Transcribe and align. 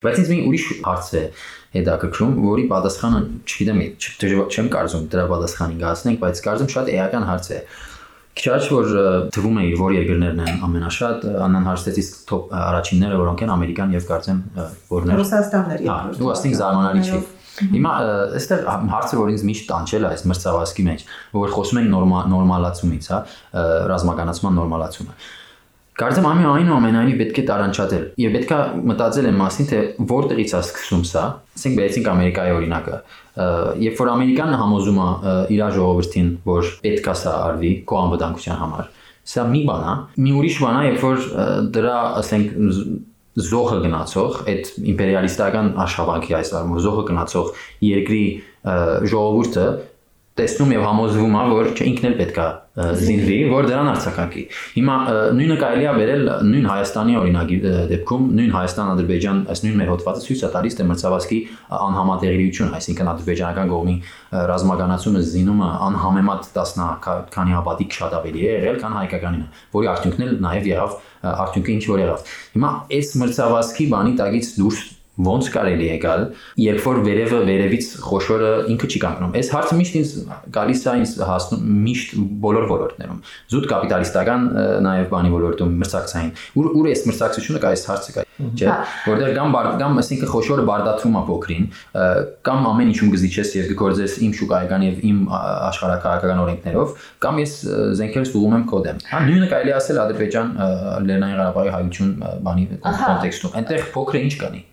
Բայց 0.00 0.18
ինձ 0.20 0.28
մի 0.32 0.36
ուրիշ 0.48 0.66
հարց 0.80 1.08
է 1.12 1.22
հետաքրքրում, 1.76 2.36
որի 2.40 2.62
պատասխանը, 2.70 3.18
չգիտեմ, 3.44 3.80
չեմ 4.48 4.68
կարծում 4.72 5.02
դրա 5.12 5.24
պատասխանին 5.32 5.80
գացնենք, 5.82 6.20
բայց 6.22 6.40
կարծում 6.46 6.70
շատ 6.74 6.86
էական 6.94 7.26
հարց 7.28 7.50
է։ 7.50 7.58
Քիչ 8.40 8.54
որ 8.70 8.94
թվում 9.34 9.58
է 9.60 9.64
որ 9.76 9.94
երկրներն 9.98 10.40
են 10.46 10.64
ամենաշատ, 10.64 11.26
իսկ 12.00 12.16
top 12.30 12.54
առաջինները, 12.56 13.18
որոնք 13.20 13.44
են 13.44 13.52
ամերիկան 13.56 13.92
եւ 13.96 14.06
կարծեմ 14.08 14.40
որներ։ 14.94 15.20
Ռուսաստանն 15.20 15.74
էր 15.74 15.84
երկրորդ։ 15.84 16.16
Հա, 16.16 16.24
ու 16.24 16.32
ասենք 16.32 16.56
զարմանալի 16.60 17.04
չի։ 17.10 17.20
Հիմա 17.74 17.92
այստեղ 18.40 18.62
հարցը 18.94 19.18
որ 19.20 19.32
ինձ 19.34 19.44
միշտ 19.50 19.66
տանջել 19.68 20.06
է 20.06 20.10
այս 20.14 20.22
մրցավազքի 20.30 20.84
մեջ, 20.86 21.04
որ 21.34 21.52
խոսում 21.58 21.80
ենք 21.80 21.90
նորմալացումից, 22.30 23.10
հա, 23.10 23.18
ռազմականացման 23.90 24.56
նորմալացումը։ 24.60 25.18
Կարծեմ 26.00 26.26
ամի 26.30 26.46
այնուամենայնիվ 26.48 27.18
պետք 27.20 27.38
է 27.40 27.42
տարանչատել 27.50 28.04
եւ 28.22 28.36
պետքա 28.36 28.58
մտածել 28.90 29.26
եմ 29.30 29.40
մասին 29.40 29.66
թե 29.70 29.80
որտեղից 30.10 30.54
է 30.56 30.60
սկսում 30.60 31.02
սա։ 31.10 31.24
Ասենք 31.60 31.76
բերեցինք 31.80 32.08
Ամերիկայի 32.12 32.54
օրինակը։ 32.56 32.96
Երբ 33.84 34.00
որ 34.00 34.10
Ամերիկան 34.14 34.56
համոզում 34.60 35.00
է 35.00 35.34
իր 35.56 35.62
ժողովրդին, 35.76 36.30
որ 36.48 36.72
պետքա 36.86 37.14
սա 37.20 37.34
արվի 37.50 37.72
քո 37.90 38.00
անվտանգության 38.00 38.58
համար, 38.64 38.88
սա 39.34 39.44
մի 39.50 39.62
բան 39.68 39.84
է։ 39.90 39.94
Մի 40.24 40.34
ուրիշ 40.40 40.58
բան 40.64 40.80
է, 40.80 40.82
երբ 40.88 41.04
որ 41.04 41.28
դրա, 41.76 41.98
ասենք, 42.20 42.56
զոհը 43.40 43.76
գնացող, 43.84 44.38
այդ 44.50 44.70
իմպերիալիստական 44.90 45.68
աշխատանքի 45.84 46.34
այս 46.40 46.50
արմոր 46.60 46.80
զոհը 46.86 47.04
գնացող 47.10 47.50
երկրի 47.86 48.24
ժողովուրդը 49.12 49.66
տեսնում 50.40 50.74
եւ 50.74 50.88
համոզվում 50.88 51.38
է, 51.40 51.44
որ 51.60 51.70
ինքն 51.90 52.10
էլ 52.10 52.18
պետքա 52.20 52.48
զինվի, 52.80 53.36
որ 53.50 53.66
դրան 53.66 53.88
արցակակի։ 53.90 54.42
Հիմա 54.76 54.94
նույնը 55.36 55.56
կարելի 55.60 55.86
է 55.90 55.94
վերել 55.96 56.22
նույն 56.50 56.68
Հայաստանի 56.70 57.16
օրինակի 57.20 57.56
դեպքում, 57.90 58.28
նույն 58.38 58.52
Հայաստան-Ադրբեջան, 58.54 59.40
այս 59.50 59.62
նույն 59.64 59.76
մեր 59.80 59.90
հոդվածը 59.90 60.22
ցույց 60.26 60.44
է 60.46 60.50
տալիս 60.54 60.78
թե 60.78 60.86
մրցավազքի 60.90 61.40
անհամատեղելիություն, 61.80 62.70
այսինքն 62.78 63.10
ադրբեջանական 63.10 63.74
կողմի 63.74 63.96
ռազմականացումը 64.50 65.24
զինումը 65.34 65.70
անհամեմատ 65.90 66.48
10 66.60 66.86
քանի 67.34 67.58
հապատիկ 67.58 67.98
շատ 68.00 68.16
ավելի 68.20 68.40
է 68.40 68.54
եղել, 68.54 68.80
քան 68.80 68.96
հայկականինը, 69.00 69.50
որի 69.74 69.90
արդյունքն 69.90 70.26
էլ 70.30 70.32
նաև 70.46 70.70
եղավ 70.70 70.96
արդյունքը 71.20 71.74
ինչ 71.74 71.84
որ 71.90 72.02
եղավ։ 72.06 72.32
Հիմա 72.54 72.72
այս 73.00 73.12
մրցավազքի 73.20 73.90
բանի 73.90 74.16
տակից 74.20 74.54
դուրս 74.60 74.88
ոնց 75.26 75.50
կարելի 75.54 75.86
է 75.90 75.96
գալ, 76.00 76.24
երբ 76.60 76.86
որ 76.86 77.00
վերևը 77.06 77.40
վերևից 77.50 77.88
խոշորը 78.04 78.50
ինքը 78.74 78.90
չի 78.90 79.00
կանգնում։ 79.04 79.34
Այս 79.40 79.50
հարցը 79.54 79.76
միշտ 79.80 79.98
ինձ 80.00 80.12
գալիս 80.56 80.80
է 80.80 80.94
ինձ 81.00 81.14
հասնում 81.30 81.64
միշտ 81.86 82.14
բոլոր 82.44 82.66
ոլորտներում։ 82.70 83.20
Զուտ 83.50 83.68
կապիտալիստական 83.70 84.46
նաև 84.86 85.10
բանի 85.10 85.32
ոլորտում 85.34 85.74
մրցակցային։ 85.80 86.32
Ուր 86.60 86.70
ուր 86.80 86.88
է 86.90 86.94
այս 86.94 87.04
մրցակցությունը 87.10 87.60
կա 87.60 87.70
այս 87.70 87.84
հարցը 87.90 88.14
կա, 88.16 88.24
չէ՞։ 88.40 88.76
Որտեղ 89.10 89.34
կամ 89.40 89.56
կամ 89.80 90.00
ասինքն 90.00 90.30
խոշորը 90.30 90.64
բարդացում 90.70 91.18
է 91.20 91.22
փոքրին, 91.30 91.66
կամ 92.46 92.68
ամեն 92.70 92.92
ինչում 92.94 93.12
գզիչես 93.14 93.52
եւ 93.58 93.72
գործես 93.80 94.16
իմ 94.26 94.32
շուկայական 94.40 94.86
եւ 94.86 95.04
իմ 95.10 95.20
աշխարհակահաղական 95.34 96.42
օրենքներով, 96.46 96.96
կամ 97.26 97.40
ես 97.44 97.54
զենքեր 98.00 98.26
ստուգում 98.30 98.56
եմ 98.60 98.66
կոդեմ։ 98.70 99.04
Հա 99.10 99.22
նույնը 99.28 99.50
կարելի 99.50 99.76
ասել 99.76 100.02
Ադրբեջան 100.06 100.52
Լեռնային 101.10 101.38
Ղարաբաղի 101.40 101.74
հայություն 101.76 102.12
բանի 102.48 102.66
կոնտեքստում։ 102.80 103.56
Այնտեղ 103.60 103.88
փոքրը 103.94 104.24
ինչ 104.30 104.34
կանի 104.40 104.66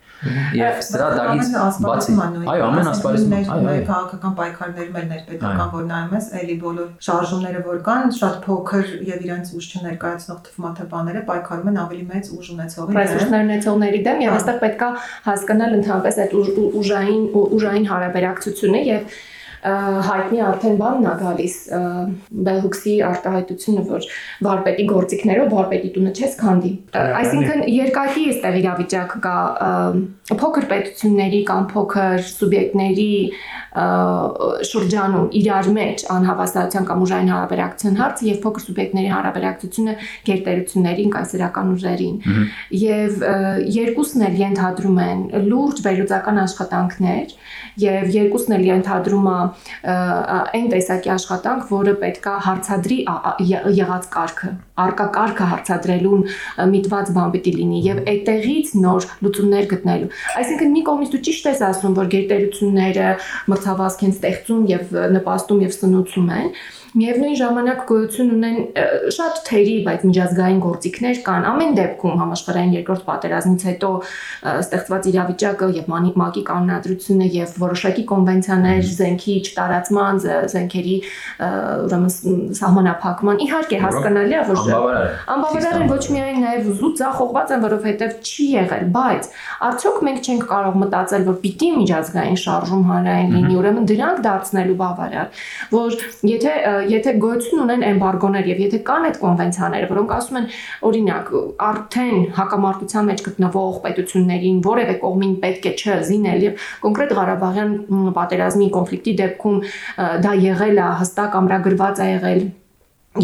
Եվ 0.58 0.80
սրա 0.82 1.08
դակից 1.14 1.50
բացի 1.84 2.14
այո 2.50 2.64
ամեն 2.68 2.88
ասպարեզում 2.92 3.36
այո 3.38 3.58
այո 3.72 3.84
քաղաքական 3.90 4.34
պայքարներում 4.40 4.98
էլ 5.02 5.06
ներպետական 5.12 5.70
որ 5.76 5.86
նայում 5.92 6.16
ես 6.18 6.30
էլի 6.42 6.56
բոլոր 6.64 6.90
շարժումները 7.08 7.62
որ 7.68 7.82
կան 7.88 8.16
շատ 8.18 8.40
փոքր 8.48 8.92
եւ 9.12 9.28
իրենց 9.28 9.54
ուժ 9.60 9.70
չներկայացնող 9.78 10.42
թվմաթեբաները 10.48 11.24
պայքարում 11.30 11.72
են 11.74 11.80
ավելի 11.86 12.06
մեծ 12.18 12.34
ուժ 12.38 12.52
ունեցողի 12.58 12.98
դեմ 12.98 13.02
ռեսուրսներ 13.02 13.48
ունեցողների 13.48 14.04
դեմ 14.10 14.26
եւ 14.26 14.38
այստեղ 14.38 14.62
պետքա 14.66 14.92
հասկանալ 15.30 15.78
ընդհանրապես 15.78 16.22
այդ 16.26 16.38
ուժային 16.82 17.26
ուժային 17.38 17.90
հարաբերակցությունը 17.94 18.86
եւ 18.88 19.18
հայտնի 20.08 20.42
արդեն 20.48 20.78
բանն 20.82 21.08
է 21.08 21.14
գալիս 21.22 21.56
Բելհուքսի 22.48 22.94
արտահայտությունը, 23.08 23.84
որ 23.92 24.08
վարպետի 24.48 24.86
գործիքներով 24.92 25.54
վարպետի 25.56 25.92
տունը 25.98 26.14
չես 26.18 26.38
քանդի։ 26.42 26.72
Այսինքն 27.22 27.64
երկակի 27.74 28.26
էստեղ 28.34 28.60
իրավիճակ 28.62 29.16
կա 29.28 29.38
փոքր 30.28 30.68
պետությունների 30.72 31.42
կամ 31.48 31.68
փոքր 31.72 32.24
սուբյեկտների 32.28 33.12
շրջանում 34.68 35.28
իրար 35.38 35.70
մեջ 35.78 36.04
անհավասարության 36.14 36.88
կամ 36.90 37.04
ուժային 37.06 37.32
հարաբերակցության 37.34 37.98
հարցը 38.02 38.28
եւ 38.28 38.40
փոքր 38.46 38.64
սուբյեկտների 38.68 39.12
հարաբերակցությունը 39.14 39.96
գերտերություններին 40.28 41.14
կայսերական 41.16 41.72
ուժերին 41.76 42.18
եւ 42.82 43.26
երկուսն 43.78 44.26
էլ 44.28 44.40
ենթադրում 44.42 45.00
են 45.08 45.24
լուրջ 45.48 45.84
վերլուծական 45.88 46.42
աշխատանքներ 46.48 47.36
եւ 47.84 48.16
երկուսն 48.18 48.58
էլ 48.58 48.68
ենթադրում 48.72 49.28
է 49.32 49.38
այն 49.88 50.68
տեսակի 50.74 51.12
աշխատանք, 51.14 51.68
որը 51.72 51.94
պետքա 52.02 52.34
հարցադրի 52.48 52.98
եղած 53.78 54.08
կարգը, 54.14 54.50
արկա 54.84 55.08
կարգը 55.18 55.50
հարցադրելուն 55.52 56.26
միտված 56.74 57.12
բան 57.18 57.34
պիտի 57.36 57.54
լինի 57.58 57.82
եւ 57.88 58.02
այդտեղից 58.14 58.74
նոր 58.86 59.08
լուծումներ 59.28 59.70
գտնելու։ 59.74 60.10
Այսինքն 60.42 60.74
մի 60.78 60.84
կողմից 60.88 61.14
դու 61.14 61.22
ճիշտ 61.28 61.52
ես 61.52 61.64
ասում, 61.68 61.98
որ 61.98 62.12
գերտերությունները 62.16 63.12
մրցավազք 63.54 64.04
են 64.08 64.18
ստեղծում 64.18 64.68
եւ 64.74 64.98
նպաստում 65.18 65.64
եւ 65.68 65.78
սնուցում 65.78 66.34
են, 66.38 66.52
Միևնույն 66.98 67.36
ժամանակ 67.38 67.82
գոյություն 67.90 68.30
ունեն 68.34 68.56
շատ 69.14 69.40
թերի, 69.46 69.74
բայց 69.86 70.06
միջազգային 70.08 70.62
գործիքներ 70.64 71.20
կան։ 71.28 71.44
Ամեն 71.52 71.76
դեպքում 71.78 72.16
համաշխարհային 72.22 72.72
երկրորդ 72.78 73.04
պատերազմից 73.08 73.66
հետո 73.68 73.92
ստեղծված 74.52 75.10
իրավիճակը 75.12 75.68
եւ 75.78 75.92
ՄԱԿ-ի 75.98 76.44
կանոնադրությունը 76.48 77.28
եւ 77.38 77.54
որոշակի 77.62 78.04
կոնվենցիաներ 78.12 78.82
զենքի 78.98 79.36
չտարածման, 79.46 80.22
զենքերի 80.54 80.96
ուրեմն 81.86 82.12
սահմանափակման 82.58 83.42
իհարկե 83.46 83.82
հասկանալի 83.86 84.38
է, 84.38 84.42
որ 84.48 84.58
անբավարար 85.38 85.78
են 85.78 85.92
ոչ 85.94 86.04
միայն 86.18 86.42
նաեւ 86.48 86.68
զուտ 86.82 86.98
ցախողված 87.02 87.54
են, 87.58 87.64
որովհետեւ 87.68 88.18
չի 88.26 88.48
եղել, 88.58 88.86
բայց 88.98 89.30
արդյոք 89.68 90.02
մենք 90.08 90.28
չենք 90.28 90.48
կարող 90.52 90.78
մտածել, 90.82 91.28
որ 91.28 91.38
պիտի 91.46 91.70
միջազգային 91.78 92.40
շարժում 92.48 92.84
հանրային 92.88 93.34
լինի, 93.38 93.58
ուրեմն 93.62 93.88
դրանք 93.92 94.22
դարձնելու 94.28 94.78
բավարար, 94.82 95.42
որ 95.78 95.98
եթե 96.28 96.54
եթե 96.94 97.14
գոյություն 97.24 97.64
ունեն 97.64 97.86
էմբարգոներ 97.88 98.50
եւ 98.52 98.62
եթե 98.66 98.80
կան 98.90 99.08
այդ 99.08 99.20
կոնվենցիաները, 99.24 99.90
որոնք 99.94 100.14
ասում 100.18 100.40
են 100.42 100.48
օրինակ 100.90 101.32
արդեն 101.68 102.22
հակամարտության 102.38 103.10
մեջ 103.12 103.26
գտնվող 103.28 103.82
պետություններին 103.88 104.62
որևէ 104.68 104.96
կողմին 105.08 105.34
պետք 105.48 105.68
է 105.72 105.74
չզինել 105.78 106.46
եւ 106.48 106.70
կոնկրետ 106.86 107.18
Ղարաբաղյան 107.18 107.74
պատերազմի 108.20 108.70
կոնֆլիկտի 108.78 109.18
դեպքում 109.24 109.60
դա 110.28 110.38
եղել 110.48 110.82
է 110.86 110.94
հստակ 111.04 111.42
ամրագրված 111.42 112.02
է 112.08 112.10
եղել 112.14 112.48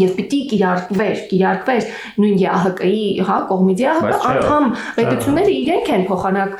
եւ 0.00 0.14
պիտի 0.18 0.38
կիրարկվեր, 0.50 1.18
կիրարկվեր 1.30 1.84
նույն 2.22 2.36
ԵԱՀԿ-ի, 2.40 3.02
հա, 3.28 3.36
կողմից 3.50 3.82
ԵԱՀԿ 3.84 4.24
անդամ 4.30 4.66
պետությունները 4.96 5.54
իրենք 5.60 5.90
են 5.94 6.04
փոխանակ 6.08 6.56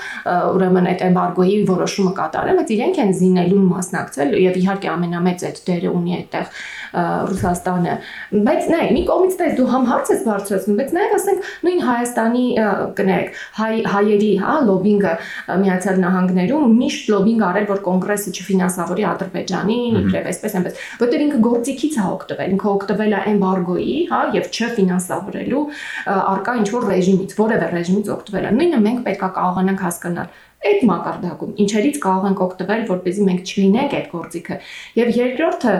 ուրեմն 0.54 0.88
այդ 0.93 1.04
էմբարգոյի 1.09 1.59
որոշումը 1.72 2.12
կատարել, 2.20 2.60
բայց 2.60 2.72
իրենք 2.76 3.00
են 3.04 3.12
զինելուն 3.20 3.66
մասնակցել 3.75 4.34
եւ 4.44 4.59
իհարկե 4.62 4.93
ամենամեծ 4.94 5.47
այդ 5.50 5.60
դերը 5.70 5.94
ունի 5.98 6.16
այդտեղ 6.20 6.47
Ռուսաստանը։ 6.94 7.94
Բայց 8.47 8.69
նայ, 8.71 8.84
մի 8.94 9.03
կողմից 9.09 9.37
դες 9.41 9.55
դու 9.59 9.66
համ 9.72 9.87
հարց 9.91 10.10
ես 10.15 10.21
բարձրացնում, 10.28 10.78
բայց 10.81 10.93
նայ 10.94 11.06
ասենք 11.19 11.49
նույն 11.66 11.81
Հայաստանի 11.84 12.44
կներեք, 12.99 13.41
հայ 13.59 13.75
հայերի, 13.94 14.31
հա, 14.44 14.55
լոբինգը 14.69 15.15
Միացյալ 15.65 15.99
Նահանգներում 16.05 16.77
միշտ 16.84 17.10
լոբինգ 17.15 17.44
արել, 17.49 17.66
որ 17.75 17.82
կոնգրեսը 17.88 18.34
չֆինանսավորի 18.34 19.06
Ադրբեջանին, 19.10 19.99
իբրև 20.05 20.31
այսպես 20.34 20.56
այնպես, 20.60 20.81
որտեղ 21.05 21.25
ինքը 21.25 21.43
գործիքից 21.49 21.99
է 21.99 22.06
օգտվել, 22.15 22.55
ինքը 22.55 22.71
օգտվել 22.75 23.15
է 23.15 23.21
էմբարգոյի, 23.34 23.99
հա, 24.15 24.22
եւ 24.38 24.49
չֆինանսավորելու 24.55 25.65
արկա 26.15 26.56
ինչ 26.62 26.69
որ 26.75 26.88
ռեժիմից, 26.94 27.37
որևէ 27.44 27.69
ռեժիմից 27.75 28.11
օգտվել 28.15 28.44
է։ 28.44 28.55
Նույնը 28.55 28.82
մենք 28.84 29.05
պետքա 29.09 29.28
կարողանանք 29.34 29.84
հասկանալ 29.84 30.34
այդ 30.65 30.84
մակարդակում 30.88 31.52
ինչերից 31.64 31.99
կարող 32.05 32.26
ենք 32.31 32.43
օգտվել, 32.44 32.85
որպեսզի 32.88 33.26
մենք 33.29 33.50
չլինենք 33.52 33.96
այդ 33.99 34.06
գործիքը։ 34.14 34.56
Եվ 35.00 35.11
երկրորդը 35.19 35.75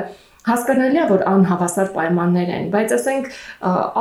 Հասկանալի 0.45 0.99
է, 1.01 1.05
որ 1.09 1.23
անհավասար 1.31 1.91
պայմաններ 1.95 2.51
են, 2.55 2.65
բայց 2.75 2.91
ասենք 2.99 3.29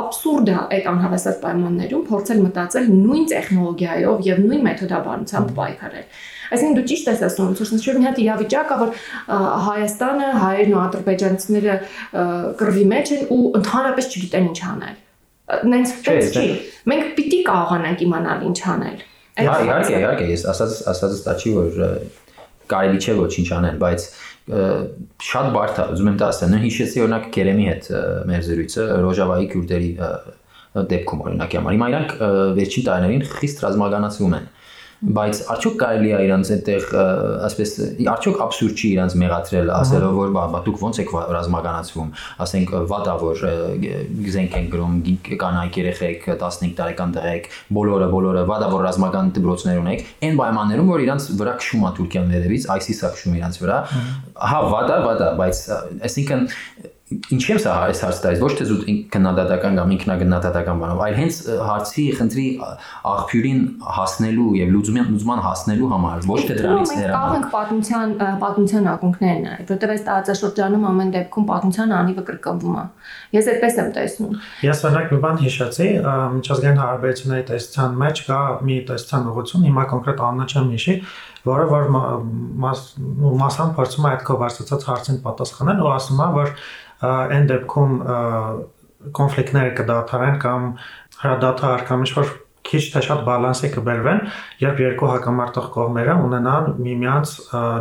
абսուրդ 0.00 0.50
է 0.52 0.56
այդ 0.76 0.88
անհավասար 0.92 1.36
պայմաններում 1.44 2.02
փորձել 2.10 2.42
մտածել 2.44 2.90
նույն 2.94 3.24
տեխնոլոգիայով 3.32 4.26
եւ 4.28 4.42
նույն 4.44 4.66
մեթոդաբանությամբ 4.68 5.54
պայքարել։ 5.56 6.04
Այսինքն 6.54 6.76
դու 6.76 6.84
ճիշտ 6.90 7.08
ես 7.14 7.22
ասում, 7.28 7.54
ցույց 7.56 7.86
մի 7.96 8.04
հատ 8.04 8.20
իրավիճակ 8.24 8.74
է, 8.74 8.76
որ 8.84 8.90
Հայաստանը, 9.64 10.28
հայերն 10.44 10.74
ու 10.74 10.82
ադրբեջանցիները 10.84 11.78
կռվի 12.60 12.84
մեջ 12.92 13.14
են 13.14 13.24
ու 13.34 13.40
ընդհանրապես 13.60 14.10
չգիտեն 14.12 14.50
ինչ 14.52 14.60
անել։ 14.74 15.00
Նենց 15.72 15.94
տենց 16.04 16.36
չի։ 16.36 16.44
Մենք 16.92 17.08
պիտի 17.16 17.40
կարողանանք 17.48 18.04
իմանալ 18.04 18.44
ինչ 18.48 18.58
անել։ 18.74 19.00
Հա, 19.34 19.56
իհարկե, 19.64 19.96
իհարկե, 19.98 20.26
ես 20.30 20.44
ասած 20.52 20.76
ասածս 20.92 21.24
դա 21.24 21.34
չի 21.40 21.54
որ 21.56 21.80
կարելի 22.70 23.00
չէ 23.02 23.14
ոչինչ 23.18 23.48
անել, 23.58 23.80
բայց 23.82 24.04
շատ 24.44 25.46
բարդ 25.54 25.78
է, 25.80 25.84
ուզում 25.94 26.08
եմ 26.10 26.16
դա 26.20 26.26
ասել։ 26.34 26.50
Նույն 26.52 26.64
հիշեցի 26.64 27.02
օրինակ 27.04 27.28
Կերեմի 27.32 27.68
հետ 27.70 27.86
մեր 28.28 28.42
զրույցը 28.44 28.88
Ռոժավայի 29.04 29.46
քյուրդերի 29.54 29.90
դեպքում 30.90 31.22
օրինակի 31.24 31.58
համար։ 31.60 31.74
Հիմա 31.74 31.88
իրանք 31.94 32.12
վերջին 32.58 32.86
տարիներին 32.88 33.24
խիստ 33.30 33.64
ռազմականացվում 33.64 34.36
են 34.36 34.46
բայց 35.04 35.40
արդյոք 35.52 35.74
կարելի 35.80 36.10
է 36.14 36.18
իրանց 36.24 36.50
այդտեղ 36.54 36.84
ասես 37.44 37.72
արդյոք 38.14 38.38
абսուրդ 38.44 38.78
չի 38.80 38.88
իրանց 38.94 39.16
մեղադրել 39.20 39.72
ասելով 39.74 40.14
որ 40.16 40.32
բա 40.34 40.60
դուք 40.64 40.84
ո՞նց 40.88 41.00
եք 41.02 41.12
ռազմականացվում 41.34 42.08
ասենք 42.44 42.72
վատա 42.92 43.16
որ 43.24 43.44
զենք 44.34 44.56
են 44.60 44.70
գրում 44.72 44.96
կանայք 45.44 45.78
երեխեք 45.82 46.26
15 46.40 46.74
տարեկան 46.80 47.14
տղեկ 47.18 47.50
բոլորը 47.78 48.08
բոլորը 48.14 48.46
վատա 48.48 48.70
որ 48.72 48.84
ռազմական 48.88 49.30
դպրոցներ 49.36 49.82
ունեք 49.84 50.08
այն 50.24 50.40
պայմաններում 50.40 50.90
որ 50.94 51.04
իրանց 51.04 51.28
վրա 51.44 51.54
քշում 51.60 51.84
է 51.84 51.92
Թուրքիան 52.00 52.34
ներևից 52.34 52.68
ISIS-ը 52.78 53.12
քշում 53.14 53.38
իրանց 53.42 53.60
վրա 53.64 53.78
հա 54.54 54.64
վատա 54.72 54.98
վատա 55.04 55.30
բայց 55.44 55.64
այսինքն 56.08 56.48
ինչի՞ 57.04 57.50
եմ 57.52 57.58
սա 57.60 57.72
այս 57.84 57.98
հարցը 58.00 58.20
տալիս 58.24 58.38
ոչ 58.40 58.50
թե 58.56 58.66
զուտ 58.68 58.84
քննադատական 59.12 59.74
կամ 59.76 59.90
ինքնագնահատական 59.94 60.78
բանով 60.80 61.00
այլ 61.04 61.16
հենց 61.18 61.40
հարցի 61.68 62.04
խնդրի 62.16 62.44
աղբյուրին 63.10 63.58
հասնելու 63.96 64.46
եւ 64.56 64.72
լուծման 64.72 65.10
լուծման 65.12 65.42
հասնելու 65.44 65.90
համար 65.92 66.24
ոչ 66.30 66.38
թե 66.48 66.56
դրանից 66.60 66.94
ներառ 66.94 67.12
կարող 67.14 67.36
ենք 67.36 67.50
պատմության 67.52 68.14
պատմության 68.44 68.88
ակունքներ 68.94 69.36
նայել 69.44 69.68
որտեղ 69.74 69.92
այս 69.94 70.06
տարածաշրջանում 70.08 70.88
ամեն 70.94 71.12
դեպքում 71.18 71.46
պատմության 71.52 71.94
անիվը 72.00 72.24
կրկնվում 72.32 72.80
է 72.80 72.86
ես 73.36 73.52
այդպես 73.52 73.78
եմ 73.84 73.92
տեսնում 74.00 74.40
ես 74.64 74.82
օրինակ 74.88 75.12
մի 75.12 75.20
բան 75.28 75.38
հիշեցի 75.44 75.90
միջազգային 76.40 76.82
հարաբերությունների 76.84 77.46
տեսության 77.52 78.00
մեջ 78.00 78.24
կա 78.32 78.40
մի 78.64 78.80
տեսության 78.88 79.30
ուղղություն 79.34 79.68
հիմա 79.68 79.86
կոնկրետ 79.92 80.24
անունը 80.24 80.48
չեմ 80.54 80.74
հիշի 80.74 80.96
որը 81.44 81.64
որ 81.68 81.88
մաս 81.92 82.82
մասամբ 83.40 83.74
փորձում 83.76 84.06
է 84.08 84.10
այդ 84.14 84.22
քո 84.24 84.36
բարձրացած 84.40 84.86
հարցին 84.88 85.18
պատասխանել 85.26 85.82
ու 85.84 85.90
ասում 85.92 86.22
է 86.24 86.28
որ 86.38 86.52
այն 87.04 87.50
դեպքում 87.50 87.98
կոնֆլիկտները 89.18 89.76
կդադարեն 89.80 90.40
կամ 90.44 90.70
հրադադար 91.24 91.86
կամ 91.90 92.06
ինչ-որ 92.06 92.32
քիչ 92.64 92.80
թե 92.94 93.00
շատ 93.04 93.22
բալանսի 93.26 93.68
կբերվեն, 93.74 94.20
երբ 94.62 94.78
երկու 94.80 95.08
հակամարտող 95.10 95.66
կողմերը 95.74 96.14
ունենան 96.24 96.68
միմյանց 96.80 97.32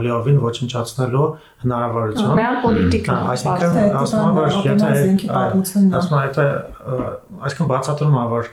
լիովին 0.03 0.41
ոչնչացնելու 0.43 1.27
հնարավորություն։ 1.63 2.33
Ռեալ 2.39 2.57
պոլիտիկա, 2.65 3.15
այսինքն 3.33 3.95
ասում 4.01 4.25
եմ, 4.25 4.39
որ 4.39 4.49
եթե 4.67 4.89
ասում 5.63 6.17
եմ, 6.17 6.25
եթե 6.27 6.47
այսինքն 7.47 7.71
բացատրում 7.71 8.19
եմ, 8.19 8.33
որ 8.33 8.51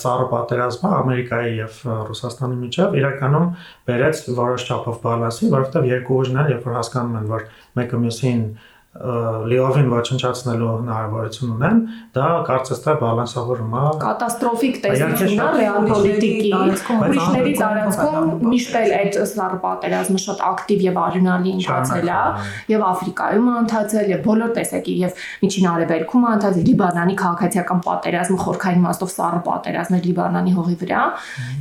ծառը 0.00 0.26
պատերազմը 0.32 0.94
Ամերիկայի 0.98 1.52
եւ 1.58 1.78
Ռուսաստանի 2.08 2.58
միջև 2.62 2.96
իրականում 3.02 3.48
բերեց 3.90 4.22
որոշ 4.38 4.64
չափով 4.68 5.00
բալանսի, 5.04 5.50
որովհետեւ 5.52 5.88
երկու 5.92 6.20
ուժներ, 6.22 6.52
երբ 6.54 6.68
որ 6.68 6.78
հասկանում 6.78 7.18
են, 7.20 7.28
որ 7.34 7.44
մեկը 7.76 8.00
մյուսին 8.08 8.40
լիովին 8.98 9.88
ոչնչացնելու 9.92 10.68
հնարավորություն 10.68 11.50
ունեն, 11.54 11.76
դա 12.16 12.28
կարծես 12.48 12.80
թե 12.82 12.94
բալանսավորում 12.98 13.74
է 13.78 13.82
կատաստրոֆիկ 14.02 14.78
տեսություն 14.84 15.38
է 15.38 15.50
ռեալ 15.58 15.86
պոլիտիկի 15.86 16.50
ուրիշների 16.58 17.52
տարածքում 17.60 18.32
միշտ 18.48 18.78
էլ 18.80 18.94
այդ 18.98 19.18
սառը 19.32 19.58
պատերազմը 19.62 20.22
շատ 20.24 20.42
ակտիվ 20.48 20.82
եւ 20.88 20.98
արյունալի 21.04 21.52
ընթացել 21.58 22.10
է 22.10 22.22
եւ 22.74 22.84
Աֆրիկայում 22.88 23.46
ընթացել 23.58 24.10
եւ 24.14 24.20
բոլոր 24.26 24.50
տեսակի 24.58 24.94
եւ 24.98 25.22
Միջին 25.46 25.68
Արևելքում 25.68 26.26
ընթացել 26.32 26.66
Լիբանանի 26.68 27.14
քաղաքացիական 27.22 27.80
պատերազմը 27.86 28.38
խորքային 28.42 28.82
իմաստով 28.82 29.10
սառը 29.14 29.40
պատերազմը 29.46 29.98
Լիբանանի 30.08 30.52
հողի 30.58 30.76
վրա 30.82 31.02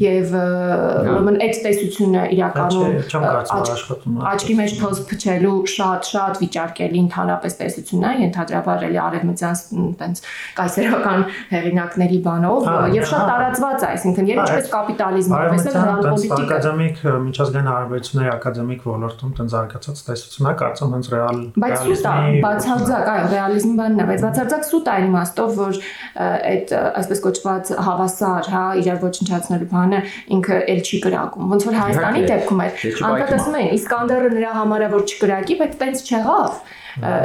եւ 0.08 0.36
ուրեմն 0.38 1.40
այդ 1.48 1.62
տեսությունը 1.68 2.26
իրականում 2.38 4.20
աչքի 4.32 4.58
մեջ 4.58 4.76
փոս 4.82 5.04
փչելու 5.12 5.56
շատ 5.78 6.12
շատ 6.12 6.42
վիճարկելի 6.44 7.04
ընդհանրապես 7.28 7.56
տեսությունն 7.60 8.08
է, 8.08 8.12
ենթադրաբար 8.24 8.84
էլի 8.88 9.00
արևմտյան 9.04 9.88
տենց 10.00 10.22
կայսերական 10.58 11.24
հեղինակների 11.52 12.20
բանով 12.28 12.68
եւ 12.96 13.08
շատ 13.12 13.24
տարածված 13.28 13.84
է, 13.84 13.90
այսինքն 13.98 14.30
եւ 14.32 14.42
ինչպես 14.44 14.70
կապիտալիզմը, 14.74 15.40
այսպես 15.48 15.68
էլ 15.68 15.78
ռեալ 15.78 16.02
պոլիտիկա։ 16.08 16.48
Ակադեմիկ 16.48 17.02
միջազգային 17.28 17.70
հարաբերությունների 17.72 18.32
ակադեմիկ 18.38 18.88
ոլորտում 18.88 19.34
տենց 19.38 19.56
զարգացած 19.58 20.04
տեսություն 20.08 20.48
է, 20.48 20.56
կարծում 20.62 20.96
հենց 20.98 21.10
ռեալ 21.14 21.42
Բայց 21.58 21.78
սուտ 21.88 22.08
է, 22.08 22.42
բացարձակ, 22.48 23.12
այո, 23.18 23.28
ռեալիզմի 23.34 23.76
բանն 23.78 23.98
է, 23.98 24.08
բայց 24.08 24.26
բացարձակ 24.28 24.68
սուտ 24.68 24.88
է 24.88 24.94
այն 24.98 25.08
իմաստով, 25.08 25.52
որ 25.58 25.80
այդ 26.18 26.74
այսպես 26.78 27.22
կոչված 27.28 27.72
հավասար, 27.88 28.50
հա, 28.54 28.64
իրար 28.82 29.00
ոչնչացնելու 29.04 29.70
բանը 29.74 30.02
ինքը 30.38 30.60
էլ 30.74 30.82
չի 30.88 31.00
կրակում։ 31.08 31.54
Ոնց 31.54 31.68
որ 31.68 31.78
Հայաստանի 31.78 32.26
դեպքում 32.32 32.64
է, 32.64 32.70
անդադ 33.08 33.36
ասում 33.38 33.58
են, 33.58 33.70
Իսկանդերը 33.78 34.34
նրա 34.38 34.52
համար 34.58 34.88
է 34.88 34.90
որ 34.98 35.08
չկրակի, 35.08 35.58
բայց 35.62 35.80
տենց 35.82 36.06
չեղավ 36.08 36.62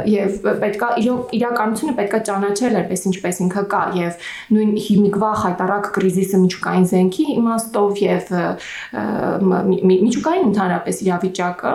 եւ 0.09 0.35
պետքա 0.61 0.89
իրականությունը 1.37 1.93
պետքա 1.97 2.19
ճանաչել 2.29 2.77
այպես 2.83 3.05
ինչպես 3.09 3.39
ինքը 3.45 3.63
կա 3.73 3.81
եւ 3.97 4.27
նույն 4.53 4.73
հիմիկվա 4.87 5.31
խայտարակ 5.43 5.89
կրիզիսը 5.97 6.41
միջուկային 6.43 6.87
զենքի 6.93 7.25
իմաստով 7.33 8.03
եւ 8.03 8.33
միջուկային 9.93 10.47
ընդհանրապես 10.51 11.01
իրավիճակը 11.07 11.73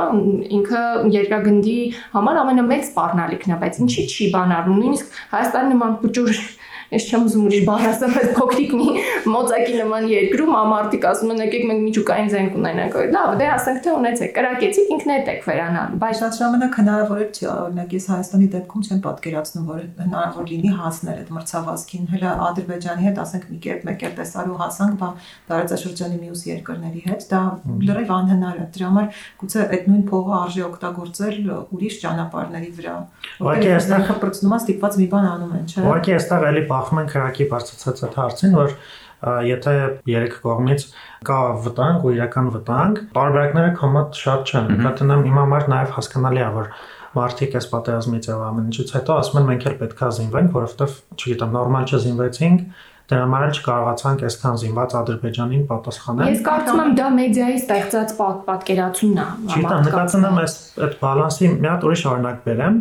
ինքը 0.59 0.85
երկրագնդի 1.19 1.79
համար 2.15 2.41
ամենամեծ 2.45 2.87
սպառնալիքն 2.89 3.57
է 3.57 3.61
բայց 3.65 3.83
ինչի՞ 3.89 4.07
չի 4.09 4.31
բանարում 4.39 4.81
նույնիսկ 4.83 5.19
Հայաստանի 5.35 5.75
նման 5.75 5.99
փճուր 6.05 6.43
Ես 6.89 7.09
չեմ 7.09 7.25
ուզում 7.29 7.47
ուրիշ 7.49 7.65
բառ 7.69 7.83
ասեմ, 7.89 8.13
բայց 8.17 8.29
փոքրիկ 8.39 8.71
մի 8.79 8.87
մոծակի 9.29 9.75
նման 9.77 10.05
երկրում 10.09 10.55
ամարտիկ 10.59 11.03
ասում 11.09 11.33
են 11.35 11.43
եկեք 11.45 11.65
մենք 11.69 11.83
միջուկային 11.89 12.31
զենք 12.33 12.55
ունենանք։ 12.59 12.97
Լավ, 13.13 13.33
դե 13.39 13.49
ասենք 13.59 13.81
թե 13.85 13.93
ունեցեք, 13.99 14.33
կրակեցիք 14.39 14.93
ինքներդ 14.97 15.29
եք 15.33 15.43
վերանալու։ 15.49 15.99
Բայց 16.03 16.23
շատ 16.23 16.39
ժամանակ 16.39 16.79
հնարավոր 16.79 17.21
է 17.21 17.29
օրինակ 17.53 17.93
ես 17.99 18.09
Հայաստանի 18.09 18.49
դեպքում 18.55 18.87
չեմ 18.89 19.03
պատկերացնում, 19.05 19.67
որ 19.69 19.83
հնարավոր 19.99 20.49
լինի 20.49 20.73
հասնել 20.79 21.19
այդ 21.19 21.31
մրցավազքին, 21.37 22.09
հələ 22.09 22.33
Ադրբեջանի 22.49 23.07
հետ 23.09 23.21
ասենք 23.29 23.45
մի 23.53 23.59
կերպ 23.69 23.87
մեկ 23.89 23.99
կերպ 23.99 24.17
տեսարու 24.19 24.59
հասանք, 24.63 24.97
բա 24.99 25.09
տարածաշրջանի 25.49 26.19
մյուս 26.25 26.43
երկրների 26.49 27.03
հետ, 27.09 27.27
դա 27.29 27.43
լրիվ 27.89 28.13
անհնար 28.19 28.59
է։ 28.59 28.67
Դրա 28.79 28.89
համար 28.89 29.07
գուցե 29.43 29.67
այդ 29.77 29.89
նույն 29.89 30.05
փողը 30.09 30.35
արժի 30.39 30.65
օգտագործել 30.69 31.39
ուրիշ 31.79 31.99
ճանապարհների 32.03 32.71
վրա։ 32.79 32.95
Ուղղակի 33.39 33.71
այստեղ 33.79 34.05
խփրծնումա 34.09 34.59
ստիպված 34.63 34.99
մի 34.99 35.09
բան 35.13 35.29
անում 35.29 35.55
են, 35.59 35.67
չէ՞։ 35.69 35.85
Ուղղակի 35.89 36.15
այստեղ 36.19 36.47
էլի 36.49 36.63
բախում 36.79 37.03
ենք 37.03 37.13
քրակի 37.15 37.47
բարձրացած 37.53 38.03
այդ 38.09 38.19
հարցին, 38.23 38.59
որ 38.59 38.75
եթե 39.19 39.73
երեք 40.07 40.35
կողմից 40.45 40.85
կա 41.27 41.39
վտանգ 41.65 42.05
ու 42.07 42.13
իրական 42.15 42.51
վտանգ, 42.55 43.01
տարբերակները 43.17 43.73
կոմոդ 43.81 44.21
շատ 44.23 44.53
չեն։ 44.53 44.69
Նկատեմ 44.79 45.25
իմ 45.27 45.41
համար 45.43 45.67
նաև 45.73 45.97
հասկանալի 45.97 46.45
է, 46.45 46.51
որ 46.55 46.71
մարդիկ 47.19 47.57
այս 47.59 47.67
պատերազմից 47.73 48.29
եւ 48.29 48.45
ամեն 48.47 48.69
ինչից 48.69 48.93
հետո 48.95 49.17
ասում 49.19 49.41
են 49.41 49.49
մենք 49.49 49.67
էլ 49.69 49.77
պետքա 49.83 50.11
զինվենք, 50.19 50.55
որովհետեւ, 50.59 50.97
չգիտեմ, 51.19 51.55
նորմալ 51.59 51.89
չզինվեցինք, 51.89 52.63
դրա 53.09 53.21
համար 53.25 53.45
էլ 53.47 53.53
չկարողացանք 53.57 54.23
այսքան 54.29 54.57
զինված 54.61 54.95
Ադրբեջանին 54.99 55.63
պատասխանել։ 55.69 56.29
Ես 56.29 56.43
կարծում 56.49 56.81
եմ 56.83 56.91
դա 56.99 57.07
մեդիայի 57.19 57.57
ստեղծած 57.59 58.11
պատկերացումն 58.49 59.21
է։ 59.23 59.27
Չգիտեմ, 59.49 59.87
նկատում 59.89 60.27
եմ 60.29 60.41
այս 60.43 60.57
այդ 60.85 60.97
բալանսի 61.01 61.51
մի 61.55 61.71
հատ 61.73 61.87
ուրիշ 61.89 62.03
օրինակ 62.13 62.43
բերեմ։ 62.49 62.77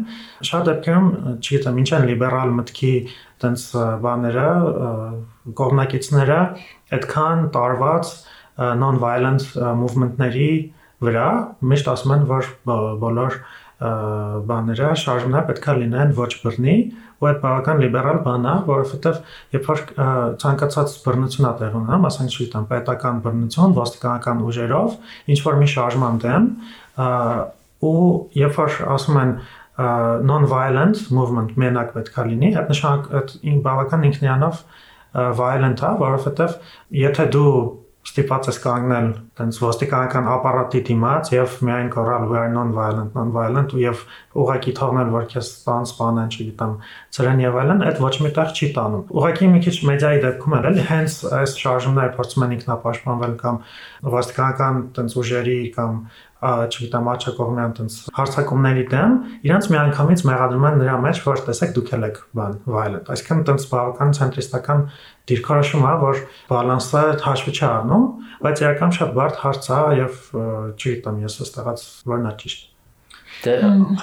Շատ 0.51 0.67
դեպքերում, 0.67 1.07
չգիտեմ, 1.37 1.79
ինչ 1.83 1.89
են 1.97 2.07
լիբերալ 2.11 2.51
մտքի 2.57 2.93
տենց 3.37 3.63
բաները, 4.03 4.47
կողմնակիցները 5.61 6.39
այդքան 6.97 7.47
տարված 7.55 8.11
non-violent 8.57 9.47
movement-ների 9.79 10.51
վրա 11.05 11.27
միշտ 11.71 11.89
ասում 11.93 12.13
են, 12.15 12.23
որ 12.31 12.47
բոլոր 13.03 13.35
բաները 13.77 14.87
շարժումները 14.97 15.47
պետքա 15.51 15.73
լինեն 15.77 16.13
ոչ 16.17 16.31
բռնի, 16.41 16.75
ու 17.17 17.27
այդ 17.29 17.37
բավական 17.43 17.81
լիբերալ 17.83 18.19
բան 18.25 18.47
է, 18.47 18.55
որովհետև 18.67 19.19
երբ 19.53 19.69
որ 19.69 19.83
ցանկացած 20.41 20.95
բռնություն 21.05 21.47
է 21.49 21.51
տեղ 21.61 21.77
ունենում, 21.77 22.07
ասենք 22.09 22.33
չգիտեմ, 22.37 22.65
պետական 22.71 23.21
բռնություն, 23.25 23.75
ոստիկանական 23.77 24.43
ուժերով, 24.49 24.97
ինչ 25.33 25.39
որ 25.45 25.59
մի 25.61 25.69
շարժման 25.73 26.19
դեմ, 26.25 26.49
ու 27.87 28.03
երբ 28.41 28.59
որ 28.61 28.77
ասում 28.97 29.21
են 29.23 29.33
non-violent 30.25 31.03
movement 31.13 31.57
մենակ 31.61 31.91
պետքա 31.93 32.23
լինի, 32.31 32.53
այդ 32.57 32.71
նշանակ 32.73 33.09
այդ 33.17 33.33
բավական 33.65 34.07
ինքնիանով 34.09 34.61
violent 35.37 35.83
է, 35.85 35.91
որովհետև 36.01 36.55
եթե 36.97 37.27
դու 37.33 37.51
ստիպված 38.07 38.47
ես 38.47 38.57
կանգնել 38.63 39.07
տենց 39.37 39.57
ոստիկանական 39.61 40.27
ապարատի 40.31 40.81
դիմաց 40.87 41.31
եւ 41.33 41.55
միայն 41.67 41.89
կորալ 41.91 42.27
we 42.31 42.37
are 42.39 42.51
non 42.53 42.69
violent 42.75 43.17
non 43.17 43.33
violent 43.35 43.73
եւ 43.77 44.03
ուղակի 44.43 44.73
թողնել 44.79 45.11
որ 45.15 45.27
քեզ 45.33 45.49
սպան 45.51 45.87
սպանեն 45.89 46.31
չգիտեմ 46.31 46.73
ծրեն 47.17 47.43
եւ 47.43 47.57
այլն 47.63 47.83
այդ 47.89 47.99
ոչ 48.05 48.13
մի 48.23 48.31
տեղ 48.37 48.53
չի 48.55 48.69
տանում 48.77 49.11
ուղակի 49.17 49.49
մի 49.51 49.61
քիչ 49.67 49.75
մեդիայի 49.91 50.21
դեպքում 50.23 50.55
էլ 50.57 50.69
էլի 50.71 50.85
հենց 50.91 51.17
այս 51.41 51.57
շարժումները 51.67 52.15
փորձում 52.17 52.47
են 52.47 52.55
ինքնապաշտպանվել 52.57 53.35
կամ 53.43 53.59
ոստիկանական 54.17 54.81
տենց 54.97 55.17
ուժերի 55.23 55.59
կամ 55.75 55.99
չգիտեմ 56.37 57.07
աչակողմյան 57.13 57.71
տենց 57.77 57.95
հարցակումների 58.17 58.83
դեմ 58.91 59.15
իրանց 59.47 59.69
միանգամից 59.73 60.23
մեղադրում 60.29 60.67
են 60.69 60.79
նրա 60.83 60.97
մեջ 61.07 61.21
որ 61.25 61.41
տեսեք 61.47 61.73
դուք 61.77 61.91
եք 61.97 62.19
բան 62.37 62.55
violent 62.67 63.11
այսինքն 63.15 63.43
տենց 63.49 63.67
բավական 63.73 64.15
ցենտրիստական 64.19 64.85
դիրքորոշում 65.33 65.87
է 65.89 65.95
որ 66.05 66.23
բալանսը 66.53 67.03
հաշվի 67.25 67.57
չի 67.57 67.67
առնում 67.73 68.07
բայց 68.45 68.65
իրական 68.67 68.97
շատ 69.01 69.13
բարդ 69.17 69.43
հարց 69.47 69.69
է 69.73 69.83
եւ 70.03 70.23
չգիտեմ 70.77 71.21
ես 71.25 71.41
ըստեղած 71.47 71.85
որն 72.13 72.29
է 72.29 72.35
ճիշտ 72.43 72.76
Դե 73.37 73.53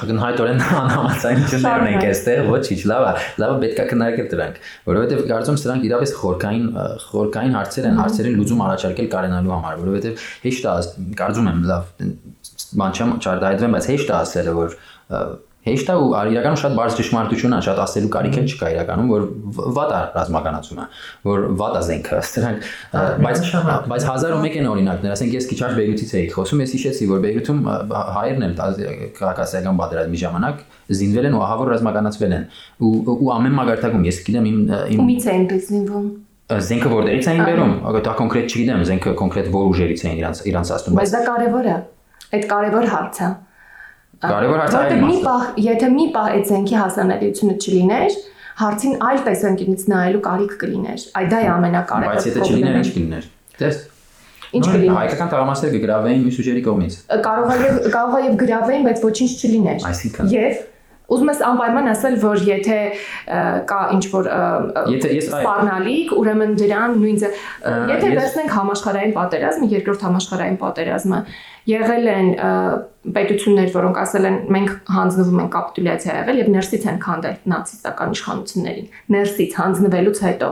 ակնհայտորեն 0.05 0.61
անհամաձայնություններ 0.65 1.87
ենք 1.91 2.05
այստեղ, 2.09 2.41
ոչինչ, 2.51 2.81
լավ 2.91 3.07
է, 3.07 3.15
լավ 3.43 3.55
է 3.55 3.57
պետքա 3.65 3.87
քննարկել 3.91 4.29
դրանք, 4.35 4.61
որովհետև 4.91 5.23
կարծում 5.31 5.59
սրանք 5.65 5.87
իրավես 5.89 6.13
խորքային 6.21 6.69
խորքային 7.05 7.57
հարցեր 7.59 7.89
են, 7.91 7.99
հարցերին 8.05 8.39
լուծում 8.41 8.63
առաջարկել 8.69 9.09
կարենալու 9.15 9.55
համար, 9.55 9.81
որովհետև 9.85 10.29
հեշտ 10.45 10.69
է, 10.71 10.77
կարծում 11.19 11.51
եմ, 11.55 11.65
լավ, 11.73 11.91
բան 12.85 12.95
չեմ 12.95 13.17
չարտահայտվեմ, 13.25 13.75
բայց 13.75 13.91
հեշտ 13.95 14.15
է 14.15 14.17
ասելը, 14.21 14.55
որ 14.61 14.79
հեշտ 15.65 15.91
է 15.91 15.95
ու 15.97 16.09
իրականում 16.35 16.59
շատ 16.61 16.75
բարձ 16.79 16.97
ճշմարտություն 16.99 17.55
է, 17.57 17.61
շատ 17.65 17.79
ասելու 17.85 18.11
կարիք 18.15 18.35
էլ 18.41 18.49
չկա 18.53 18.69
իրականում, 18.75 19.13
որ 19.15 19.23
վատ 19.79 19.95
է 19.95 20.01
ռազմականացումը, 20.15 20.85
որ 21.25 21.47
վատ 21.61 21.79
է 21.79 21.83
զենքը, 21.89 22.19
սրանք 22.35 22.69
բայց 23.25 23.41
բայց 23.95 24.07
1001 24.11 24.59
են 24.61 24.69
օրինակներ, 24.75 25.15
ասենք 25.15 25.37
ես 25.39 25.49
քիչ 25.51 25.59
արջ 25.65 25.79
Բեյրութից 25.81 26.13
էի 26.21 26.29
խոսում, 26.35 26.63
ես 26.65 26.75
հիշեցի, 26.77 27.09
որ 27.15 27.25
Բեյրութում 27.25 27.65
հայերն 28.19 28.45
էլ 28.45 28.55
քաղաքացիական 29.17 29.81
պատերազմի 29.81 30.21
ժամանակ 30.25 30.63
զինվել 31.01 31.29
են 31.31 31.39
ու 31.39 31.43
ահավոր 31.49 31.73
ռազմականացվել 31.75 32.37
են 32.37 32.47
ու 32.85 32.93
ու 33.15 33.33
ամեն 33.39 33.59
մագարտակում 33.63 34.07
ես 34.11 34.21
գիտեմ 34.29 34.49
իմ 34.53 34.61
իմ 34.95 35.05
Ումից 35.05 35.29
են 35.33 35.49
զինվում 35.65 36.07
զենքը 36.45 36.91
որտեղից 36.93 37.27
էին 37.31 37.43
բերում, 37.49 37.71
դա 38.05 38.13
կոնկրետ 38.19 38.51
չգիտեմ, 38.53 38.83
զենքը 38.85 39.13
կոնկրետ 39.17 39.47
որ 39.55 39.69
ուժերից 39.71 40.03
էին 40.05 40.19
իրանց 40.21 40.43
իրանց 40.51 40.73
ասում, 40.75 40.99
բայց 41.01 41.15
դա 41.15 41.21
կարևոր 41.25 41.69
է։ 41.73 41.77
Այդ 42.37 42.45
կարևոր 42.51 42.89
հարց 42.93 43.21
է։ 43.25 43.29
Կարևոր 44.33 44.63
հարց 44.65 44.75
է։ 44.75 44.79
Որտեղ 44.79 45.03
մի 45.05 45.17
պահ, 45.25 45.43
եթե 45.65 45.91
մի 45.95 46.07
պահ 46.15 46.29
այդ 46.35 46.45
զենքի 46.51 46.77
հասանելիությունը 46.81 47.57
չլիներ, 47.65 48.19
հարցին 48.65 48.95
այլ 49.09 49.25
տեսանկյունից 49.29 49.89
նայելու 49.95 50.23
կարիք 50.29 50.55
կլիներ։ 50.65 51.09
Այ 51.15 51.27
դա 51.35 51.41
է 51.45 51.49
ամենակարևորը։ 51.55 52.15
Բայց 52.15 52.29
եթե 52.31 52.47
չլիներ, 52.49 52.79
ինչ 52.81 52.93
կլիներ։ 52.95 53.29
Տես 53.65 53.83
Ինչ 54.55 54.67
կլիներ։ 54.71 54.95
Հայկական 54.95 55.31
տղամարդերը 55.33 55.73
կգրավեին 55.75 56.21
մյուս 56.25 56.37
ուժերի 56.45 56.61
կողմից։ 56.69 56.99
Կարող 57.25 57.49
է 57.55 57.71
կարող 57.95 58.15
է 58.15 58.21
եւ 58.25 58.37
գրավեին, 58.45 58.85
բայց 58.87 59.01
ոչինչ 59.05 59.31
չլիներ։ 59.35 59.87
Այսինքն։ 59.91 60.31
Եվ 60.35 60.61
Ուզում 61.05 61.29
ես 61.29 61.41
անպայման 61.45 61.89
ասել, 61.93 62.15
որ 62.23 62.43
եթե 62.49 62.77
կա 63.69 63.81
ինչ 63.93 64.05
որ 64.15 64.29
եթե 64.95 65.11
ես 65.19 65.27
սպառնալիք, 65.29 66.15
ուրեմն 66.17 66.55
դրան 66.63 66.95
նույնը 67.03 67.31
եթե 67.93 68.13
վերցնենք 68.15 68.55
համաշխարհային 68.55 69.13
պատերազմը, 69.19 69.69
երկրորդ 69.75 70.07
համաշխարհային 70.09 70.59
պատերազմը, 70.65 71.21
եղել 71.75 72.09
են 72.15 72.31
պետություններ, 73.15 73.69
որոնք 73.75 74.01
ասել 74.01 74.27
են 74.31 74.37
մենք 74.57 74.73
հանձնվում 74.97 75.41
ենք 75.45 75.55
կապիտուլյացիա 75.55 76.17
եղել 76.25 76.41
եւ 76.41 76.51
ներսից 76.55 76.85
են 76.89 76.99
քանդել 77.05 77.37
նացիստական 77.53 78.15
իշխանություններին։ 78.17 78.87
Ներսից 79.15 79.57
հանձնվելուց 79.61 80.21
հետո 80.25 80.51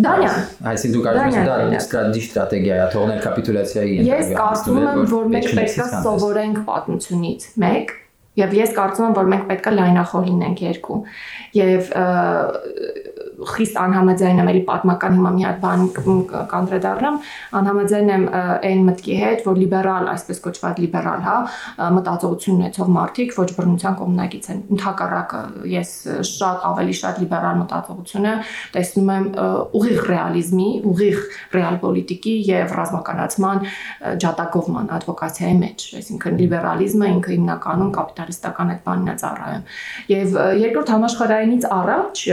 Դանիան 0.00 0.36
Այսինքն 0.70 0.94
դու 0.96 1.02
կարող 1.06 1.26
ես 1.28 1.40
դա 1.44 1.56
ստրատեգի 1.80 2.22
ստրատեգիա 2.24 2.76
է, 2.80 2.86
թողնել 2.94 3.20
կապիտուլյացիայի 3.26 3.96
Ես 4.08 4.30
կարծում 4.40 4.78
եմ, 4.80 5.02
որ 5.10 5.32
մենք 5.34 5.50
պետք 5.60 5.82
է 5.84 5.88
սովորենք 6.06 6.62
պատմությունից։ 6.70 7.48
Մեկ 7.64 7.92
Եվ 8.38 8.52
ես 8.54 8.74
կարծում 8.76 9.06
եմ, 9.08 9.14
որ 9.18 9.30
մենք 9.32 9.46
պետք 9.50 9.66
է 9.66 9.72
լայնախոհ 9.74 10.26
լինենք 10.28 10.60
երկու։ 10.62 10.98
Եվ 11.58 11.88
խիստ 13.40 13.76
անհամաձայն 13.80 14.40
եմ 14.40 14.48
էլի 14.50 14.62
պատմական 14.68 15.14
հիմա 15.16 15.30
մի 15.36 15.44
հատ 15.46 15.58
բան 15.64 15.82
կանդրադառնամ, 16.50 17.16
անհամաձայն 17.60 18.10
եմ 18.14 18.24
այն 18.34 18.82
մտքի 18.88 19.16
հետ, 19.20 19.44
որ 19.46 19.60
լիբերալ, 19.60 20.08
այսպես 20.14 20.40
կոչված 20.44 20.80
լիբերալ, 20.84 21.24
հա, 21.26 21.36
մտածողություն 21.96 22.60
ունեցող 22.60 22.90
մարդիկ 22.96 23.34
ոչ 23.40 23.48
բռնության 23.56 23.96
կողմնակից 24.00 24.48
են։ 24.50 24.60
Ընդհակառակը 24.76 25.40
ես 25.70 25.92
շատ 26.30 26.66
ավելի 26.70 26.96
շատ 27.00 27.20
լիբերալ 27.24 27.60
մտածողությունը 27.60 28.34
տեսնում 28.76 29.10
եմ 29.16 29.26
ուղիղ 29.80 30.00
ռեալիզմի, 30.10 30.68
ուղիղ 30.90 31.20
ռեալ 31.56 31.80
պոլիտիկի 31.84 32.34
եւ 32.50 32.74
ռազմականացման 32.80 33.64
ջատագովման 34.24 34.92
advokացիայի 35.00 35.56
մեջ, 35.60 35.86
այսինքն 36.00 36.38
լիբերալիզմը 36.40 37.10
ինքը 37.14 37.32
հիմնականում 37.34 37.90
կապիտալիստական 37.96 38.72
այդ 38.74 38.82
բանն 38.86 39.10
է 39.10 39.16
ծառայում։ 39.20 39.64
Եվ 40.10 40.38
երկրորդ 40.60 40.92
համաշխարհայինից 40.94 41.68
առաջ 41.80 42.24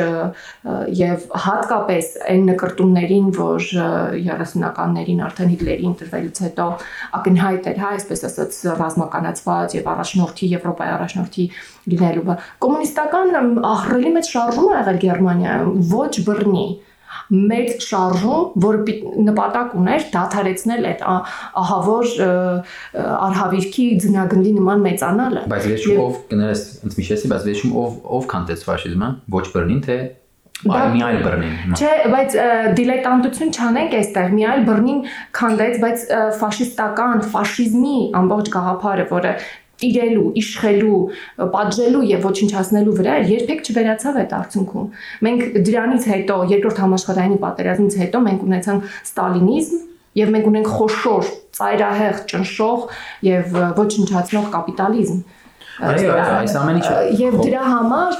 եւ 0.97 1.27
հատկապես 1.45 2.09
այն 2.31 2.43
նկարտումներին, 2.51 3.29
որ 3.37 3.67
30-ականներին 4.17 5.21
արդեն 5.27 5.51
Հիտլերի 5.53 5.87
ընտրվելուց 5.91 6.41
հետո 6.47 6.67
ակնհայտ 7.19 7.69
էր, 7.71 7.79
հա, 7.83 7.93
այսպես 7.97 8.25
ասած, 8.31 8.59
ռազմականացված 8.81 9.77
եւ 9.77 9.89
առաջնորդի 9.93 10.51
Եվրոպայի 10.57 10.93
առաջնորդի 10.97 11.47
լինելու։ 11.93 12.37
Կոմունիստական 12.65 13.63
ահռելի 13.71 14.11
մեծ 14.17 14.33
շարժում 14.35 14.67
ա 14.67 14.77
եղել 14.81 15.01
Գերմանիայում, 15.07 15.81
ոչ 15.93 16.13
բռնի 16.27 16.67
մեծ 17.27 17.83
շարժում, 17.83 18.53
որը 18.63 18.95
նպատակ 19.27 19.73
ուներ 19.79 20.05
դադարեցնել 20.13 20.87
այդ 20.91 21.01
ահավոր 21.61 22.11
արհավիրքի 23.27 23.87
ձնագնդի 24.03 24.53
նման 24.57 24.85
մեծանալը։ 24.85 25.43
Բայց 25.51 25.67
վերջում 25.71 26.01
ով 26.03 26.21
կներես 26.31 26.63
ընդմիշեցի, 26.87 27.31
բայց 27.33 27.49
վերջում 27.49 27.75
ով 27.83 27.99
ով 28.17 28.29
քանդեց 28.31 28.65
ֆաշիզմը, 28.67 29.11
ոչ 29.37 29.45
բռնին 29.55 29.83
թե 29.87 29.97
Այլ 30.65 30.89
մի 30.95 31.01
այլ 31.05 31.17
բռնին։ 31.21 31.75
Չէ, 31.77 31.91
բայց 32.13 32.35
դիլետանտություն 32.79 33.51
չանենք 33.53 33.91
այստեղ, 33.97 34.31
մի 34.33 34.45
այլ 34.51 34.63
բռնին 34.67 35.01
քանդեց, 35.37 35.75
բայց 35.83 36.05
ֆաշիստական, 36.39 37.23
ֆաշիզմի 37.35 37.97
ամբողջ 38.17 38.49
գաղափարը, 38.57 39.05
որը 39.11 39.33
իրելու, 39.87 40.29
իշխելու, 40.41 41.01
պատժելու 41.53 42.03
եւ 42.09 42.23
ոչնչացնելու 42.25 42.95
վրա 42.97 43.17
երբեք 43.29 43.59
չվերացավ 43.67 44.17
այդ 44.23 44.33
արդյունքում։ 44.37 44.87
Մենք 45.27 45.59
դրանից 45.67 46.07
հետո, 46.11 46.37
երկրորդ 46.57 46.81
համաշխարհային 46.81 47.37
պատերազմից 47.45 47.97
հետո 48.01 48.21
մենք 48.27 48.47
ունեցանք 48.47 48.89
ստալինիզմ 49.05 49.83
եւ 50.17 50.31
մենք 50.33 50.47
ունենք 50.49 50.69
խոշոր, 50.73 51.31
ծայրահեղ, 51.57 52.21
ճնշող 52.31 52.87
եւ 53.27 53.57
ոչնչացնող 53.77 54.47
կապիտալիզմ 54.57 55.21
Այո, 55.77 56.13
այս 56.17 56.55
ամեն 56.57 56.79
ինչը 56.79 56.95
եւ 57.21 57.35
դրա 57.43 57.63
համար 57.67 58.15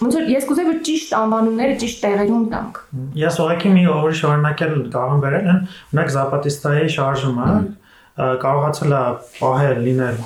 ոնց 0.00 0.16
որ 0.16 0.28
ես 0.32 0.46
կուզեի 0.48 0.68
որ 0.70 0.78
ճիշտ 0.88 1.14
անվանումները 1.18 1.74
ճիշտ 1.82 2.00
տեղերում 2.04 2.46
տանք։ 2.54 2.80
Ես 3.20 3.40
ուղղակի 3.44 3.72
մի 3.76 3.84
օրի 3.94 4.18
շարունակել 4.20 4.74
կարող 4.94 5.14
եմ 5.16 5.22
վերել 5.26 5.50
են, 5.52 5.60
ունեք 5.94 6.12
Զապատիստայի 6.16 6.92
շարժումը 6.96 7.50
կարողացել 8.46 8.96
է 8.96 9.02
պահել 9.40 9.84
լինել 9.90 10.18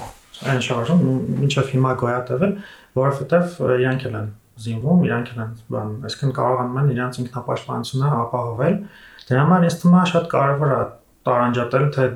այն 0.55 0.63
շարժում, 0.67 1.05
ինչեվ 1.47 1.69
հիմա 1.75 1.93
գոյատևել, 2.05 2.55
որովհետեւ 2.99 3.61
իրանք 3.75 4.07
են 4.11 4.31
զինվում, 4.65 5.05
իրանք 5.09 5.31
են 5.35 5.55
բան, 5.75 5.93
այսինքն 6.09 6.35
կարողանում 6.39 6.79
են 6.83 6.91
իրանք 6.95 7.19
ինքնապաշտպանությունը 7.25 8.11
ապահովել։ 8.25 8.77
Դրա 9.25 9.45
համար 9.45 9.67
ես 9.67 9.77
թվում 9.83 9.97
է 9.99 10.05
շատ 10.11 10.29
կարևոր 10.35 10.75
է 10.75 10.81
տարանջատել 11.25 11.87
թե 11.95 12.07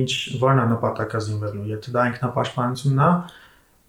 ինչ 0.00 0.10
որն 0.40 0.62
է 0.62 0.66
նպատակը 0.72 1.20
զինվելու։ 1.24 1.66
Եթե 1.74 1.94
դա 1.94 2.04
ինքնապաշտպանությունն 2.10 3.02
է, 3.04 3.10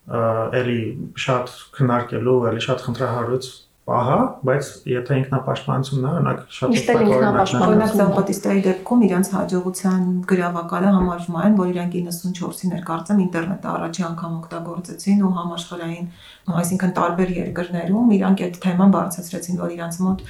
էլի 0.05 0.81
շատ 1.25 1.53
քննարկելու, 1.77 2.39
էլի 2.51 2.65
շատ 2.65 2.83
խնդրահարույց 2.85 3.53
պահա, 3.85 4.17
բայց 4.50 4.67
եթե 4.89 5.15
ինքնապաշտպանությունն 5.19 6.05
է, 6.09 6.12
օրինակ 6.12 6.39
շատ 6.57 7.51
օրինակ 7.65 7.91
Զապատիստայի 8.00 8.63
դեպքում 8.65 9.03
իրանց 9.05 9.27
հաջողության 9.35 10.07
գրավակալը 10.31 10.93
համարվում 10.95 11.38
այն, 11.41 11.57
որ 11.59 11.69
իրանք 11.74 11.97
94-ին 12.00 12.74
էր 12.79 12.81
կարծեմ 12.89 13.21
ինտերնետը 13.25 13.69
առաջի 13.74 14.05
անգամ 14.09 14.33
օգտագործեցին 14.39 15.21
ու 15.21 15.31
համաշխարհային, 15.38 16.09
այսինքն 16.65 16.95
տարբեր 16.97 17.35
երկրներում 17.35 18.09
իրանք 18.17 18.43
այդ 18.45 18.59
թեման 18.65 18.97
բարձրացրեցին, 18.97 19.62
որ 19.62 19.77
իրանց 19.77 20.01
մոտ 20.05 20.25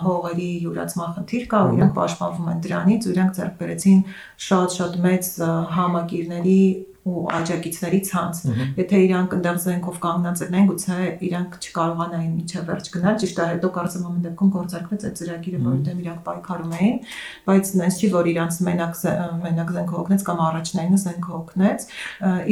հողերի 0.00 0.50
յուրացման 0.64 1.14
խնդիր 1.18 1.46
կա 1.52 1.60
ու 1.68 1.76
իրանք 1.76 1.94
պաշտպանվում 2.00 2.50
են 2.54 2.64
դրանից, 2.64 3.04
ու 3.04 3.14
իրանք 3.14 3.36
ձեռք 3.36 3.54
բերեցին 3.60 4.02
շատ-շատ 4.48 4.98
մեծ 5.04 5.30
համակիրների 5.76 6.60
ու 7.04 7.22
աջակիցների 7.36 7.98
ցանց։ 8.08 8.38
Եթե 8.80 9.00
իրանք 9.04 9.34
ընդեղ 9.36 9.58
զենքով 9.64 9.96
կանգնած 10.04 10.42
են, 10.44 10.68
գուցե 10.70 10.96
իրանք 11.28 11.58
չկարողանային 11.60 12.32
միջև 12.38 12.68
վերջ 12.70 12.90
գնալ, 12.94 13.18
ճիշտ 13.20 13.40
է, 13.44 13.48
հետո 13.52 13.70
կարծեմ 13.76 14.06
ամեն 14.08 14.24
դեպքում 14.24 14.52
գործարկվեց 14.54 15.04
այդ 15.04 15.18
ծրագիրը, 15.20 15.60
որովհետև 15.64 16.00
իրանք 16.04 16.22
պայքարում 16.28 16.74
էին, 16.80 16.96
բայց 17.44 17.72
նենց 17.84 17.98
չի, 18.00 18.10
որ 18.14 18.30
իրանք 18.32 18.60
մենակ 18.68 19.02
մենակ 19.44 19.74
զենքով 19.76 20.00
օգնեց 20.04 20.24
կամ 20.24 20.44
առաջնայինը 20.48 21.00
զենքով 21.04 21.36
օգնեց։ 21.44 21.88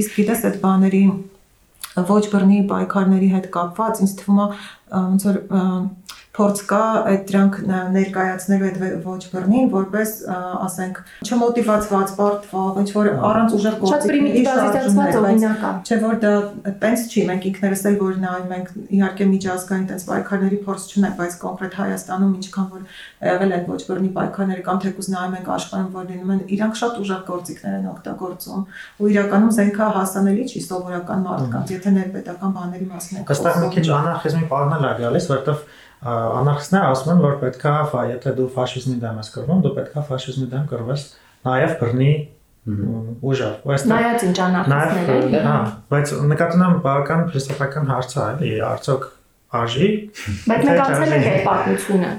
Իսկ 0.03 0.21
գիտես 0.21 0.45
այդ 0.53 0.61
բաների 0.63 1.05
ոչ 1.93 2.23
բռնի 2.33 2.61
պայքարների 2.71 3.29
հետ 3.33 3.49
կապված 3.53 3.99
ինձ 4.05 4.13
թվում 4.21 4.39
է 4.43 4.47
ոնց 4.93 5.27
որ 5.29 5.41
փորձ 6.33 6.61
կա 6.65 6.85
այդ 7.11 7.25
դրանք 7.29 7.57
ներկայացնելու 7.93 8.69
այդ 8.69 9.03
ոչ 9.05 9.19
բռնին 9.33 9.67
որպես 9.73 10.13
ասենք 10.33 11.01
չմոտիվացված 11.29 12.15
բարդվա 12.17 12.63
ոչ 12.79 12.85
որ 12.95 13.11
առանց 13.29 13.57
ուժեղ 13.59 13.77
գործիքների 13.83 14.45
շարժումներ 14.47 15.19
օրինակ 15.21 15.67
չէ 15.85 15.99
որ 16.07 16.17
դա 16.23 16.31
տենց 16.85 17.05
չի 17.13 17.25
մենք 17.29 17.49
ինքներս 17.53 17.85
էլ 17.91 17.99
որ 18.01 18.17
նայում 18.25 18.55
ենք 18.57 18.73
իհարկե 18.97 19.27
միջազգային 19.33 19.85
տենց 19.93 20.07
պայքարների 20.09 20.61
փորձ 20.65 20.87
չունենք 20.89 21.21
բայց 21.21 21.37
կոնկրետ 21.45 21.77
Հայաստանում 21.83 22.33
ինչքան 22.41 22.67
որ 22.73 22.83
եղել 23.29 23.53
են 23.53 23.69
ոչ 23.69 23.81
բռնի 23.93 24.11
պայքարները 24.17 24.67
կամ 24.73 24.83
թեկուզ 24.89 25.13
նայում 25.13 25.37
ենք 25.37 25.53
աշխարհում 25.53 25.93
որ 26.01 26.09
լինում 26.13 26.33
են 26.33 26.43
իրանք 26.57 26.81
շատ 26.81 26.99
ուժեղ 27.03 27.23
գործիքներ 27.29 27.77
են 27.77 27.87
օգտագործում 27.93 28.65
ու 29.03 29.13
իրականում 29.13 29.55
զենքը 29.61 29.93
հասանելի 30.01 30.45
չի 30.49 30.65
սովորական 30.73 31.25
մարդկանց 31.29 31.73
եթե 31.77 31.95
ներպետական 31.99 32.57
բաների 32.57 32.91
մասին 32.93 33.21
ենք 33.21 33.33
Այստեղ 33.33 33.63
մի 33.63 33.71
քիչ 33.77 33.87
անարխիզմի 34.01 34.47
բառն 34.53 34.87
է 34.93 34.93
գալիս 35.03 35.31
որովհետև 35.33 35.81
անարխիստները 36.03 36.87
ասում 36.93 37.11
են, 37.13 37.21
որ 37.23 37.35
պետքա, 37.43 37.73
եթե 38.11 38.35
դու 38.39 38.47
ֆաշիզմի 38.57 38.97
դեմ 39.03 39.19
ես 39.23 39.33
կռվում, 39.37 39.61
դու 39.63 39.75
պետքա 39.77 40.05
ֆաշիզմի 40.09 40.47
դեմ 40.53 40.65
կռվես 40.73 41.05
նաև 41.47 41.75
բռնի 41.83 42.13
ուժով։ 42.63 43.65
Ոստեղ 43.71 43.93
նայած 43.93 44.25
ինչ 44.29 44.37
անախտները 44.47 45.17
էլի։ 45.17 45.41
հա, 45.47 45.57
բայց 45.93 46.13
նկատունամ 46.33 46.77
բավական 46.85 47.25
փիլիսոփական 47.31 47.89
հարց 47.91 48.15
է, 48.15 48.27
էլի, 48.33 48.53
արդյոք 48.73 49.09
արժի։ 49.63 49.89
Բայց 50.53 50.67
մենք 50.69 50.83
անցել 50.83 51.17
ենք 51.17 51.27
այդ 51.33 51.43
պատմությունը։ 51.49 52.13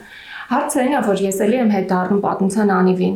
Հարցը 0.54 0.82
այն 0.84 0.94
է, 0.94 1.00
որ 1.08 1.22
ես 1.24 1.38
էլի 1.44 1.58
եմ 1.64 1.72
հետ 1.74 1.86
դառնում 1.90 2.20
պատմության 2.24 2.74
անիվին։ 2.78 3.16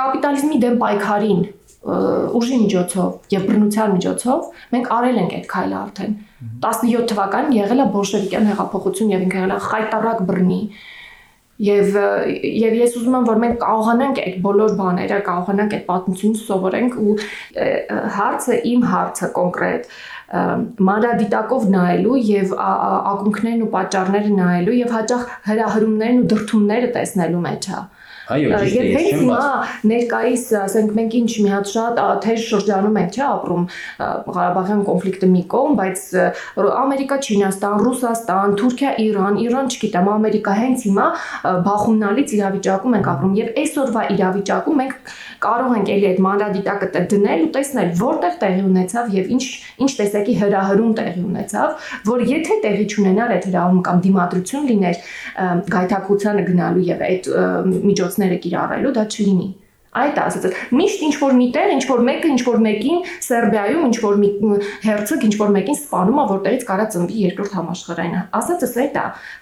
Կապիտալիզմի 0.00 0.60
դեմ 0.62 0.78
պայքարին 0.82 1.42
ուժի 1.82 2.58
միջոցով 2.62 3.34
եւ 3.34 3.46
բռնության 3.50 3.94
միջոցով 3.96 4.50
մենք 4.74 4.90
արել 4.96 5.20
ենք 5.22 5.32
այդ 5.38 5.46
քայլը 5.52 5.78
արդեն 5.82 6.12
17 6.62 7.06
թվականին 7.12 7.56
եղել 7.58 7.82
է 7.82 7.86
բոլշևիկյան 7.96 8.50
հեղափոխություն 8.52 9.12
եւ 9.12 9.24
ինքը 9.26 9.40
եղել 9.40 9.54
է 9.56 9.62
խայտարակ 9.66 10.22
բռնի 10.30 10.60
Եվ 11.62 11.96
եւ 12.42 12.72
ես 12.74 12.94
ուզում 12.98 13.16
եմ 13.18 13.26
որ 13.28 13.40
մենք 13.42 13.58
կարողանանք 13.62 14.20
այդ 14.22 14.38
բոլոր 14.46 14.72
բաները, 14.78 15.18
կարողանանք 15.26 15.74
այդ 15.76 15.84
պատմությունը 15.90 16.40
սովորենք 16.42 16.96
ու 17.02 17.12
հարցը 18.16 18.56
իմ 18.72 18.86
հարցը 18.92 19.28
կոնկրետ 19.36 19.90
մանրադիտակով 20.88 21.66
նայելու 21.76 22.18
եւ 22.32 22.54
ակունքներն 22.66 23.62
ու 23.66 23.70
պատճառները 23.76 24.32
նայելու 24.38 24.76
եւ 24.80 24.94
հաճախ 24.96 25.26
հրահրումներն 25.50 26.22
ու 26.22 26.28
դրթումները 26.32 26.88
տեսնելու 26.96 27.42
մեջ 27.46 27.68
է։ 27.68 27.82
Այո, 28.32 28.52
ճիշտ 28.62 28.78
է, 28.82 28.86
ես 28.92 29.08
չեմ 29.12 29.30
բաց։ 29.32 29.74
Ներկայիս, 29.92 30.44
ասենք, 30.62 30.92
մենք 30.98 31.16
ինչ 31.22 31.32
մի 31.42 31.50
հատ 31.52 31.70
շատ 31.72 32.00
թեր 32.22 32.40
շրջանում 32.42 32.98
ենք, 33.02 33.16
չէ, 33.16 33.24
ապրում 33.32 33.64
Ղարաբաղյան 34.36 34.82
կոնֆլիկտը 34.88 35.28
մի 35.32 35.42
կողմ, 35.52 35.76
բայց 35.82 36.04
Ամերիկա, 36.82 37.18
Չինաստան, 37.22 37.76
Ռուսաստան, 37.82 38.56
Թուրքիա, 38.62 38.92
Իրան, 39.02 39.38
Իրան, 39.42 39.70
չգիտեմ, 39.72 40.10
Ամերիկա 40.12 40.54
հենց 40.62 40.86
հիմա 40.88 41.06
բախումնալից 41.66 42.34
իրավիճակում 42.38 42.96
ենք 42.98 43.10
ապրում 43.12 43.36
եւ 43.42 43.52
այսօրվա 43.62 44.02
իրավիճակում 44.16 44.80
մենք 44.82 45.12
կարող 45.42 45.72
ենք 45.76 45.88
էլի 45.92 46.06
այդ 46.12 46.20
մանրադիտակը 46.22 46.88
դնել 47.12 47.40
ու 47.42 47.50
տեսնել 47.56 47.88
որտեղ 47.98 48.34
տեղի 48.42 48.62
ունեցավ 48.68 49.14
եւ 49.16 49.30
ինչ 49.36 49.44
ինչ 49.82 49.90
տեսակի 49.98 50.34
հրահրում 50.42 50.92
տեղի 50.98 51.22
ունեցավ, 51.26 51.88
որ 52.06 52.24
եթե 52.30 52.58
տեղի 52.62 52.86
չունենար 52.92 53.34
այդ 53.36 53.46
հրահրում 53.50 53.82
կամ 53.88 54.02
դիմադրություն 54.06 54.68
լիներ 54.70 55.00
գայթակղությանը 55.72 56.44
գնալու 56.46 56.84
եւ 56.86 57.02
այդ 57.08 57.28
միջոցները 57.82 58.21
կիրառելու, 58.46 58.94
դա 58.98 59.04
չլինի։ 59.10 59.50
Այդ 59.92 60.18
ասած, 60.22 60.54
միշտ 60.72 61.02
ինչ 61.04 61.16
որ 61.20 61.34
միտեղ, 61.36 61.70
ինչ 61.74 61.82
որ 61.84 61.98
մեկը, 62.06 62.28
ինչ 62.32 62.42
որ 62.46 62.60
մեկին 62.64 63.00
Սերբիայում, 63.26 63.82
ինչ 63.88 63.96
որ 64.00 64.14
մի 64.22 64.30
հերցог, 64.86 65.26
ինչ 65.26 65.34
որ 65.42 65.50
մեկին 65.56 65.76
սպանում 65.76 66.20
է, 66.22 66.24
որտեղից 66.30 66.64
կարա 66.70 66.86
ծնվի 66.94 67.18
երկրորդ 67.26 67.56
համաշխարհային։ 67.58 68.14
Ասածս 68.40 68.72
է։ 68.80 68.86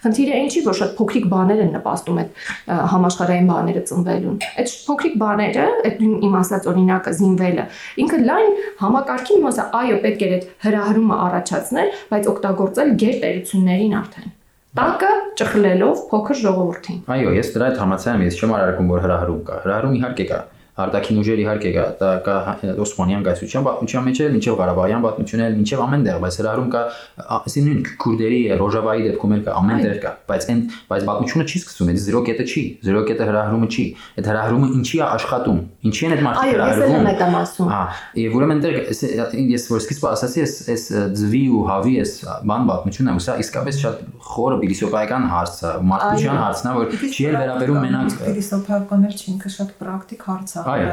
Խնդիրը 0.03 0.35
այն 0.41 0.51
չի, 0.51 0.63
որ 0.67 0.77
շատ 0.81 0.91
փոքրիկ 0.99 1.29
բաներ 1.31 1.63
են 1.63 1.71
նպաստում 1.77 2.19
այդ 2.25 2.43
համաշխարհային 2.91 3.47
բաները 3.51 3.85
ծնվելուն։ 3.91 4.43
Այդ 4.59 4.75
փոքրիկ 4.91 5.15
բաները, 5.23 5.69
այդ 5.87 6.03
իմ 6.11 6.37
ասած 6.41 6.69
օրինակը 6.73 7.15
զինվելը, 7.21 7.65
ինքը 8.03 8.21
լայն 8.27 8.53
համակարգի 8.83 9.39
մասը, 9.47 9.69
այո, 9.81 10.03
պետք 10.03 10.27
է 10.27 10.31
այդ 10.35 10.51
հրահրումը 10.67 11.23
առաջացնել, 11.31 11.97
բայց 12.11 12.31
օգտագործել 12.35 12.95
գերտերություններին 13.05 13.99
արդեն 14.03 14.37
տակը 14.77 15.07
ճխլելով 15.39 16.01
փոքր 16.11 16.37
ժողովրդին։ 16.41 16.99
Այո, 17.11 17.31
ես 17.35 17.49
դրա 17.55 17.65
հետ 17.71 17.79
համաձայն 17.81 18.13
եմ, 18.15 18.21
ես 18.29 18.37
չեմ 18.39 18.53
արարքում, 18.55 18.91
որ 18.91 19.01
հրահրում 19.05 19.41
կա։ 19.49 19.57
Հրահրում 19.65 19.97
իհարկե 19.99 20.25
կա, 20.31 20.37
արտաքին 20.81 21.21
ուժեր 21.21 21.41
իհարկե 21.41 21.71
կա, 21.75 21.85
դա 22.01 22.11
կա 22.25 22.35
Օսմանյան 22.81 23.25
գայսության 23.27 23.65
պատմության 23.67 24.05
մեջ 24.07 24.21
էլ, 24.21 24.31
մինչև 24.35 24.57
Ղարաբաղյան 24.61 25.05
պատմությունն 25.05 25.45
էլ, 25.45 25.55
մինչև 25.61 25.83
ամեն 25.85 26.05
տեղ, 26.07 26.19
բայց 26.21 26.37
հրահրում 26.41 26.69
կա, 26.71 26.81
ասին 27.41 27.67
նույն 27.71 27.81
քուրդերի 28.01 28.41
Ռոժավայի 28.61 29.05
դեպքում 29.07 29.35
էլ 29.35 29.43
կա, 29.45 29.55
ամեն 29.61 29.81
տեղ 29.81 29.97
կա, 30.01 30.11
բայց 30.31 30.47
այն 30.51 30.61
բայց 30.91 31.05
պատմությունը 31.11 31.45
չի 31.51 31.61
սկսում, 31.61 31.91
այդ 31.91 32.01
0 32.01 32.23
կետը 32.31 32.45
չի, 32.51 32.63
0 32.87 33.03
կետը 33.11 33.27
հրահրումը 33.31 33.67
չի։ 33.71 33.85
Այդ 34.21 34.29
հրահրումը 34.31 34.69
ինչի 34.81 34.97
է 35.01 35.05
աշխատում, 35.11 35.59
ինչի 35.91 36.05
են 36.07 36.15
այդ 36.15 36.23
մարդիկ 36.25 36.51
հրահրվում։ 36.51 36.81
Այո, 36.81 36.91
ես 36.91 36.97
եմ 37.01 37.09
այդ 37.11 37.21
ասում։ 37.41 37.71
Հա, 37.71 37.81
եւ 38.21 38.35
ուրեմն 38.41 38.61
դեր 38.65 38.77
ես 39.51 39.65
որ 39.71 39.81
սկիզբը 39.81 40.09
ասացի, 40.11 40.41
ես 40.41 40.55
այս 40.71 40.85
ձվի 41.21 41.43
ու 41.51 41.63
հավի 41.71 41.93
ես 41.97 42.11
բան 42.51 42.67
պատմությունն 42.71 43.11
է, 43.11 43.15
սա 43.21 43.35
իսկապես 43.41 43.79
շատ 43.81 44.01
խորը 44.31 44.57
փիլիսոփայական 44.61 45.27
հարց 45.31 45.55
է, 45.61 45.73
մարդկության 45.91 46.41
հարցն 46.41 46.69
է, 46.71 46.73
որ 46.77 46.95
չի 47.11 47.27
էլ 47.31 47.37
վերաբերում 47.41 47.79
մենակ 47.85 48.15
փիլիսոփայական 48.21 49.05
էլ 49.07 49.15
չի, 49.17 49.27
ինքը 49.31 49.51
շատ 49.55 49.73
պրակտիկ 49.81 50.25
հարց 50.31 50.51
է։ 50.51 50.65
Այո, 50.71 50.89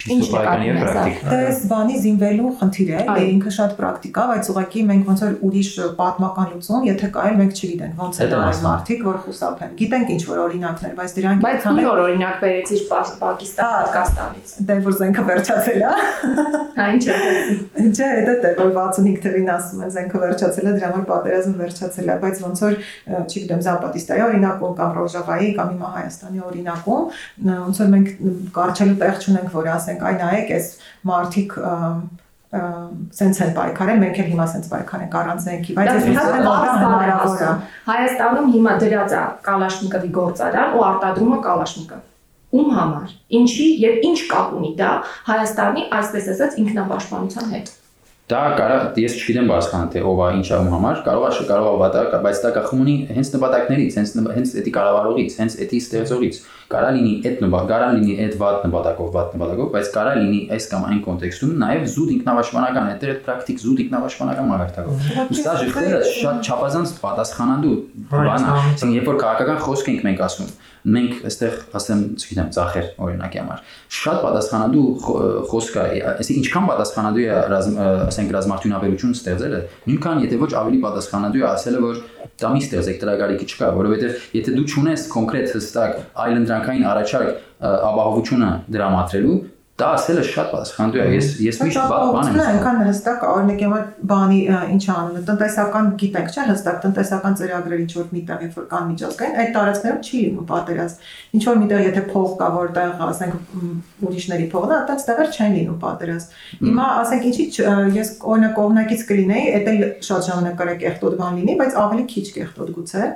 փիլիսոփայական 0.00 0.64
եւ 0.66 0.78
պրակտիկ։ 0.80 1.24
Դա 1.30 1.38
էս 1.50 1.60
բանի 1.70 1.98
զինվելու 2.04 2.52
խնդիր 2.60 2.90
է, 2.90 3.00
ինքը 3.30 3.52
շատ 3.56 3.74
պրակտիկ 3.80 4.20
է, 4.20 4.24
բայց 4.30 4.50
ուղղակի 4.50 4.84
մենք 4.90 5.10
ոնց 5.10 5.24
որ 5.24 5.34
ուրիշ 5.50 5.70
պատմական 6.00 6.48
լուծում, 6.50 6.86
եթե 6.90 7.10
կա 7.14 7.24
մենք 7.40 7.60
չգիտենք 7.60 8.00
ոնց 8.00 8.20
է 8.20 8.28
դա 8.30 8.40
մարդիկ, 8.64 9.04
որ 9.10 9.18
խուսափեն։ 9.26 9.74
Գիտենք 9.80 10.12
ինչ 10.14 10.22
որ 10.30 10.40
օրինակներ, 10.44 10.94
բայց 11.00 11.14
դրանք 11.20 11.44
Բայց 11.46 11.68
ո՞ր 11.70 11.82
որ 11.90 12.00
օրինակ 12.04 12.40
վերեցիր 12.44 12.82
Պակիստան, 13.20 13.74
Հնդկաստանից։ 13.80 14.54
Դե 14.70 14.76
որ 14.86 14.96
զենքը 15.00 15.24
վերջացել 15.30 15.80
է։ 15.80 15.92
Հա 16.80 16.86
ինչ 16.94 17.04
է։ 17.10 17.16
Չէ, 17.90 18.08
դա 18.26 18.34
դե 18.40 18.50
որ 18.60 18.70
65 18.76 19.20
թվին 19.24 19.50
ասում 19.54 19.84
են 19.84 19.92
զենքը 19.94 20.20
վերջացել 20.24 20.68
է, 20.70 20.74
դրա 20.76 20.90
համար 20.90 21.04
պատերազմը 21.10 21.56
վերջացել 21.60 22.10
է, 22.10 22.16
բայց 22.24 22.42
ոնց 22.44 22.62
որ 22.64 22.76
չգիտեմ 23.20 23.64
Զապատիստայի 23.66 24.24
օրինակում 24.26 24.74
կամ 24.80 24.94
Ռոժավայի 25.00 25.50
կամ 25.58 25.72
հիմա 25.74 25.90
Հայաստանի 25.96 26.42
օրինակում 26.50 27.04
ոնց 27.60 27.80
որ 27.80 27.90
մենք 27.94 28.08
կարճելու 28.56 28.98
տեղ 29.10 29.22
չունենք, 29.26 29.54
որ 29.58 29.70
ասենք, 29.74 30.02
այ 30.06 30.18
նայեք, 30.24 30.52
այս 30.56 30.68
մարտիկ 31.10 31.56
սենց 32.50 33.40
են 33.44 33.52
պայքարել, 33.54 33.98
մենք 34.02 34.16
էլ 34.20 34.30
հիմա 34.32 34.46
սենց 34.50 34.70
պայքարենք 34.72 35.12
առանց 35.20 35.44
զենքի, 35.46 35.74
բայց 35.76 35.90
ես 35.90 36.06
հիշում 36.08 36.32
եմ, 36.34 36.46
որ 36.50 36.70
հնարավոր 36.80 37.44
է։ 37.46 37.50
Հայաստանում 37.90 38.48
հիմա 38.56 38.72
դրած 38.82 39.14
է 39.14 39.20
Կալաշնիկովի 39.46 40.10
գործարան 40.18 40.74
ու 40.74 40.86
արտադրումը 40.90 41.38
Կալաշնիկով 41.46 42.08
ում 42.50 42.72
համար, 42.74 43.12
ինչի 43.38 43.66
եւ 43.84 44.00
ինչ 44.10 44.18
կապ 44.32 44.56
ունի 44.58 44.72
դա 44.80 44.90
Հայաստանի, 45.30 45.84
այսպես 46.00 46.30
ասած, 46.34 46.56
ինքնապաշտպանության 46.64 47.52
հետ։ 47.54 47.70
Դա 48.30 48.40
կարա 48.58 48.74
ես 49.02 49.14
չգիտեմ 49.18 49.48
բարձրան 49.50 49.88
թե 49.90 50.02
ով 50.06 50.20
է 50.22 50.26
ինչ 50.38 50.48
ում 50.54 50.68
համար, 50.70 50.98
կարող 51.06 51.24
է 51.30 51.46
կարող 51.48 51.70
է 51.70 51.78
վատակ, 51.80 52.12
բայց 52.26 52.42
դա 52.44 52.50
կախում 52.56 52.82
ունի 52.84 52.94
հենց 53.16 53.30
նպատակներից, 53.34 53.96
հենց 53.98 54.12
հենց 54.36 54.52
էդի 54.60 54.72
կառավարողից, 54.76 55.38
հենց 55.40 55.56
էդի 55.66 55.80
ստեղծողից։ 55.82 56.38
Կարա 56.70 56.90
լինի 56.94 57.12
այդ 57.26 57.40
նպատակ, 57.42 57.68
կարա 57.70 57.86
լինի 57.96 58.12
այդ 58.22 58.34
վատ 58.40 58.66
նպատակով, 58.68 59.08
վատ 59.16 59.32
նպատակով, 59.34 59.70
բայց 59.74 59.88
կարա 59.96 60.12
լինի 60.20 60.40
այս 60.54 60.68
կամ 60.70 60.84
այն 60.86 61.00
կոնտեքստում 61.06 61.54
նաև 61.64 61.88
զուտ 61.90 62.12
ինքնավաշվանական, 62.14 62.90
այդ 62.94 63.06
այդ 63.10 63.20
պրակտիկ 63.26 63.60
զուտ 63.64 63.82
ինքնավաշվանական 63.84 64.50
մագարտակով։ 64.54 65.08
Ու 65.26 65.40
սա 65.40 65.54
ժողովուրդը 65.60 66.00
շատ 66.20 66.50
չափազանց 66.50 66.94
պատասխանատու 67.02 67.76
բան 68.14 68.46
է։ 68.46 68.54
Այսինքն 68.60 68.94
երբ 69.00 69.10
որ 69.10 69.18
քաղաքական 69.24 69.60
խոսք 69.66 69.90
ենք 69.90 70.06
մենք 70.06 70.22
ասում, 70.30 70.52
մենք 70.80 71.16
այստեղ 71.28 71.56
ասեմ, 71.76 72.04
չգիտեմ, 72.16 72.46
ծախեր 72.56 72.86
օրինակի 73.04 73.40
համար։ 73.40 73.64
Շատ 74.00 74.20
պատասխանատու 74.24 74.84
խոսք 75.50 75.76
է, 75.80 75.98
այսինքն 76.14 76.40
ինչքան 76.40 76.68
պատասխանատու 76.70 77.24
է, 77.26 77.34
ասենք, 78.08 78.32
ռազմարտունաբերություն 78.36 79.12
ստեղծելը, 79.18 79.60
նույնքան 79.90 80.24
եթե 80.24 80.40
ոչ 80.40 80.50
ավելի 80.60 80.80
պատասխանատու 80.86 81.44
է 81.44 81.46
ասելը, 81.50 81.82
որ 81.84 82.00
դա 82.40 82.50
մի 82.54 82.62
ստեղծեք 82.64 83.00
տրագարիկի 83.00 83.46
չկա, 83.50 83.68
որովհետև 83.76 84.24
եթե 84.40 84.54
դու 84.56 84.66
ճունես 84.72 85.04
կոնկրետ 85.12 85.54
հստակ 85.56 85.98
այլ 86.24 86.38
ընդրանքային 86.60 86.90
առաջարկ 86.90 87.64
ապահովությունը 87.90 88.50
դրամատրելու, 88.76 89.38
Դա 89.80 89.88
ասելը 89.96 90.22
շատ 90.28 90.48
պատասխանատու 90.52 91.00
է։ 91.00 91.04
Ես 91.14 91.28
ես 91.40 91.58
միշտ 91.64 91.84
բան 91.90 92.28
եմ։ 92.30 92.40
Այնքան 92.44 92.80
հստակ 92.84 93.22
օրինակ 93.28 93.62
եմ 93.64 93.74
բանի 94.10 94.40
ինչ 94.74 94.82
անում 94.94 95.22
տնտեսական 95.30 95.88
գիտենք, 96.02 96.34
չէ՞, 96.34 96.44
հստակ 96.50 96.80
տնտեսական 96.84 97.38
ծրագրեր 97.40 97.84
ինչ 97.84 97.92
որ 97.96 98.10
միտեղ 98.16 98.44
երբ 98.44 98.58
որ 98.60 98.66
կան 98.74 98.90
միջազգային, 98.90 99.38
այդ 99.40 99.54
տարածքներում 99.56 100.02
չի 100.10 100.20
պատերազմ։ 100.50 101.08
Ինչ 101.38 101.42
որ 101.48 101.60
միտեղ 101.62 101.84
եթե 101.86 102.04
փող 102.10 102.36
կա, 102.40 102.50
որտեղ 102.60 103.04
ասենք 103.08 103.56
ուրիշների 104.08 104.46
փողն 104.52 104.70
է, 104.70 104.76
այդտեղ 104.80 105.04
տեղեր 105.10 105.30
չեն 105.36 105.54
լինում 105.56 105.78
պատերազմ։ 105.80 106.34
Հիմա 106.60 106.86
ասենք 107.00 107.26
ինչի 107.30 107.44
ես 107.96 108.10
օրինակ 108.30 108.54
կողմնակից 108.60 109.04
կլինեի, 109.10 109.50
դա 109.66 109.74
էլ 109.74 109.84
շատ 110.08 110.26
ժամանակ 110.30 110.56
կարա 110.60 110.74
կեղտոտ 110.80 111.16
բան 111.20 111.38
լինի, 111.40 111.56
բայց 111.60 111.76
ավելի 111.80 112.04
քիչ 112.10 112.24
կեղտոտ 112.36 112.72
գուցե։ 112.80 113.10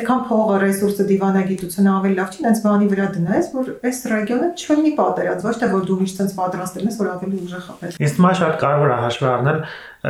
Այդքան 0.00 0.24
փողը, 0.30 0.56
ռեսուրսը, 0.64 1.06
դիվանագիտությունը 1.10 1.90
ավելի 2.00 2.18
լավ 2.20 2.30
չի, 2.30 2.44
այնց 2.50 2.62
բանի 2.64 2.90
վրա 2.90 3.06
դնես, 3.16 3.50
որ 3.60 3.70
այս 3.90 4.00
ռեգիոնը 4.10 4.48
չլինի 4.60 4.92
պատերազմ, 5.00 5.46
ոչ 5.50 5.56
թե 5.60 5.70
որ 5.74 5.84
դու 5.90 5.98
միշտ 6.00 6.20
sense 6.20 6.36
պատրաստել 6.40 6.88
ես, 6.90 6.98
որ 7.00 7.10
ավելի 7.10 7.42
ուժեղ 7.46 7.64
խփես։ 7.70 8.00
Իսկ 8.00 8.20
մա 8.24 8.32
շատ 8.40 8.58
կարևոր 8.60 8.90
է 8.90 8.98
հաշվի 9.00 9.28
առնել 9.30 9.60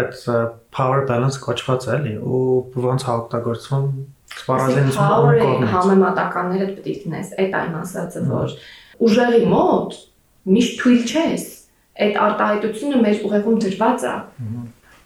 այդ 0.01 0.19
power 0.71 1.05
balance 1.09 1.41
կոչված 1.43 1.87
էլի 1.97 2.15
ու 2.21 2.83
ոնց 2.85 3.07
է 3.07 3.11
օգտագործվում 3.17 3.87
սպառազինությունը 4.31 5.33
կողմից։ 5.41 5.73
Համեմատականները 5.75 6.69
պետք 6.71 6.91
է 6.91 6.95
դնես, 7.05 7.33
այդ 7.43 7.57
այն 7.61 7.75
ասածը, 7.81 8.23
որ 8.31 8.55
ուժերի 9.07 9.43
մոտ 9.51 9.99
միշտ 10.49 10.79
թույլ 10.81 11.03
չես։ 11.11 11.47
Այդ 12.01 12.19
արտահայտությունը 12.25 13.01
մեր 13.05 13.25
ուղեղում 13.29 13.61
դրված 13.65 14.07
է։ 14.11 14.15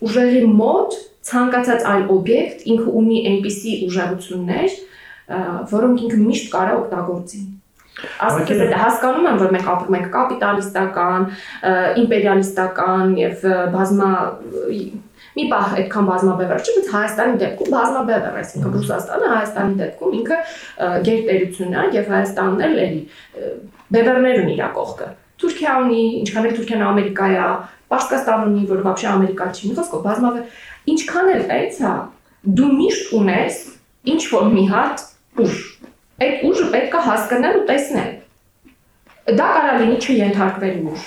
Ուժերի 0.04 0.42
մոտ 0.60 0.96
ցանկացած 1.24 1.86
այլ 1.90 2.04
օբյեկտ 2.14 2.64
ինքը 2.74 2.94
ունի 3.00 3.18
այնպիսի 3.30 3.74
ուժեղություններ, 3.88 4.78
որոնք 5.74 6.02
ինքը 6.04 6.18
միշտ 6.24 6.50
կարող 6.54 6.80
օգտագործի։ 6.84 7.42
Ասիկս 7.94 8.60
դա 8.74 8.78
հասկանում 8.82 9.26
եմ, 9.30 9.36
որ 9.40 9.52
մենք 9.54 9.68
ապրում 9.72 9.96
ենք 9.98 10.08
կապիտալիստական, 10.14 11.26
իմպերիալիստական 12.02 13.12
եւ 13.20 13.44
բազմա 13.74 14.10
մի 15.34 15.44
պահ 15.50 15.72
այդքան 15.78 16.08
բազմաբևեռ 16.10 16.60
չէ, 16.64 16.74
բայց 16.74 16.90
Հայաստանի 16.94 17.38
դեպքում 17.42 17.72
բազմաբևեռ, 17.74 18.36
այսինքն 18.42 18.74
Ռուսաստանը 18.74 19.30
Հայաստանի 19.32 19.78
դեպքում 19.80 20.16
ինքը 20.20 20.38
գերտերություն 21.08 21.74
է 21.74 21.86
եւ 21.96 22.12
Հայաստանն 22.14 22.64
էլ 22.68 22.80
էլի 22.84 23.02
բևեռներ 23.94 24.42
ունի 24.44 24.54
իր 24.58 24.72
կողքը։ 24.78 25.08
Թուրքիա 25.42 25.72
ունի, 25.84 26.02
ինչքան 26.22 26.48
էլ 26.48 26.56
Թուրքիան 26.58 26.84
Ամերիկայ 26.88 27.30
է, 27.34 27.46
Պարսկաստան 27.94 28.44
ունի, 28.48 28.62
որ 28.70 28.82
բաբշե 28.84 29.08
Ամերիկա 29.10 29.48
չի, 29.54 29.70
մի 29.70 29.78
խոսքով 29.78 30.04
բազմավ 30.04 30.38
է։ 30.38 30.44
Ինչքան 30.94 31.30
էլ 31.34 31.42
այս 31.54 31.80
հա, 31.84 31.94
դու 32.58 32.70
միշտ 32.78 33.12
ունես 33.18 33.58
ինչ 34.14 34.22
որ 34.34 34.48
մի 34.54 34.64
հատ 34.70 35.04
ուժ։ 35.44 35.58
Այդ 36.24 36.46
ուժը 36.48 36.66
պետք 36.74 36.94
է 36.94 37.02
հասկանալ 37.08 37.58
ու 37.58 37.66
տեսնել։ 37.70 38.10
Դա 39.24 39.46
կարող 39.56 39.78
լինի 39.80 39.98
չենթարկվել 40.04 40.80
ուժ, 40.92 41.04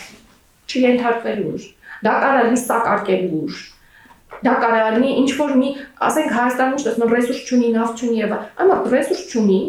չենթարկվել 0.67 1.41
ուժ։ 1.53 1.67
Դա 2.07 2.13
կարող 2.23 2.47
լինի 2.47 2.61
սակարկել 2.63 3.27
ուժ, 3.37 3.59
դա 4.47 4.53
կարող 4.63 4.97
լինի 4.97 5.11
ինչ 5.21 5.29
որ 5.37 5.53
մի, 5.61 5.69
ասենք 6.07 6.33
Հայաստանում 6.37 6.81
չտես, 6.81 6.97
մեն 7.01 7.13
ռեսուրս 7.13 7.43
չունի, 7.47 7.69
նավ 7.77 7.93
չունի 7.97 8.17
եւ 8.21 8.33
այլն, 8.37 8.73
այո, 8.73 8.89
ռեսուրս 8.93 9.21
չունի, 9.31 9.59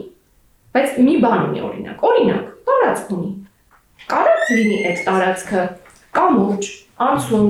բայց 0.76 0.98
մի 1.04 1.14
բան 1.24 1.44
ունի 1.48 1.62
օրինակ։ 1.68 2.04
Օրինակ, 2.08 2.50
տարածք 2.68 3.12
ունի։ 3.18 3.30
Կարող 4.08 4.52
լինի 4.58 4.78
այդ 4.88 5.00
տարածքը. 5.08 5.64
Կամուրջ, 6.18 6.68
անցում, 7.08 7.48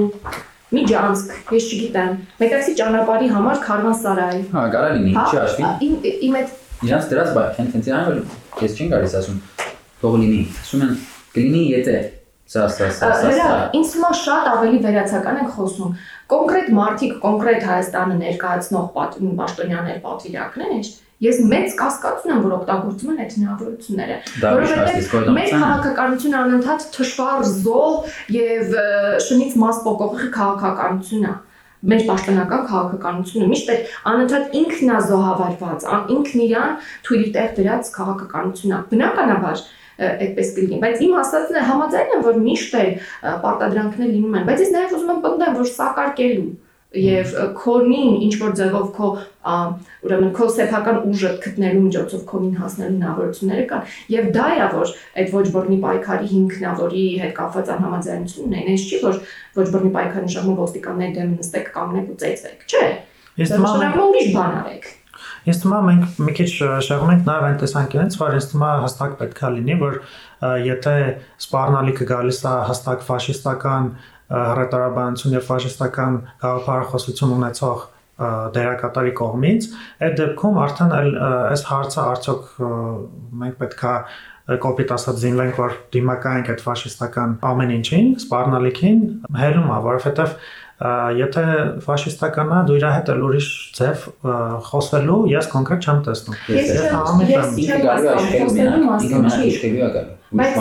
Միջանցք, 0.69 1.37
ես 1.57 1.67
չգիտեմ, 1.73 2.17
մեկացի 2.43 2.73
ճանապարհի 2.77 3.29
համար 3.33 3.61
քարվանսարայ։ 3.65 4.41
Հա, 4.53 4.65
կարա 4.75 4.91
լինի, 4.99 5.13
Հա, 5.17 5.23
չի 5.29 5.39
հաշվի։ 5.39 5.71
Իմ 5.87 5.95
իմ 6.29 6.35
այդ 6.41 6.51
Իրանց 6.89 7.07
դրած 7.11 7.31
բայ, 7.35 7.45
քեն 7.57 7.71
քեն 7.73 7.87
այն 7.97 8.05
որ 8.09 8.19
ես 8.63 8.75
չեմ 8.77 8.91
գալիս 8.93 9.15
ասում, 9.19 9.39
թող 10.03 10.19
լինի։ 10.23 10.43
Ասում 10.61 10.85
են 10.85 10.93
կլինի 11.39 11.63
եթե 11.73 11.97
սա 12.53 12.67
սա 12.75 12.91
սա 12.99 13.09
սա։ 13.19 13.33
Հրա, 13.33 13.49
ինձ 13.79 13.95
հիմա 13.97 14.11
շատ 14.21 14.47
ավելի 14.53 14.79
վերացական 14.85 15.41
ենք 15.41 15.51
խոսում։ 15.57 15.97
Կոնկրետ 16.33 16.71
մարդիկ, 16.79 17.17
կոնկրետ 17.25 17.67
Հայաստանը 17.69 18.15
ներկայացնող 18.23 18.87
պաշտոնյաներ, 19.41 19.99
պատվիրակներ, 20.05 20.93
ես 21.25 21.39
մեծ 21.51 21.73
կասկածություն 21.79 22.33
եմ, 22.35 22.43
որ 22.47 22.53
օգտագործում 22.59 23.11
են 23.15 23.21
այդ 23.25 23.33
հնարավորությունները, 23.39 24.17
Դա 24.43 24.53
ուրիշ 24.59 24.73
հարց, 24.79 24.99
իսկ 25.03 25.15
որ 25.19 25.25
դա 25.29 25.33
մեր 25.39 25.49
է։ 25.49 25.59
քաղաքականությունը 25.63 26.39
անընդհատ 26.43 26.87
թշվառ 26.95 27.49
զոհ 27.59 28.17
եւ 28.39 28.77
շնից 29.27 29.57
մաս 29.65 29.81
փոկողի 29.89 30.29
քաղաքականություն 30.39 31.27
է 31.29 31.35
մեր 31.89 32.01
պաշտոնական 32.09 32.63
քաղաքականությունը 32.69 33.49
միշտ 33.55 33.69
այդ 33.75 33.91
անընդհատ 34.13 34.55
ինքն 34.61 34.89
է 34.95 34.97
զոհավարված, 35.09 35.85
ան- 35.95 36.09
ինքն 36.15 36.41
իրան 36.49 36.73
թույլի 37.07 37.29
տեղ 37.39 37.53
դրած 37.59 37.91
քաղաքականություն 37.99 38.73
է։ 38.75 38.81
Բնականաբար 38.95 39.63
այդպես 39.99 40.51
կլինի, 40.57 40.77
բայց 40.83 41.01
իմ 41.07 41.15
ասածն 41.23 41.59
է 41.59 41.63
համաձայն 41.69 42.11
եմ, 42.19 42.21
որ 42.29 42.37
միշտ 42.49 42.75
ը, 42.79 42.83
պարտադրանքներ 43.43 44.11
լինում 44.15 44.37
են, 44.39 44.45
բայց 44.49 44.61
ես 44.63 44.71
նաև 44.75 44.93
ուզում 44.99 45.13
եմ 45.15 45.23
պնդեմ, 45.27 45.57
որ 45.59 45.71
սակարկելու 45.79 46.51
եւ 46.97 47.33
քոնին 47.53 48.15
ինչ 48.25 48.35
որ 48.41 48.53
ձևով 48.57 48.87
քո 48.97 49.09
ուրեմն 50.09 50.31
քո 50.39 50.47
սեփական 50.55 51.01
ուժը 51.11 51.33
գտնելու 51.45 51.83
միջոցով 51.85 52.23
քոնին 52.31 52.55
հասնելու 52.63 52.95
հնարավորությունները 52.97 53.67
կան 53.73 53.91
եւ 54.15 54.31
դա 54.37 54.47
է 54.57 54.69
որ 54.73 54.95
այդ 55.21 55.35
ոչ 55.37 55.45
բռնի 55.57 55.79
պայքարի 55.85 56.31
հիմքն 56.33 56.65
է 56.65 56.73
որի 56.81 57.05
հետ 57.25 57.35
կապված 57.39 57.73
անհամաձայնությունն 57.77 58.57
է 58.57 58.63
այնպես 58.63 58.87
չի 58.89 59.03
որ 59.05 59.21
ոչ 59.59 59.67
բռնի 59.75 59.93
պայքարի 59.99 60.29
նշանակում 60.29 60.63
ոստիկանների 60.65 61.19
դեմ 61.19 61.35
նստեք 61.37 61.69
կանգնեք 61.77 62.09
ու 62.09 62.19
ծեծեք 62.25 62.65
չէ 62.73 62.87
Ես 63.39 63.53
է 63.53 63.61
ուրիշ 64.09 64.33
բան 64.39 64.57
արեք 64.63 64.89
Ես 65.49 65.61
թվում 65.63 65.77
է 65.77 65.81
մենք 65.87 66.19
մի 66.27 66.33
քիչ 66.39 66.49
շեղում 66.85 67.11
ենք 67.15 67.23
նաև 67.29 67.45
այն 67.49 67.57
տեսանկյունից, 67.63 68.17
որ 68.21 68.35
ես 68.37 68.49
թվում 68.51 68.65
է 68.67 68.73
հստակ 68.85 69.15
պետքա 69.21 69.51
լինի, 69.55 69.77
որ 69.81 69.97
եթե 70.67 70.95
սպառնալիքը 71.45 72.09
գալիս 72.11 72.41
է 72.45 72.55
հստակ 72.69 73.05
ֆաշիստական 73.09 73.89
հռետորաբանություն 74.29 75.37
եւ 75.39 75.47
ֆաշիստական 75.49 76.19
գաղափարախոսություն 76.43 77.37
ունեցող 77.39 77.87
դերակատարի 78.19 79.13
կողմից, 79.19 79.67
այդ 80.05 80.17
դեպքում 80.19 80.57
արդեն 80.65 80.95
այս 80.99 81.63
հարցը 81.69 82.01
արդյոք 82.03 82.49
մենք 83.43 83.61
պետքա 83.63 83.93
կոպիտ 84.65 84.93
ասած 84.97 85.19
զինվենք 85.23 85.59
որ 85.61 85.75
դիմակայենք 85.95 86.51
այդ 86.55 86.63
ֆաշիստական 86.65 87.35
ամեն 87.49 87.73
ինչին, 87.79 88.09
սպառնալիքին, 88.25 89.03
հելում 89.39 89.69
է, 89.69 89.79
որովհետեւ 89.87 90.35
եթե 91.19 91.45
ֆաշիստականն 91.85 92.55
է, 92.55 92.61
դու 92.69 92.79
իր 92.79 92.87
հետ 92.95 93.09
էլ 93.15 93.25
ուրիշ 93.29 93.49
ձև 93.79 94.05
խոսելու 94.69 95.19
ես 95.35 95.51
կոնկրետ 95.55 95.89
չեմ 95.89 96.05
տեսնում։ 96.09 96.39
Ես 96.55 96.71
եմ։ 97.35 97.59
Ինքը 97.65 97.81
գալու 97.85 98.13
է 98.13 98.17
իշխելու 98.23 98.55
մենակ, 98.59 99.09
ինքը 99.09 100.07
Բայց 100.29 100.57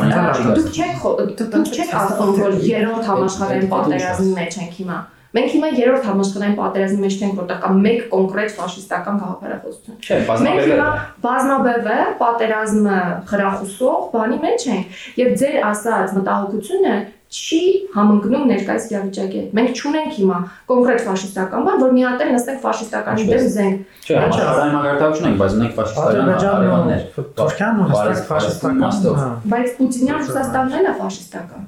դուք 0.56 0.70
չեք 0.78 1.06
դուք 1.52 1.72
չեք 1.76 1.94
ասում 2.00 2.34
որ 2.38 2.54
երրորդ 2.64 3.08
համաշխարհային 3.12 3.70
պատերազմի 3.74 4.34
մեջ 4.38 4.60
ենք 4.64 4.78
հիմա։ 4.80 5.00
Մենք 5.38 5.50
հիմա 5.54 5.70
երրորդ 5.76 6.06
համաշխարհային 6.08 6.56
պատերազմի 6.58 7.02
մեջ 7.04 7.16
ենք, 7.26 7.34
որտեղ 7.42 7.58
կա 7.64 7.72
մեկ 7.84 8.06
կոնկրետ 8.14 8.54
ֆաշիստական 8.58 9.18
գաղափարախոսություն։ 9.22 9.98
Չէ, 10.08 10.16
Մենք 10.18 10.30
բազմաբերվել 10.30 10.72
հիմա 10.72 10.88
է։ 10.88 11.04
բազմաբևը 11.28 11.98
պատերազմը 12.22 13.02
խրախուսող 13.32 14.08
բանի 14.16 14.40
մեջ 14.48 14.66
ենք 14.72 15.04
եւ 15.20 15.36
ձեր 15.44 15.58
ասած 15.68 16.16
մտահոգությունը 16.18 16.96
չի 17.28 17.60
համընկնում 17.94 18.44
ներկայիս 18.52 18.84
իրավիճակի 18.92 19.38
հետ։ 19.42 19.56
Մենք 19.58 19.80
չունենք 19.82 20.12
հիմա 20.18 20.38
կոնկրետ 20.72 21.02
ֆաշիստական 21.08 21.66
բան, 21.68 21.80
որ 21.84 21.92
մի 21.98 22.04
հատ 22.08 22.22
էլ 22.26 22.32
նստենք 22.38 22.60
ֆաշիստականի 22.68 23.24
Ինչպես։ 23.24 23.42
դեմ 23.42 23.50
զենք։ 23.58 23.78
Չէ, 24.08 24.16
համաշխարհային 24.18 24.76
մագարտակություն 24.78 25.28
ենք, 25.28 25.38
բայց 25.42 25.58
ունենք 25.58 25.74
ֆաշիստական 25.78 26.32
արևաններ։ 26.38 27.02
ու 27.18 27.26
Թուրքիան 27.38 27.82
ու 27.84 27.88
հստակ 27.92 28.22
ֆաշիստական 28.32 28.80
մաստով։ 28.88 29.18
հա։ 29.18 29.30
Բայց 29.54 29.68
Պուտինյան 29.78 30.22
Ռուսաստանն 30.28 30.78
էլ 30.78 30.88
է 30.88 30.94
ֆաշիստական։ 31.02 31.68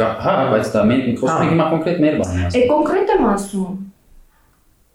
Կա- 0.00 0.16
Հա, 0.24 0.34
բայց 0.54 0.66
դա 0.74 0.82
մենք 0.90 1.08
խոսում 1.20 1.40
ենք 1.40 1.50
հիմա 1.50 1.66
կոնկրետ 1.70 1.98
մեր 2.00 2.14
բանն 2.20 2.40
Է 2.40 2.46
ասում։ 2.50 2.68
կոնկրետ 2.70 3.10
եմ 3.10 3.24
ասում։ 3.30 3.72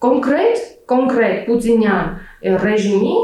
Կոնկրետ, 0.06 0.58
կոնկրետ 0.92 1.38
Պուտինյան 1.46 2.08
ռեժիմի 2.66 3.16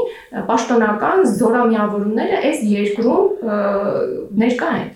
պաշտոնական 0.48 1.18
զորամիավորումները 1.40 2.38
այս 2.48 2.62
երկրում 2.72 3.24
ներկա 4.42 4.70
են։ 4.82 4.88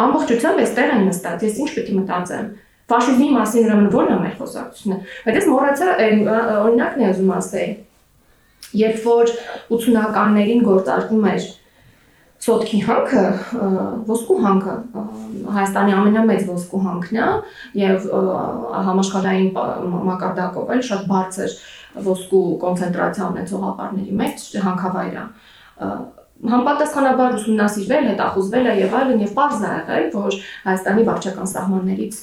Ամբողջությամբ 0.00 0.60
այստեղ 0.64 0.92
են 0.96 1.06
նստած։ 1.10 1.46
Ես 1.46 1.60
ինչ 1.60 1.70
պետք 1.76 1.90
է 1.90 1.96
մտածեմ։ 2.00 2.50
Ֆաշիզմի 2.90 3.28
մասին 3.36 3.66
ուրեմն 3.66 3.88
ո՞րն 3.90 4.10
է 4.10 4.18
մեր 4.20 4.34
խոսակցությունը։ 4.40 4.98
Բայց 5.26 5.36
ես 5.40 5.48
մոռացա 5.50 5.88
օրինակն 6.60 7.02
եմ 7.04 7.10
ուզում 7.10 7.32
ասել։ 7.36 7.72
Երբ 8.80 9.06
որ 9.06 9.32
80-ականներին 9.76 10.64
գործարկում 10.66 11.26
էր 11.30 11.48
Սոտքի 12.40 12.78
հանքը, 12.86 13.22
ոսկու 14.08 14.36
հանքը, 14.40 14.74
Հայաստանի 15.56 15.92
ամենամեծ 15.92 16.46
ոսկու 16.48 16.78
հանքն 16.86 17.18
է 17.20 17.26
եւ 17.80 18.06
համաշխարհային 18.86 19.50
մակարդակով 20.06 20.72
էլ 20.76 20.80
շատ 20.88 21.02
բարձր 21.10 21.56
ոսկու 22.06 22.42
կոնցենտրացիա 22.64 23.28
ունեցող 23.34 23.66
ապարների 23.74 24.16
մեջ 24.22 24.46
հանքավայր 24.64 25.20
է։ 25.20 25.26
Համապատասխանաբար 26.40 27.34
ուսումնասիրվել, 27.36 28.06
հետախուզվել 28.10 28.68
է 28.70 28.74
եւ 28.80 28.94
այլն 28.96 29.24
եւ 29.24 29.32
པարզ 29.36 29.60
է 29.60 29.70
եղել, 29.70 30.06
որ 30.14 30.36
Հայաստանի 30.64 31.04
վարչական 31.10 31.50
սահմաններից 31.50 32.20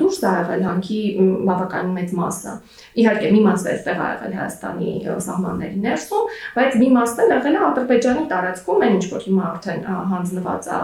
դուրս 0.00 0.20
է 0.22 0.34
եղել 0.36 0.62
հանքի 0.66 1.00
մ, 1.16 1.26
բավական 1.50 1.90
մեծ 1.96 2.14
մասը։ 2.20 2.54
Իհարկե 3.02 3.32
մի 3.34 3.40
մասը 3.46 3.70
այստեղ 3.74 3.98
է 3.98 4.06
եղել 4.06 4.36
Հայաստանի 4.38 4.94
սահմանների 5.26 5.82
ներսում, 5.82 6.32
բայց 6.56 6.78
մի 6.86 6.90
մասն 6.96 7.22
էլ 7.26 7.34
եղել 7.36 7.56
է 7.56 7.62
Ադրբեջանի 7.66 8.24
տարածքում, 8.32 8.82
այն 8.86 8.96
ինչ 8.96 9.06
որ 9.16 9.26
հիմա 9.26 9.44
արդեն 9.50 9.86
հանձնված 10.14 10.70
է 10.70 10.80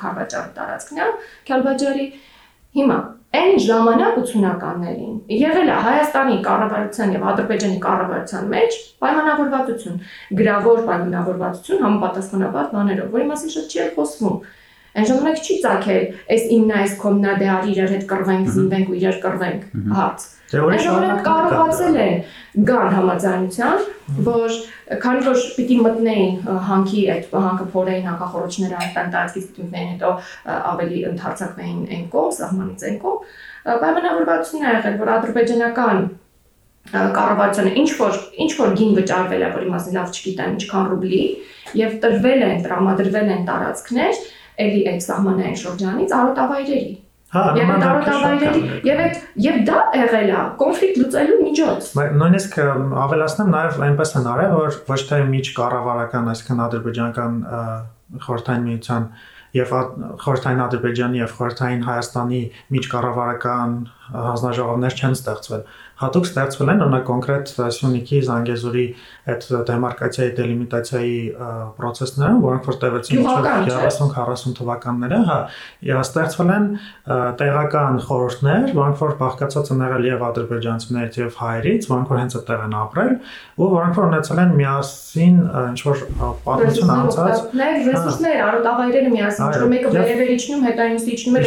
Քարվաճարի 0.00 0.54
տարածքն 0.60 1.00
է, 1.00 1.10
Քալբաջարի 1.50 2.06
Հիմա 2.70 2.96
այն 3.30 3.60
ժամանակ 3.62 4.16
80-ականներին 4.20 5.18
եղել 5.30 5.68
է 5.70 5.74
Հայաստանի 5.86 6.38
կառավարության 6.46 7.12
եւ 7.14 7.26
Ադրբեջանի 7.32 7.76
կառավարության 7.84 8.48
մեջ 8.54 8.78
պայմանավորվածություն, 9.04 10.00
գրավոր 10.40 10.80
պայմանավորվածություն 10.88 11.84
համապատասխանաբար 11.86 12.72
բաներով, 12.74 13.12
որի 13.14 13.28
մասին 13.30 13.54
շատ 13.54 13.76
չի 13.76 13.86
խոսվում։ 13.98 14.40
Այն 14.90 15.06
ժամանակ 15.06 15.40
չի 15.46 15.56
ցակել, 15.62 16.04
այս 16.34 16.44
իմնա 16.56 16.78
այս 16.82 16.94
կոմնա 17.00 17.34
դե 17.40 17.48
արի 17.54 17.74
իրար 17.74 17.92
հետ 17.94 18.04
կռվենք, 18.10 18.48
զինվենք 18.56 18.88
ու 18.90 18.96
իրար 19.00 19.18
կռվենք 19.24 19.66
հարց։ 20.00 20.24
Դե 20.50 20.62
Այն 20.66 20.80
ժամանակ 20.82 21.20
կարողացել 21.26 21.98
են 22.04 22.16
գան 22.70 22.94
համաձայնության, 22.96 23.84
որ 24.26 24.56
քանի 25.04 25.20
որ 25.28 25.44
պիտի 25.54 25.76
մտնեին 25.84 26.32
հանքի 26.70 27.02
այդ 27.14 27.36
հանքը 27.44 27.66
փորեին 27.74 28.08
հակախորոչները 28.10 28.80
այդտեղ 28.80 29.12
տարածքից 29.14 29.44
պիտի 29.50 29.66
մտնեին 29.66 29.92
հետո 29.94 30.10
ավելի 30.70 31.04
ընդարձակվեին 31.10 31.84
այն 31.94 32.02
կողմ, 32.16 32.34
սահմանից 32.40 32.84
այն 32.90 32.98
կողմ, 33.04 33.30
ը, 33.60 33.76
պայմանավորվածություն 33.84 34.66
է 34.66 34.74
եղել, 34.74 34.98
որ 35.04 35.12
ադրբեջանական 35.14 36.02
կառավարությունը 36.90 37.72
ինչ 37.80 37.90
որ 38.00 38.14
ինչ 38.42 38.52
որ 38.58 38.70
գին 38.80 38.94
վճարվել 38.98 39.42
է, 39.46 39.48
որի 39.54 39.70
մասին 39.70 39.96
լավ 40.00 40.14
չգիտեմ, 40.16 40.54
ինչքան 40.58 40.86
ռուբլի, 40.90 41.24
եւ 41.78 41.96
տրվել 42.02 42.44
են, 42.50 42.62
տրամադրվել 42.64 43.32
են 43.36 43.44
տարածքներ 43.50 44.22
էլի 44.64 44.82
այդ 44.90 45.06
սահմանային 45.06 45.60
շրջանից 45.60 46.14
արոտավայրերի 46.20 46.92
Հա, 47.30 47.42
նման 47.54 47.82
արոտավայրերի 47.86 48.60
եւ 48.88 49.00
այդ 49.04 49.18
եւ 49.44 49.58
դա 49.68 49.80
եղել 50.00 50.30
է 50.34 50.38
կոնֆլիկտ 50.62 50.96
լուծելու 51.00 51.36
միջոց։ 51.44 51.90
Բայց 51.98 52.16
նույնիսկ 52.22 52.56
ավելացնեմ 53.04 53.52
նաև 53.54 53.78
այնպես 53.86 54.14
են 54.18 54.26
արել, 54.32 54.54
որ 54.56 54.78
ոչ 54.90 55.00
թե 55.10 55.20
միջ 55.30 55.50
կառավարական, 55.60 56.30
այսինքն 56.32 56.64
ադրբեջանական 56.66 57.36
խորհրդային 58.26 58.66
միության 58.66 59.06
եւ 59.54 59.72
խորհրդային 60.22 60.60
Ադրբեջանի 60.62 61.20
եւ 61.20 61.32
խորհրդային 61.38 61.80
Հայաստանի 61.86 62.40
միջ 62.74 62.88
կառավարական 62.92 63.72
հանձնաժողովներ 64.14 64.96
չեն 65.00 65.16
ստեղծվել 65.16 65.64
հատուկ 66.00 66.28
ստեղծվել 66.30 66.70
են 66.72 66.82
օրինակ 66.86 67.04
կոնկրետ 67.10 67.50
Սյունիքի 67.76 68.20
Զանգեզուրի 68.28 68.84
այդ 69.30 69.46
դեմարկացիայի 69.68 70.30
դելիմիտացիայի 70.38 71.16
process-ները, 71.76 72.38
որոնք 72.44 72.68
որ 72.70 72.78
տևեցին 72.84 73.28
30-40 73.28 74.54
թվականները, 74.60 75.18
հա, 75.28 75.38
եւ 75.90 76.00
ստեղծվել 76.00 76.52
են 76.56 76.66
տեղական 77.40 78.00
խորհուրդներ, 78.06 78.72
որոնք 78.80 79.00
որ 79.00 79.14
բաղկացած 79.20 79.70
են 79.74 79.84
եղել 79.84 80.08
եւ 80.10 80.24
ադրբեջանցիներից 80.30 81.20
եւ 81.20 81.38
հայերից, 81.40 81.88
որոնք 81.90 82.10
որ 82.10 82.20
հենց 82.20 82.36
այդտեղ 82.40 82.64
են 82.64 82.76
ապրել, 82.80 83.12
ու 83.60 83.70
որոնք 83.76 84.00
որ 84.00 84.08
ունեցել 84.10 84.40
են 84.40 84.54
միասին 84.60 85.36
ինչ 85.60 85.80
որ 85.90 86.02
պատմություն 86.48 86.92
անցած 86.96 87.36
ռեսուրսներ, 87.60 88.40
արոտավայրերը 88.50 89.12
միասին, 89.14 89.46
որ 89.60 89.70
մեկը 89.74 89.92
վերևեր 89.96 90.32
իջնում, 90.36 90.64
հետո 90.70 90.84
այնուց 90.86 91.06
իջնում 91.10 91.38
է, 91.40 91.44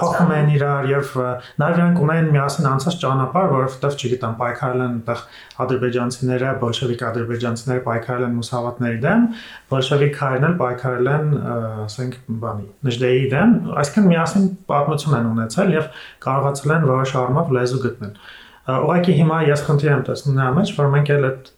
փոխում 0.00 0.34
են 0.36 0.52
իրար 0.60 0.90
եւ 0.90 1.14
նաեւ 1.60 1.80
նրանք 1.80 2.02
ունեն 2.04 2.30
միասին 2.34 2.68
անցած 2.70 2.98
ճանապարհ, 3.00 3.50
որով 3.56 3.79
որովհետև 3.80 3.96
չգիտեմ, 4.00 4.34
պայքարել 4.40 4.82
են 4.84 4.96
այդտեղ 5.00 5.22
ադրբեջանցիները, 5.64 6.50
բոլշևիկ 6.60 7.04
ադրբեջանցիները 7.10 7.82
պայքարել 7.86 8.26
են 8.26 8.36
մուսավատների 8.40 9.00
դեմ, 9.04 9.24
բոլշևիկներն 9.70 10.46
էլ 10.50 10.54
պայքարել 10.60 11.10
են, 11.14 11.32
ասենք, 11.86 12.18
բանի, 12.44 12.68
նժդեի 12.90 13.24
դեմ, 13.34 13.56
այսինքն 13.80 14.08
միասին 14.10 14.46
պատմություն 14.70 15.18
են 15.20 15.30
ունեցել 15.30 15.74
եւ 15.76 15.90
կարողացել 16.26 16.74
են 16.76 16.86
որոշ 16.90 17.16
առումով 17.20 17.52
լեզու 17.56 17.82
գտնել։ 17.86 18.14
Ուղղակի 18.70 19.12
հիմա 19.16 19.36
ես 19.48 19.62
խնդիր 19.66 19.90
եմ 19.90 20.02
տեսնում 20.06 20.34
նրա 20.36 20.50
մեջ, 20.60 20.72
որ 20.76 20.90
մենք 20.94 21.08
էլ 21.10 21.24
այդ 21.30 21.48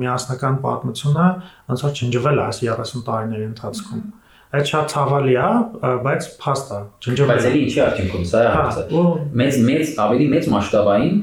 միասնական 0.00 0.58
պատմությունը 0.66 1.26
ոնց 1.72 1.84
որ 1.86 1.94
չնջվել 1.98 2.40
է 2.40 2.44
այս 2.46 2.60
30 2.68 3.06
տարիների 3.08 3.46
ընթացքում։ 3.50 3.96
mm 3.96 4.04
-hmm 4.06 4.19
Այդ 4.50 4.66
շատ 4.66 4.88
ցավալի 4.90 5.34
է, 5.38 5.48
բայց 6.04 6.24
փաստ 6.42 6.70
է։ 6.74 6.78
Ջնջվել։ 7.06 7.28
Բայց 7.30 7.44
էլի 7.50 7.60
ինչի 7.66 7.80
արդյունքում 7.84 8.24
սա 8.30 8.40
է 8.40 8.48
հա, 8.50 8.62
հարցը։ 8.66 9.02
Մեծ 9.40 9.58
մեծ 9.68 9.92
ավելի 10.04 10.26
մեծ 10.32 10.48
մասշտաբային 10.54 11.20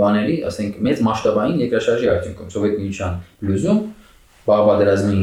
բաների, 0.00 0.34
ասենք, 0.50 0.80
մեծ 0.88 1.02
մասշտաբային 1.06 1.60
երկրաշարժի 1.62 2.10
արդյունքում 2.10 2.50
Սովետ 2.56 2.74
միության 2.80 3.20
լուզում 3.50 3.78
բաղբադրազմի 4.50 5.22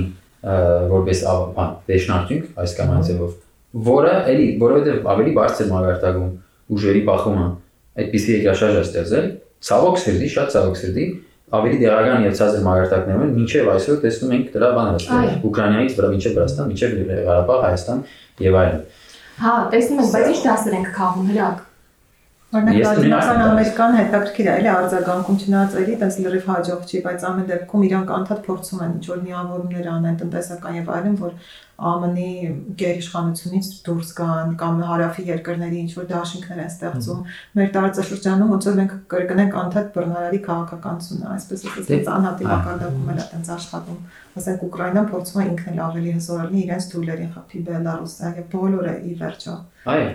որպես 0.95 1.23
բան 1.57 1.75
դեշնարդյունք 1.91 2.61
այս 2.63 2.75
կամ 2.77 2.91
այն 2.95 3.05
ձևով, 3.07 3.31
որը 3.87 4.13
էլի 4.31 4.47
որովհետև 4.63 5.07
ավելի 5.11 5.31
բարձր 5.37 5.71
մագարտակում 5.73 6.29
ուժերի 6.77 7.01
բախումը 7.07 7.47
այդպիսի 7.97 8.31
երկրաշարժ 8.37 8.77
է 8.77 8.83
ստեղծել, 8.87 9.27
ցավոք 9.67 9.97
սրտի, 10.03 10.29
շատ 10.37 10.53
ցավոք 10.53 10.77
սրտի 10.77 11.05
ավելի 11.47 11.77
դեղական 11.79 12.25
եւ 12.27 12.33
ցածր 12.37 12.63
մագարտակներում 12.65 13.21
են, 13.23 13.29
մինչեւ 13.37 13.69
այսօր 13.71 13.99
տեսնում 14.03 14.33
ենք 14.35 14.49
դրա 14.57 14.71
բաները, 14.77 15.21
Ուկրաինայից 15.47 15.93
վրա 15.97 16.09
մինչեւ 16.11 16.33
Վրաստան, 16.37 16.73
մինչեւ 16.73 16.97
Ղարաբաղ, 17.27 17.61
Հայաստան 17.67 18.01
եւ 18.47 18.57
այլն։ 18.63 18.83
Հա, 19.37 19.53
տեսնում 19.71 20.01
ենք, 20.03 20.11
բայց 20.17 20.27
ինչ 20.33 20.41
դասեր 20.47 20.77
ենք 20.77 20.91
քաղում 20.97 21.31
հրակ։ 21.31 21.63
Օրինակ 22.47 22.77
Լատինական 22.79 23.41
Ամերիկան 23.43 23.95
հետաքրքիր 23.97 24.47
է, 24.47 24.51
էլի 24.57 24.69
արձագանքում 24.71 25.39
չնայած 25.43 25.73
էլի 25.81 25.95
տես 26.03 26.19
լրիվ 26.23 26.45
հաջող 26.47 26.85
չի, 26.87 27.01
բայց 27.07 27.25
ամեն 27.27 27.49
դեպքում 27.49 27.83
իրանք 27.87 28.13
անդադ 28.17 28.39
փորձում 28.47 28.83
են 28.85 28.93
ինչ-որ 28.97 29.19
միավորումներ 29.27 29.89
անեն 29.91 30.19
տնտեսական 30.21 30.77
եւ 30.79 30.91
այլն, 30.95 31.17
որ 31.27 31.33
ԱՄՆ-ի 31.77 32.29
գերիշխանությունից 32.81 33.67
դուրս 33.85 34.11
գան 34.17 34.53
կամ 34.61 34.79
հարավի 34.89 35.25
երկրների 35.27 35.81
ինչ 35.83 35.91
որ 35.97 36.07
դաշինքներ 36.11 36.61
են 36.63 36.71
ստեղծում 36.73 37.19
մեր 37.59 37.69
տարածաշրջանում 37.75 38.53
ոնց 38.53 38.67
որ 38.67 38.77
մենք 38.79 38.95
կրկնենք 39.13 39.57
անդադ 39.61 39.91
բռնարարի 39.97 40.39
քաղաքականությունը 40.47 41.29
այսպես 41.37 41.65
ասած 41.69 42.09
անհատի 42.17 42.49
մակարդակում 42.49 43.11
էլ 43.13 43.21
տենց 43.33 43.51
աշխատում 43.57 43.99
ասենք 44.37 44.65
Ուկրաինան 44.67 45.07
փորձում 45.13 45.41
է 45.41 45.45
ինքն 45.51 45.71
էլ 45.73 45.83
ավելի 45.87 46.11
հզոր 46.17 46.41
լինի 46.47 46.63
իրենց 46.65 46.89
թույլերին 46.93 47.31
խփի 47.37 47.61
Բելարուսը 47.67 48.33
եւ 48.37 48.49
բոլորը 48.57 48.95
ի 48.97 49.13
վերջո 49.21 49.55
այո 49.93 50.09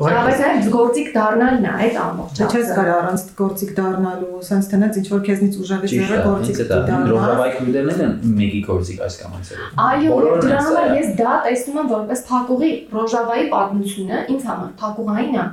Բայց 0.00 0.40
այդ 0.46 0.68
գործիք 0.72 1.08
դառնալն 1.12 1.66
է 1.68 1.72
այդ 1.84 1.96
ամբողջը։ 2.02 2.46
Չես 2.48 2.70
կարող 2.76 2.94
առանց 2.96 3.24
գործիք 3.40 3.72
դառնալու, 3.76 4.38
sense 4.46 4.70
տնած 4.72 4.98
ինչ 5.02 5.06
որ 5.12 5.20
քեզնից 5.26 5.58
ուժավի 5.62 5.90
ձեռը 5.92 6.20
գործիք 6.26 6.60
դառնա։ 6.72 7.00
Ռոզավայք 7.12 7.58
ուդերն 7.66 8.02
են 8.06 8.14
մեկի 8.40 8.62
գործիք 8.70 9.02
այս 9.04 9.18
կամ 9.20 9.36
այնպես։ 9.38 9.62
Այո, 9.86 10.18
դրանով 10.46 10.96
ես 10.96 11.14
դա 11.20 11.34
տեսնում 11.46 11.80
եմ 11.82 11.90
որպես 11.92 12.24
փակուղի 12.32 12.72
Ռոժավայի 12.96 13.48
պատմությունը 13.52 14.22
ինձ 14.32 14.46
համար 14.52 14.70
փակուղային 14.80 15.40
է 15.42 15.48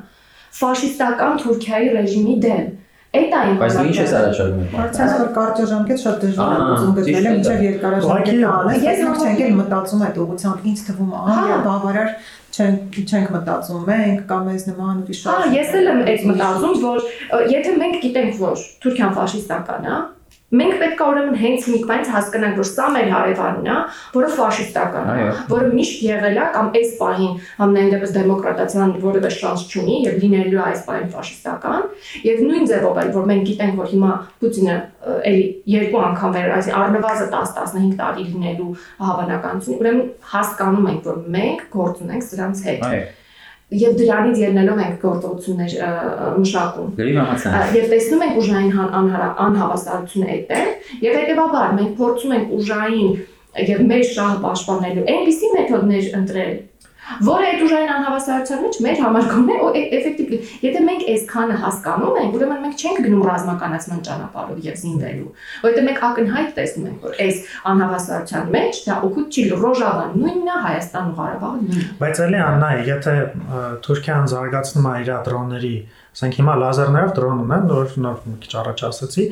ֆաշիստական 0.60 1.42
Թուրքիայի 1.44 1.92
ռեժիմի 2.00 2.38
դեմ 2.48 2.70
Այդ 3.10 3.32
այն 3.34 3.56
Բայց 3.58 3.76
ինչ 3.82 3.94
ես 3.98 4.12
առաջարկում։ 4.20 4.66
Հարցած 4.78 5.14
որ 5.20 5.30
կարճաժամկետ 5.38 6.02
շատ 6.02 6.18
դժվար 6.24 6.52
է 6.54 6.66
ուզում 6.74 6.92
գտնել, 6.98 7.24
մինչև 7.30 7.64
երկարաժամկետ 7.66 8.44
անես։ 8.50 8.84
Ես 8.86 9.00
ոչ 9.08 9.16
չենք 9.24 9.42
էլ 9.46 9.56
մտածում 9.60 10.04
այդ 10.06 10.20
ուղղությամբ 10.24 10.68
ինձ 10.70 10.84
թվում 10.90 11.10
է, 11.10 11.24
ահա 11.34 11.58
բավարար 11.66 12.12
չենք 12.60 13.00
չենք 13.06 13.34
մտածում 13.36 13.84
մենք 13.90 14.24
կամ 14.30 14.48
մեզ 14.50 14.66
նման 14.70 15.02
ուրիշ 15.06 15.22
Հա, 15.30 15.36
ես 15.56 15.76
էլ 15.80 15.90
եմ 15.94 16.02
այդ 16.14 16.26
մտածում, 16.30 16.80
որ 16.84 17.04
եթե 17.56 17.76
մենք 17.80 18.00
գիտենք, 18.06 18.40
որ 18.44 18.64
Թուրքիան 18.84 19.16
ֆաշիստական 19.20 19.88
է, 19.90 20.00
Մենք 20.50 20.80
պետք 20.82 21.02
է 21.04 21.08
ուրեմն 21.10 21.36
հենց 21.38 21.66
միկվանից 21.70 22.08
հասկանանք, 22.10 22.56
որ 22.58 22.68
սա 22.70 22.86
մեր 22.96 23.10
հարևանն 23.14 23.68
է, 23.70 23.74
որը 24.16 24.30
ֆաշիստական 24.34 25.10
է, 25.14 25.28
որը 25.52 25.68
միշտ 25.76 26.00
եղել 26.08 26.40
է 26.40 26.48
կամ 26.56 26.72
այս 26.80 26.96
պահին 27.02 27.36
ամենայն 27.66 27.92
դեպս 27.94 28.16
դեմոկրատացիան 28.16 28.96
որևէ 29.04 29.32
շանս 29.36 29.66
չունի 29.70 30.00
եւ 30.08 30.18
լինելու 30.24 30.58
է 30.58 30.64
այս 30.66 30.82
պահին 30.90 31.14
ֆաշիստական, 31.14 31.86
եւ 32.26 32.42
նույն 32.50 32.68
ձևով 32.74 33.00
էլ 33.04 33.14
որ 33.20 33.30
մենք 33.30 33.48
գիտենք, 33.50 33.78
որ 33.84 33.94
հիմա 33.94 34.12
Պուտինը 34.42 34.80
էլի 35.30 35.46
երկու 35.76 36.04
անգամ 36.10 36.36
վեր, 36.40 36.52
այսինքն 36.58 36.82
առնվազն 36.82 37.32
10-15 37.38 37.96
տարի 38.02 38.28
լինելու 38.34 38.74
հավանականություն, 39.06 39.80
ուրեմն 39.80 40.04
հասկանում 40.34 40.92
ենք, 40.96 41.08
որ 41.14 41.24
մենք 41.38 41.66
գործ 41.78 42.06
ունենք 42.10 42.30
սրանց 42.30 42.68
հետ։ 42.70 42.86
Այո 42.90 43.08
եւ 43.70 43.98
դրանից 44.00 44.40
ելնելով 44.42 44.80
ենք 44.82 45.04
գործողություններ 45.04 45.74
մշակում։ 46.42 46.88
Եվ 47.78 47.92
տեսնում 47.94 48.24
ենք 48.26 48.40
ուժային 48.42 48.72
անհավասարությունը 49.46 50.30
այդտեղ 50.36 50.72
եւ 51.06 51.18
հետեւաբար 51.20 51.76
մենք 51.78 51.92
փորձում 52.00 52.34
ենք 52.40 52.56
ուժային 52.60 53.12
եւ 53.70 53.84
մեր 53.90 54.04
շահը 54.10 54.42
պաշտպանելու 54.46 55.06
այնպիսի 55.14 55.52
մեթոդներ 55.54 56.10
ընտրել, 56.20 56.52
որը 57.26 57.46
այդ 57.50 57.62
ուժային 57.66 57.92
անհավասարության 57.96 58.62
մեջ 58.66 58.80
մեր 58.86 59.00
համար 59.04 59.28
գոնե 59.34 59.56
էֆեկտիվլի 59.80 60.40
եթե 60.66 60.82
մենք 60.90 61.06
այսքանը 61.14 61.58
հասկանում 61.64 62.20
ենք 62.24 62.38
ուրեմն 62.40 62.64
մենք 62.66 62.84
չենք 62.84 63.00
գնում 63.06 63.24
ռազմականացման 63.30 64.02
ճանապարհով 64.10 64.60
եւ 64.70 64.80
զինվելու 64.80 65.30
որովհետեւ 65.66 65.88
մենք 65.90 66.02
ակնհայտ 66.10 66.52
տեսնում 66.60 66.90
ենք 66.90 67.06
որ 67.10 67.20
այս 67.26 67.42
անհավասարության 67.74 68.52
մեջ 68.56 68.82
դա 68.90 68.98
օգուտ 69.10 69.40
չի 69.40 69.46
ռոժավան 69.64 70.18
նույնն 70.20 70.50
է 70.50 70.58
Հայաստան 70.70 71.10
ու 71.10 71.16
Ղարաբաղը 71.20 71.62
նույնն 71.70 71.94
բայց 72.00 72.24
էլի 72.30 72.42
Աննա 72.50 72.72
եթե 72.90 73.16
Թուրքիան 73.90 74.30
զարգացնում 74.34 74.90
է 74.90 74.94
իր 75.00 75.14
դրոնների 75.30 75.76
ասենք 76.10 76.40
հիմա 76.40 76.54
լազերներով 76.60 77.12
դրոն 77.20 77.42
ունեն 77.46 77.68
նոր 77.70 77.96
նոր 78.06 78.22
մի 78.30 78.38
քիչ 78.44 78.54
առաջ 78.60 78.84
ասացի 78.90 79.26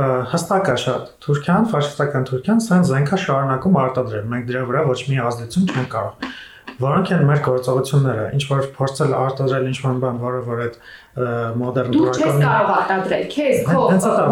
հստակ 0.00 0.68
է 0.70 0.76
շատ 0.80 1.08
Թուրքիան, 1.24 1.66
ֆաշիստական 1.72 2.26
Թուրքիան 2.30 2.62
սենց 2.64 2.90
զենքա 2.90 3.16
շարունակում 3.24 3.78
արտադրել։ 3.80 4.28
Մենք 4.30 4.46
դրա 4.48 4.62
վրա 4.70 4.84
ոչ 4.86 5.00
մի 5.10 5.18
ազդեցություն 5.26 5.66
չենք 5.74 5.90
կարող 5.96 6.30
որոնք 6.80 7.10
են 7.16 7.24
մեր 7.28 7.40
գործողությունները, 7.44 8.26
ինչ 8.36 8.44
որ 8.50 8.68
փորձել 8.76 9.14
արտադրել 9.20 9.68
ինչ-որ 9.70 9.98
բան, 10.04 10.20
որը 10.24 10.40
որ 10.46 10.62
այդ 10.64 10.78
մոդեռն 11.60 11.92
դուրս 11.94 12.18
դու 12.20 12.26
չես 12.26 12.36
կարող 12.40 12.70
արտադրել 12.76 13.24
քեզ 13.34 13.56
քո 13.70 13.80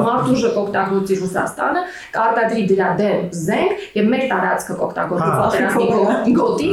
մարտուժը 0.08 0.50
կօգտագործի 0.58 1.14
Ռուսաստանը 1.22 1.82
կարտադրի 2.16 2.62
դրա 2.72 2.88
դեմ 2.98 3.20
զենք 3.38 3.72
եւ 3.98 4.04
մեր 4.12 4.22
տարածքը 4.32 4.76
կօգտագործի 4.78 5.28
հա, 5.28 5.34
պատերազմի 5.38 6.32
գոտի 6.38 6.70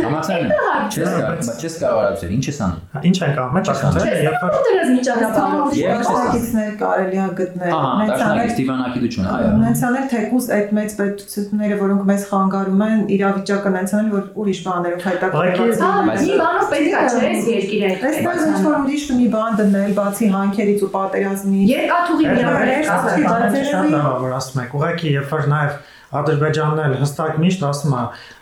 համացան 0.00 0.42
չես 0.90 1.10
կարող 1.20 1.50
չես 1.60 1.74
կարող 1.80 2.00
արտադրել 2.10 2.34
ինչ 2.36 2.44
ես 2.50 2.58
անում? 2.66 2.80
Հա, 2.90 3.02
ինչ 3.10 3.16
են 3.20 3.34
կարող 3.36 3.52
մեջ 3.56 3.70
ասել 3.70 3.94
երբ 4.26 4.38
պատերազմի 4.44 5.00
ճանապարհով 5.10 5.68
երկակիցներ 5.80 6.72
կարելի 6.80 7.20
է 7.20 7.28
գտնել 7.40 7.74
նենցանել 8.00 8.50
Ստիվանակիդություն 8.50 9.30
այո 9.30 9.50
նենցանել 9.60 10.06
թեկուս 10.14 10.48
այդ 10.56 10.72
մեծ 10.80 10.96
պետությունները 11.00 11.76
որոնք 11.80 12.02
մեզ 12.10 12.22
խանգարում 12.30 12.84
են 12.86 13.04
իրավիճակը 13.16 13.72
նենցանել 13.76 14.10
որ 14.16 14.24
ուրիշ 14.40 14.60
բաներով 14.66 15.06
հայտարարել 15.10 15.58
բայց 15.60 16.24
մի 16.26 16.38
բանով 16.40 16.66
պետք 16.70 16.90
է 16.90 17.04
չէ 17.10 17.30
երկիրը 17.50 17.90
այստեղ 18.10 18.64
որ 18.66 18.79
ուրիշ 18.80 19.04
մի 19.20 19.26
բան 19.34 19.56
դնել, 19.60 19.94
բացի 19.98 20.28
հանքերից 20.34 20.84
ու 20.86 20.90
պատերազմից։ 20.96 21.70
Երկաթուղի 21.70 22.26
միավորներ 22.30 22.84
շատ 22.90 23.90
լավ 23.94 24.18
որ 24.24 24.36
ասում 24.40 24.62
եք։ 24.64 24.76
Ուղղակի 24.80 25.14
երբ 25.16 25.34
որ 25.34 25.48
նաև 25.54 25.78
Ադրբեջանն 26.10 26.80
էլ 26.82 26.94
հստակ 26.98 27.36
միշտ 27.38 27.60
ասում 27.68 27.92
է, 27.94 28.00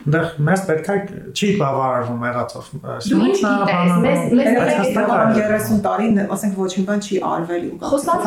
այնտեղ 0.08 0.28
մեզ 0.48 0.60
պետքա 0.68 0.94
չի 1.36 1.48
բավարարվում 1.60 2.22
եղածով։ 2.28 2.70
մեզ 3.18 3.42
մեզ 3.98 4.22
30 4.38 5.82
տարի, 5.84 6.08
ասենք 6.32 6.56
ոչ 6.62 6.70
մի 6.78 6.84
բան 6.88 7.02
չի 7.04 7.20
արվել 7.28 7.66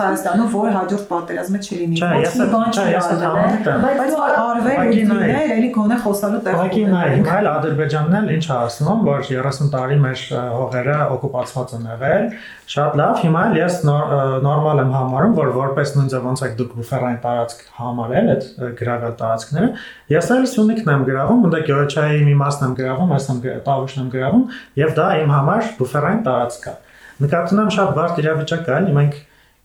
Հայաստանում, 0.02 0.52
որ 0.54 0.70
հաջորդ 0.78 1.06
պատերազմը 1.10 1.62
չլինի։ 1.66 2.04
Ոչ 2.06 2.34
մի 2.38 2.48
բան 2.54 2.78
չի 2.78 2.86
արվել։ 3.02 3.82
Բայց 3.82 4.16
արվել 4.22 4.94
լիներ, 4.94 5.54
էլի 5.58 5.70
գոնե 5.80 6.00
խոսալու 6.06 6.44
տեղ։ 6.46 6.62
Ուղղակի 6.62 6.86
նայ, 6.92 7.04
հիմա 7.18 7.36
էլ 7.42 7.52
Ադրբեջանն 7.56 8.18
էլ 8.22 8.32
ինչ 8.38 8.46
ասում, 8.62 9.04
որ 9.10 9.28
30 9.32 9.74
տարի 9.74 10.00
մեր 10.06 10.26
հողերը 10.62 10.98
օկուպացված 11.18 11.76
են 11.80 11.90
եղել, 11.96 12.28
Շատ 12.72 12.94
լավ, 12.96 13.18
հիմա 13.20 13.40
էլ 13.50 13.58
ես 13.58 13.78
նորմալ 13.84 14.80
եմ 14.80 14.92
համարում, 14.96 15.34
որ 15.36 15.50
որպես 15.58 15.90
նույն 15.98 16.12
ձև 16.14 16.28
ոնց 16.30 16.44
եք 16.46 16.54
դուք 16.62 16.76
բուֆերային 16.78 17.18
տարածք 17.26 17.66
համարել 17.80 18.30
այդ 18.32 18.46
գրավել 18.80 19.16
տարածքները, 19.32 19.72
ես 20.12 20.32
էլ 20.36 20.46
Սյունիքն 20.52 20.92
եմ 20.92 21.04
գրավում, 21.08 21.44
ունդ 21.48 21.58
Գյոչայի 21.72 22.22
մի 22.28 22.38
մասն 22.42 22.68
եմ 22.68 22.78
գրավում, 22.82 23.12
այսինքն 23.18 23.66
Տավուշն 23.72 24.02
եմ 24.02 24.14
գրավում, 24.16 24.46
եւ 24.82 24.96
դա 25.00 25.10
իմ 25.22 25.36
համար 25.40 25.74
բուֆերային 25.82 26.24
տարածք 26.28 26.72
է։ 26.72 26.78
նկատում 27.22 27.62
եմ 27.62 27.76
շատ 27.78 27.92
բարդ 27.98 28.22
իրավիճակ 28.22 28.66
կա, 28.68 28.80
մենք 29.02 29.20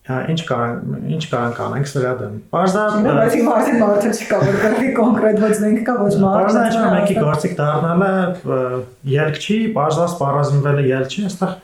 ինչ 0.07 0.43
կարող 0.47 1.07
ինչ 1.11 1.25
կարող 1.31 1.63
անենք 1.67 1.89
սրա 1.91 2.11
դեմ։ 2.21 2.35
Բարձա 2.53 2.83
բայց 3.07 3.33
մարդը 3.47 3.73
մարդը 3.81 4.11
չկա, 4.15 4.39
որ 4.47 4.59
գրի 4.63 4.91
կոնկրետ 4.99 5.41
ոչ 5.43 5.57
մենք 5.65 5.81
կա, 5.89 5.95
ոչ 5.99 6.13
մարդը։ 6.23 6.63
ինչ 6.67 6.93
մեկի 6.93 7.17
գործիք 7.27 7.57
դառնալը 7.59 8.11
ելք 9.17 9.41
չի, 9.43 9.57
բարձա 9.75 10.07
սպառազինվելը 10.13 10.85
ելք 10.93 11.17
չի, 11.17 11.25
այստեղ 11.27 11.57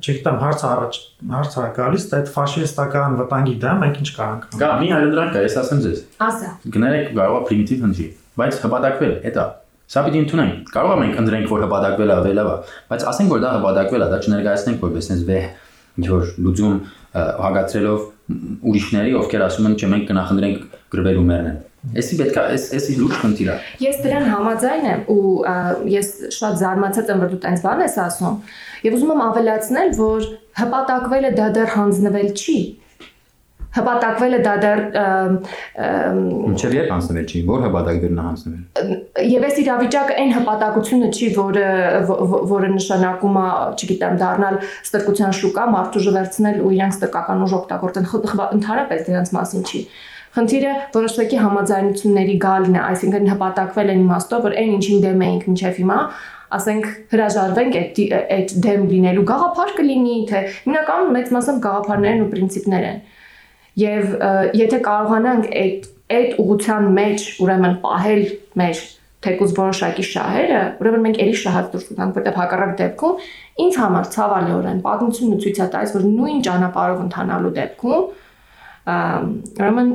չգիտեմ 0.00 0.38
հարց 0.44 0.64
առաջ 0.70 1.00
հարց 1.34 1.56
ա 1.60 1.66
գալիս 1.78 2.06
այդ 2.18 2.30
ֆաշիստական 2.34 3.18
վտանգի 3.20 3.54
դեմ 3.64 3.84
մենք 3.84 4.00
ինչ 4.04 4.10
կարող 4.18 4.38
ենք։ 4.38 4.56
Գա 4.64 4.70
մի 4.80 4.88
այլանդրանք 4.98 5.34
կա, 5.34 5.44
ես 5.44 5.58
ասեմ 5.64 5.84
ձեզ։ 5.84 6.00
Ասա։ 6.28 6.54
Գներեք 6.74 7.12
կարող 7.18 7.36
է 7.38 7.44
պրիմիտիվ 7.50 7.84
հնչի, 7.84 8.08
բայց 8.40 8.58
հպատակվել, 8.64 9.14
դա 9.34 9.46
Սա 9.84 10.00
պիտի 10.06 10.20
ընդունենք։ 10.24 10.70
Կարող 10.72 10.92
է 10.94 11.00
մենք 11.02 11.18
ընդրենք, 11.20 11.50
որ 11.52 11.62
հպատակվել 11.66 12.10
է 12.10 12.14
ավելավա, 12.14 12.54
բայց 12.88 13.02
ասենք 13.10 13.32
որ 13.34 13.42
դա 13.44 13.50
հպատակվել 13.54 14.04
է, 14.04 14.06
դա 14.14 14.20
չներկայացնենք 14.24 14.84
որպես 14.84 15.08
sense 15.10 15.26
վեհ 15.28 15.44
ինչ 16.00 16.06
որ 16.08 16.30
լուծում 16.46 16.78
հագացրելով 17.44 18.06
ուրիշների, 18.70 19.12
ովքեր 19.20 19.44
ասում 19.44 19.68
են, 19.68 19.76
չէ, 19.76 19.90
մենք 19.92 20.08
կնախընտրենք 20.08 20.64
գրվելու 20.94 21.26
մերն։ 21.28 21.58
Էսի 21.92 22.16
պետք 22.20 22.38
է, 22.40 22.44
էս 22.56 22.62
էսի 22.78 22.94
լուրջ 23.00 23.18
խնդիր 23.22 23.50
է։ 23.52 23.56
Ես 23.84 23.98
դրան 24.04 24.28
համաձայն 24.32 24.86
եմ 24.90 25.02
ու 25.14 25.32
ես 25.94 26.08
շատ 26.38 26.56
զարմացած 26.62 27.10
եմ, 27.12 27.24
որ 27.24 27.34
դու 27.34 27.40
տենց 27.44 27.66
բան 27.66 27.82
ես 27.84 27.98
ասում։ 28.04 28.38
Եվ 28.84 28.96
ուզում 28.98 29.12
եմ 29.14 29.22
ավելացնել, 29.24 29.92
որ 30.00 30.30
հպատակվելը 30.64 31.34
դա 31.38 31.50
դեռ 31.58 31.70
հանձնվել 31.74 32.32
չի 32.34 32.58
հպատակվելը 33.74 34.38
դա 34.44 34.52
դեռ 34.62 34.80
ինչեւ 36.52 36.74
երբ 36.76 36.92
հանձնվել 36.94 37.24
չի, 37.26 37.40
որ 37.48 37.64
հպատակվելն 37.64 38.20
է 38.20 38.26
հանձնվել։ 38.26 38.92
Եվ 39.32 39.46
այս 39.48 39.58
իրավիճակը 39.64 40.18
այն 40.22 40.32
հպատակությունը 40.36 41.08
չի, 41.10 41.30
որը 41.40 41.66
որը 42.54 42.70
նշանակում 42.76 43.38
է, 43.42 43.48
չգիտեմ, 43.74 44.18
դառնալ 44.22 44.60
ստրկության 44.70 45.36
շուկա, 45.40 45.66
մարդու 45.74 46.04
ժվերցնել 46.06 46.62
ու 46.62 46.72
իրենց 46.78 46.98
ստրկական 47.00 47.44
ուժ 47.48 47.56
օգտագործեն, 47.58 48.10
ընդհանրապես 48.60 49.06
դրանց 49.10 49.34
մասին 49.38 49.66
չի։ 49.70 49.82
Խնդիրը 50.34 50.70
որոշակի 50.94 51.36
համաձայնությունների 51.38 52.32
գալն 52.42 52.74
է, 52.74 52.80
այսինքն 52.84 53.28
հպատակվել 53.30 53.90
են 53.92 54.00
իմաստով, 54.04 54.40
որ 54.48 54.56
այն 54.62 54.72
ինչին 54.74 55.02
դեմ 55.04 55.20
էինք 55.26 55.44
մինչև 55.50 55.78
հիմա, 55.78 55.98
ասենք 56.58 56.88
հրաժարվենք 57.14 57.76
այդ 57.80 58.00
այդ 58.34 58.54
դեմ 58.64 58.82
լինելու 58.90 59.24
գաղափար 59.30 59.70
կլինի, 59.78 60.16
թե 60.30 60.42
հիմնականում 60.64 61.14
մեծ 61.14 61.30
մասամբ 61.36 61.62
գաղափարներն 61.66 62.24
ու 62.24 62.28
պրինցիպներ 62.34 62.88
են։ 62.90 62.98
Եվ 63.84 64.10
եթե 64.58 64.80
կարողանանք 64.88 65.48
այդ 65.62 65.88
այդ 66.14 66.34
ուղղության 66.44 66.90
մեջ 66.98 67.24
ուրեմն 67.44 67.76
պահել 67.84 68.24
մեր 68.60 68.82
թեկուզ 69.24 69.52
որոշակի 69.56 70.04
շահերը, 70.04 70.60
ուրեմն 70.82 71.04
մենք 71.06 71.20
ելի 71.22 71.36
շահած 71.40 71.68
դուրս 71.72 71.86
գանք, 71.98 72.18
որտեղ 72.18 72.34
հակառակ 72.38 72.74
դեպքում 72.80 73.22
ինձ 73.64 73.78
համար 73.80 74.10
ցավալիորեն 74.14 74.82
պատմությունը 74.84 75.38
ցույց 75.44 75.60
է 75.64 75.68
տալիս, 75.74 75.94
որ 75.96 76.04
նույն 76.10 76.42
ճանապարհով 76.44 77.00
ընթանալու 77.04 77.52
դեպքում 77.58 78.04
ուրեմն 78.84 79.94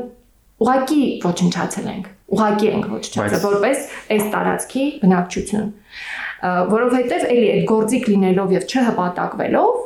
ուղակի 0.60 1.04
ոչնչացել 1.26 1.92
ենք, 1.94 2.10
ուղակի 2.36 2.72
ենք 2.74 2.90
ոչնչացել 2.94 3.44
որպես 3.46 3.86
այս 4.16 4.26
տարածքի 4.34 4.88
բնակչություն, 5.04 5.70
որովհետև 6.74 7.30
էլի 7.36 7.48
այդ 7.54 7.70
գործիք 7.70 8.10
լինելով 8.14 8.58
եւ 8.60 8.68
չհպատակվելով 8.70 9.86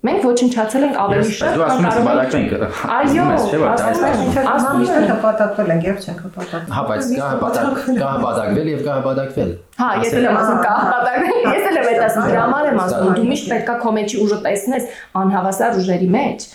Մենք 0.00 0.22
ոչնչացել 0.24 0.84
ենք 0.86 0.94
ավելի 0.96 1.32
շատ, 1.36 1.56
քան 1.60 1.82
կարող 1.84 2.36
ենք։ 2.36 2.52
Այո, 2.94 3.24
ասում 4.52 4.84
եմ 4.86 5.08
հպատակվել 5.10 5.72
ենք 5.74 5.88
եւ 5.90 5.98
չենք 6.00 6.22
հպատակվել։ 6.24 6.72
Հա, 6.76 6.84
բայց 6.88 7.10
կա 7.10 7.26
հպատակ, 7.32 7.82
կա 7.98 8.12
հպատակվել 8.14 8.70
եւ 8.70 8.80
կա 8.86 8.94
հպատակվել։ 9.00 9.52
Հա, 9.82 9.90
ես 10.00 10.16
էլ 10.16 10.28
եմ 10.30 10.38
ասում 10.40 10.62
կա 10.64 10.72
հպատակվել, 10.78 11.44
ես 11.50 11.68
էլ 11.68 11.78
եմ 11.80 11.90
այդ 11.90 12.00
ասում, 12.06 12.30
դրա 12.30 12.46
համար 12.46 12.70
եմ 12.70 12.80
ասում, 12.86 13.12
դու 13.20 13.28
միշտ 13.34 13.52
պետքա 13.52 13.76
քո 13.84 13.92
մեջի 14.00 14.24
ուժը 14.24 14.38
տեսնես 14.48 14.88
անհավասար 15.20 15.78
ուժերի 15.84 16.10
մեջ 16.16 16.48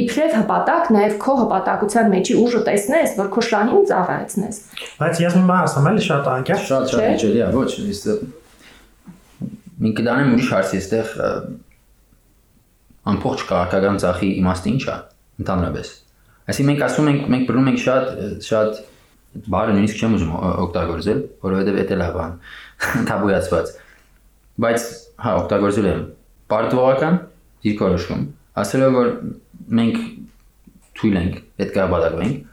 իբրև 0.00 0.34
հպատակ 0.36 0.88
նաև 0.96 1.14
քո 1.22 1.34
հպատակության 1.40 2.10
մեջի 2.12 2.34
ուժը 2.42 2.60
տեսնես, 2.66 3.14
որ 3.20 3.28
քո 3.36 3.44
շահին 3.46 3.86
ծառայեցնես։ 3.90 4.58
Բայց 5.00 5.20
ես 5.24 5.36
մի 5.36 5.44
բան 5.50 5.60
ասեմ, 5.66 5.88
էլի 5.90 6.04
շատ 6.06 6.30
անկեղծ։ 6.36 6.66
Շատ 6.70 6.92
շատ 6.92 7.06
իջելի 7.16 7.40
է, 7.40 7.48
ոչ, 7.56 7.70
ես 7.86 8.02
մենք 9.76 9.96
կդանեմ 10.00 10.34
ուրիշ 10.36 10.50
հարցի, 10.56 10.80
այստեղ 10.80 11.14
ամբողջ 13.06 13.42
քաղաքական 13.50 13.98
ցախի 14.02 14.28
իմաստը 14.40 14.70
ի՞նչ 14.72 14.84
է 14.86 14.96
ընդհանրապես։ 15.42 15.90
Այսինքն 16.46 16.70
մենք 16.70 16.84
ասում 16.86 17.10
ենք, 17.10 17.26
մենք 17.34 17.44
բռնում 17.50 17.68
ենք 17.72 17.80
շատ 17.82 18.04
շատ 18.46 18.80
բարը 19.52 19.74
նույնիսկ 19.76 20.00
չեմ 20.00 20.16
ուզում 20.16 20.32
օգտագործել, 20.64 21.20
որովհետև 21.44 21.80
դա 21.90 21.98
լավ 22.00 22.14
բան, 22.16 22.36
թաբույացված։ 23.10 23.72
Բայց 24.64 24.86
հա, 25.26 25.34
օգտագործել 25.42 25.88
եմ 25.90 26.02
պարտվողական 26.52 27.18
դիրքորոշում, 27.66 28.22
ասելով 28.62 28.96
որ 28.96 29.14
մենք 29.80 30.04
թույլ 30.96 31.18
ենք, 31.22 31.40
պետք 31.60 31.80
է 31.80 31.88
բադակվենք 31.96 32.44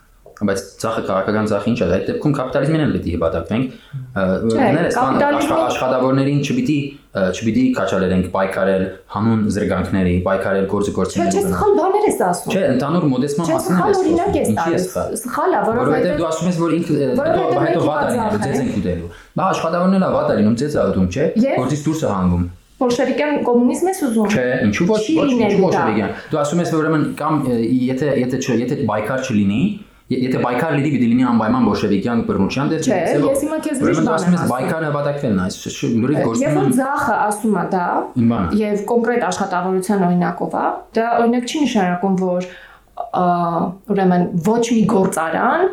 բայց 0.42 0.62
ցախը 0.82 1.02
քաղաքական 1.08 1.48
ցախ 1.52 1.66
ինչ 1.72 1.78
է 1.78 1.88
այդ 1.96 2.06
դեպքում 2.10 2.34
կապիտալիզմին 2.38 2.84
էլ 2.84 2.96
է 2.98 3.02
հպատակվենք 3.14 3.66
գներես 4.54 4.98
աշխատավորներին 5.00 6.42
չպիտի 6.44 6.78
չպիտի 7.14 7.64
քաչալերենք 7.78 8.30
պայքարել 8.34 8.86
հանուն 9.14 9.44
զրկանքների 9.56 10.16
պայքարել 10.28 10.66
գործը 10.74 10.96
գործիքների 10.98 11.38
Չէ, 11.38 11.44
սխալ 11.52 11.76
բաներ 11.78 12.08
ես 12.10 12.18
ասում։ 12.30 12.56
Չէ, 12.56 12.64
ընդհանուր 12.74 13.06
մոդեսման 13.14 13.52
մասին 13.54 13.78
ասում։ 13.84 14.02
Օրինակ 14.02 14.40
ես 14.40 14.50
տալիս։ 14.58 14.88
Սխալ 15.22 15.54
է, 15.54 15.62
որովհետև 15.70 16.18
դու 16.18 16.28
ասում 16.32 16.50
ես 16.50 16.60
որ 16.64 16.76
ինքը 16.80 16.98
հետո 17.68 17.86
վատ 17.86 18.04
է 18.04 18.18
լինելու, 18.18 18.42
ձեզ 18.44 18.60
են 18.64 18.74
կուտելու։ 18.74 19.14
Դա 19.38 19.48
աշխատավորներն 19.54 20.08
էլ 20.10 20.18
վատ 20.18 20.34
է 20.34 20.38
լինում, 20.42 20.58
ձեզ 20.64 20.74
է 20.74 20.86
ուտում, 20.90 21.08
չէ։ 21.14 21.30
Գործից 21.54 21.88
դուրս 21.88 22.04
է 22.04 22.14
հանգում 22.14 22.52
բոլշևիկյան 22.84 23.40
կոմունիզմ 23.48 23.90
ես 23.94 24.04
ուզում։ 24.10 24.34
Չէ, 24.34 24.46
ինչու 24.68 24.88
ոչ, 24.92 25.02
ոչ, 25.18 25.32
բոլշևիկյան։ 25.64 26.14
Դու 26.34 26.44
ասում 26.44 26.62
ես 26.64 26.74
որ 26.74 26.84
ուրեմն 26.84 27.10
կամ 27.24 27.42
եթե 27.94 28.14
եթե 28.24 28.44
չէ, 28.44 28.60
եթե 28.64 28.80
բայկար 28.94 29.28
չլինի, 29.28 29.64
Եթե 30.12 30.40
բայկար 30.44 30.74
լիդի 30.78 30.90
պիտի 30.94 31.06
լինի 31.10 31.26
անպայման 31.30 31.68
բոլշևիկյան 31.70 32.22
բռնության 32.28 32.72
դեր 32.74 32.82
Չէ, 32.84 32.98
ես 33.24 33.44
հիմա 33.44 33.60
քեզ 33.64 33.84
ուրիշ 33.84 34.02
բան 34.04 34.26
եմ 34.28 34.36
ասում։ 34.36 34.50
Բայկարը 34.52 34.90
հավատակվելն 34.90 35.40
է, 35.40 35.46
այս 35.46 35.78
լուրջ 36.04 36.18
գործում 36.28 36.44
է։ 36.44 36.64
Երբ 36.64 36.74
ձախը 36.80 37.16
ասում 37.24 37.56
է 37.56 37.64
դա, 37.74 37.86
եւ 38.60 38.84
կոնկրետ 38.92 39.26
աշխատավորության 39.30 40.04
օրինակով 40.10 40.58
է, 40.60 40.66
դա 41.00 41.08
օրինակ 41.24 41.48
չի 41.48 41.64
նշանակում, 41.64 42.18
որ 42.24 42.50
ուրեմն 43.94 44.28
ոչ 44.46 44.66
մի 44.74 44.84
գործարան 44.92 45.64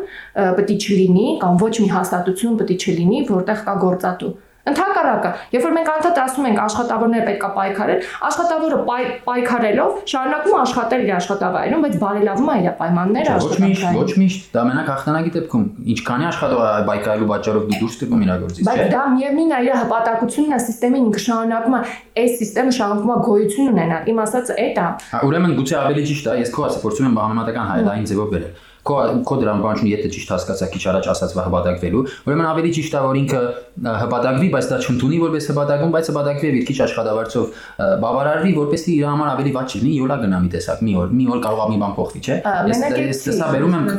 պետք 0.57 0.87
չլինի 0.87 1.27
կամ 1.43 1.59
ոչ 1.61 1.73
մի 1.81 1.89
հաստատություն 1.91 2.55
պետք 2.61 2.87
չլինի, 2.87 3.19
որտեղ 3.29 3.61
կա 3.67 3.75
գործատու 3.83 4.31
Ընթակարակը, 4.61 5.29
երբ 5.55 5.63
որ 5.65 5.71
մենք 5.73 5.89
անդադ 5.91 6.19
ասում 6.21 6.47
ենք 6.51 6.59
աշխատավորները 6.61 7.25
պետքա 7.27 7.47
պայքարել, 7.55 8.03
աշխատավորը 8.27 8.77
պայքարելով 9.25 9.95
շարունակում 10.11 10.57
աշխատել 10.61 11.01
իր 11.01 11.13
աշխատավայրում, 11.17 11.85
բայց 11.85 11.95
բարելավում 12.01 12.51
է 12.51 12.57
իր 12.61 12.75
պայմանները 12.81 13.33
աշխատանքային։ 13.41 13.97
Ոչ 14.01 14.11
միշտ, 14.21 14.45
դա 14.53 14.65
մենակ 14.69 14.91
հաղթանակի 14.91 15.33
դեպքում, 15.37 15.65
ինչքանի 15.95 16.27
աշխատող 16.29 16.61
պայքարելու 16.91 17.29
պատճառով 17.31 17.65
դու 17.71 17.79
դուրս 17.81 17.97
տվում 18.01 18.21
իր 18.21 18.31
գործից, 18.41 18.61
չէ՞։ 18.61 18.69
Բայց 18.71 18.93
դա 18.93 19.03
միևնույնն 19.17 19.51
է 19.51 19.61
իր 19.65 19.75
հպատակությունն 19.81 20.51
է 20.51 20.61
համակարգին 20.61 20.99
ինքը 21.01 21.21
շարունակում 21.25 21.77
է, 21.77 21.83
այս 22.21 22.41
համակարգը 22.45 22.75
շարունակում 22.77 23.11
է 23.11 23.19
գոյություն 23.31 23.71
ունենալ։ 23.71 24.11
Իմ 24.11 24.21
ասածը 24.21 24.57
այդ 24.61 24.81
է։ 24.81 24.87
Հա, 25.11 25.21
ուրեմն 25.31 25.55
գուցե 25.61 25.77
ավելի 25.81 26.05
ճիշտ 26.11 26.29
է, 26.31 26.35
ես 26.41 26.53
քո 26.55 26.67
ասած 26.67 26.85
փորձում 26.85 27.07
եմ 27.11 27.19
համեմատական 27.21 27.71
հայելային 27.71 28.07
ձևով 28.11 28.35
վերել 28.35 28.69
քո 28.87 28.97
քո 29.27 29.37
դրան 29.41 29.61
բանջուն 29.61 29.89
եթե 29.91 30.09
ճիշտ 30.15 30.31
հասկացա 30.33 30.67
քիչ 30.73 30.81
առաջ 30.91 31.09
ասածվա 31.11 31.43
հպատակվելու 31.47 32.03
ուրեմն 32.25 32.47
ավելի 32.51 32.71
ճիշտ 32.77 32.97
է 32.97 33.01
որ 33.05 33.19
ինքը 33.21 33.41
հպատակվի 34.01 34.49
բայց 34.55 34.69
դա 34.71 34.79
չընդունի 34.81 35.19
որպես 35.21 35.49
հպատակում 35.51 35.95
բայց 35.95 36.11
հպատակվի 36.11 36.51
եւ 36.51 36.65
քիչ 36.71 36.77
աշխատավարձով 36.87 37.61
բավարարվի 38.01 38.53
որպեսզի 38.57 38.97
իր 38.97 39.07
համար 39.11 39.31
ավելի 39.37 39.55
վատ 39.61 39.75
չլինի 39.77 39.95
յոլա 40.01 40.19
գնա 40.25 40.41
մի 40.41 40.53
տեսակ 40.57 40.85
մի 40.89 40.95
օր 41.01 41.15
մի 41.21 41.25
օր 41.35 41.41
կարող 41.45 41.61
է 41.61 41.71
մի 41.71 41.81
բան 41.81 41.97
փոխվի 42.01 42.21
չէ? 42.25 42.37
Ես 42.71 43.25
ես 43.29 43.41
սա 43.41 43.51
վերում 43.53 43.77
եմ 43.81 43.89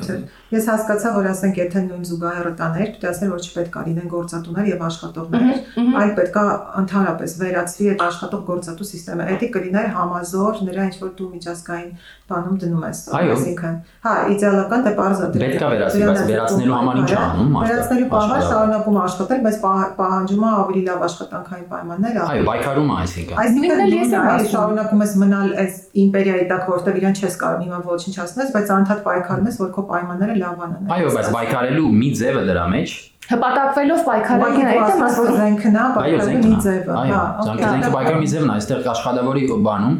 Ես 0.52 0.68
հասկացա, 0.72 1.12
որ 1.16 1.28
ասենք 1.32 1.60
եթե 1.62 1.82
նույն 1.88 2.04
զուգահեռը 2.12 2.52
տաներ, 2.60 2.88
դու 3.02 3.08
ասել 3.12 3.30
որ 3.32 3.46
չպետք 3.46 3.76
է 3.82 3.84
լինեն 3.88 4.08
գործատուներ 4.12 4.66
եւ 4.72 4.82
աշխատողներ, 4.88 5.62
այլ 6.02 6.12
պետք 6.18 6.36
է 6.42 6.46
ընդհանրապես 6.82 7.36
վերացվի 7.42 7.88
այդ 7.92 8.04
աշխատող 8.12 8.42
գործատու 8.52 8.88
համակարգը։ 8.92 9.30
Դա 9.32 9.48
կլիներ 9.56 9.88
համազոր 9.96 10.60
նրա 10.66 10.84
ինչ 10.88 10.96
որ 11.02 11.10
դու 11.18 11.28
միջազգային 11.32 11.90
բանում 12.32 12.56
դնում 12.62 12.84
ես։ 12.86 13.00
Այսինքն, 13.12 13.76
հա, 14.02 14.12
իդեալական 14.32 14.84
դե 14.86 14.92
բարձր 14.98 15.32
դե։ 15.32 15.42
Պետք 15.42 15.62
է 15.62 15.70
վերացվի, 15.72 16.02
բայց 16.08 16.22
վերացնելու 16.32 16.76
համար 16.76 17.00
ինչ 17.02 17.12
անում 17.22 17.50
մարդը։ 17.52 17.72
Վերացնելու 17.72 18.10
համար 18.12 18.44
շարունակում 18.52 18.98
աշխատել, 19.02 19.42
բայց 19.46 19.56
պահանջում 20.02 20.42
է 20.42 20.52
ավելի 20.62 20.82
լավ 20.88 21.04
աշխատանքային 21.08 21.66
պայմաններ։ 21.72 22.20
Այո, 22.22 22.46
պայքարում 22.52 22.92
է 22.92 22.96
այսինքն։ 23.02 23.42
Այսինքն 23.42 23.92
ես 23.92 24.14
եմ 24.16 24.48
շարունակում 24.52 25.02
ես 25.02 25.14
մնալ 25.22 25.54
այս 25.62 25.78
իմպերիայի 25.92 26.44
տակ, 26.48 26.66
որտեղ 26.72 26.98
իրան 27.02 27.16
չես 27.20 27.38
կարող 27.42 27.64
հիմա 27.66 27.80
ոչինչ 27.92 28.14
ասնես, 28.24 28.52
բայց 28.56 28.74
անդադ 28.80 29.00
պայքարում 29.06 29.48
ես, 29.52 29.56
որ 29.62 29.72
քո 29.76 29.86
պայմանները 29.92 30.36
լավանան։ 30.42 30.92
Այո, 30.96 31.14
բայց 31.18 31.32
պայքարելու 31.36 31.88
մի 32.02 32.12
ձևը 32.22 32.44
դրա 32.48 32.66
մեջ 32.72 33.00
հպատակվելով 33.22 34.00
պայքարային 34.06 34.64
այդ 34.68 34.88
եմ 34.92 35.02
ասում 35.06 35.28
զենքն 35.36 35.76
է, 35.78 35.82
պայքարի 35.96 36.54
ձևը։ 36.64 36.96
Այո, 37.02 37.20
զենքը 37.62 37.90
պայքարի 37.92 38.30
ձևն 38.32 38.48
է, 38.48 38.56
այստեղ 38.56 38.88
աշխատավորի 38.92 39.44
բանում 39.66 39.94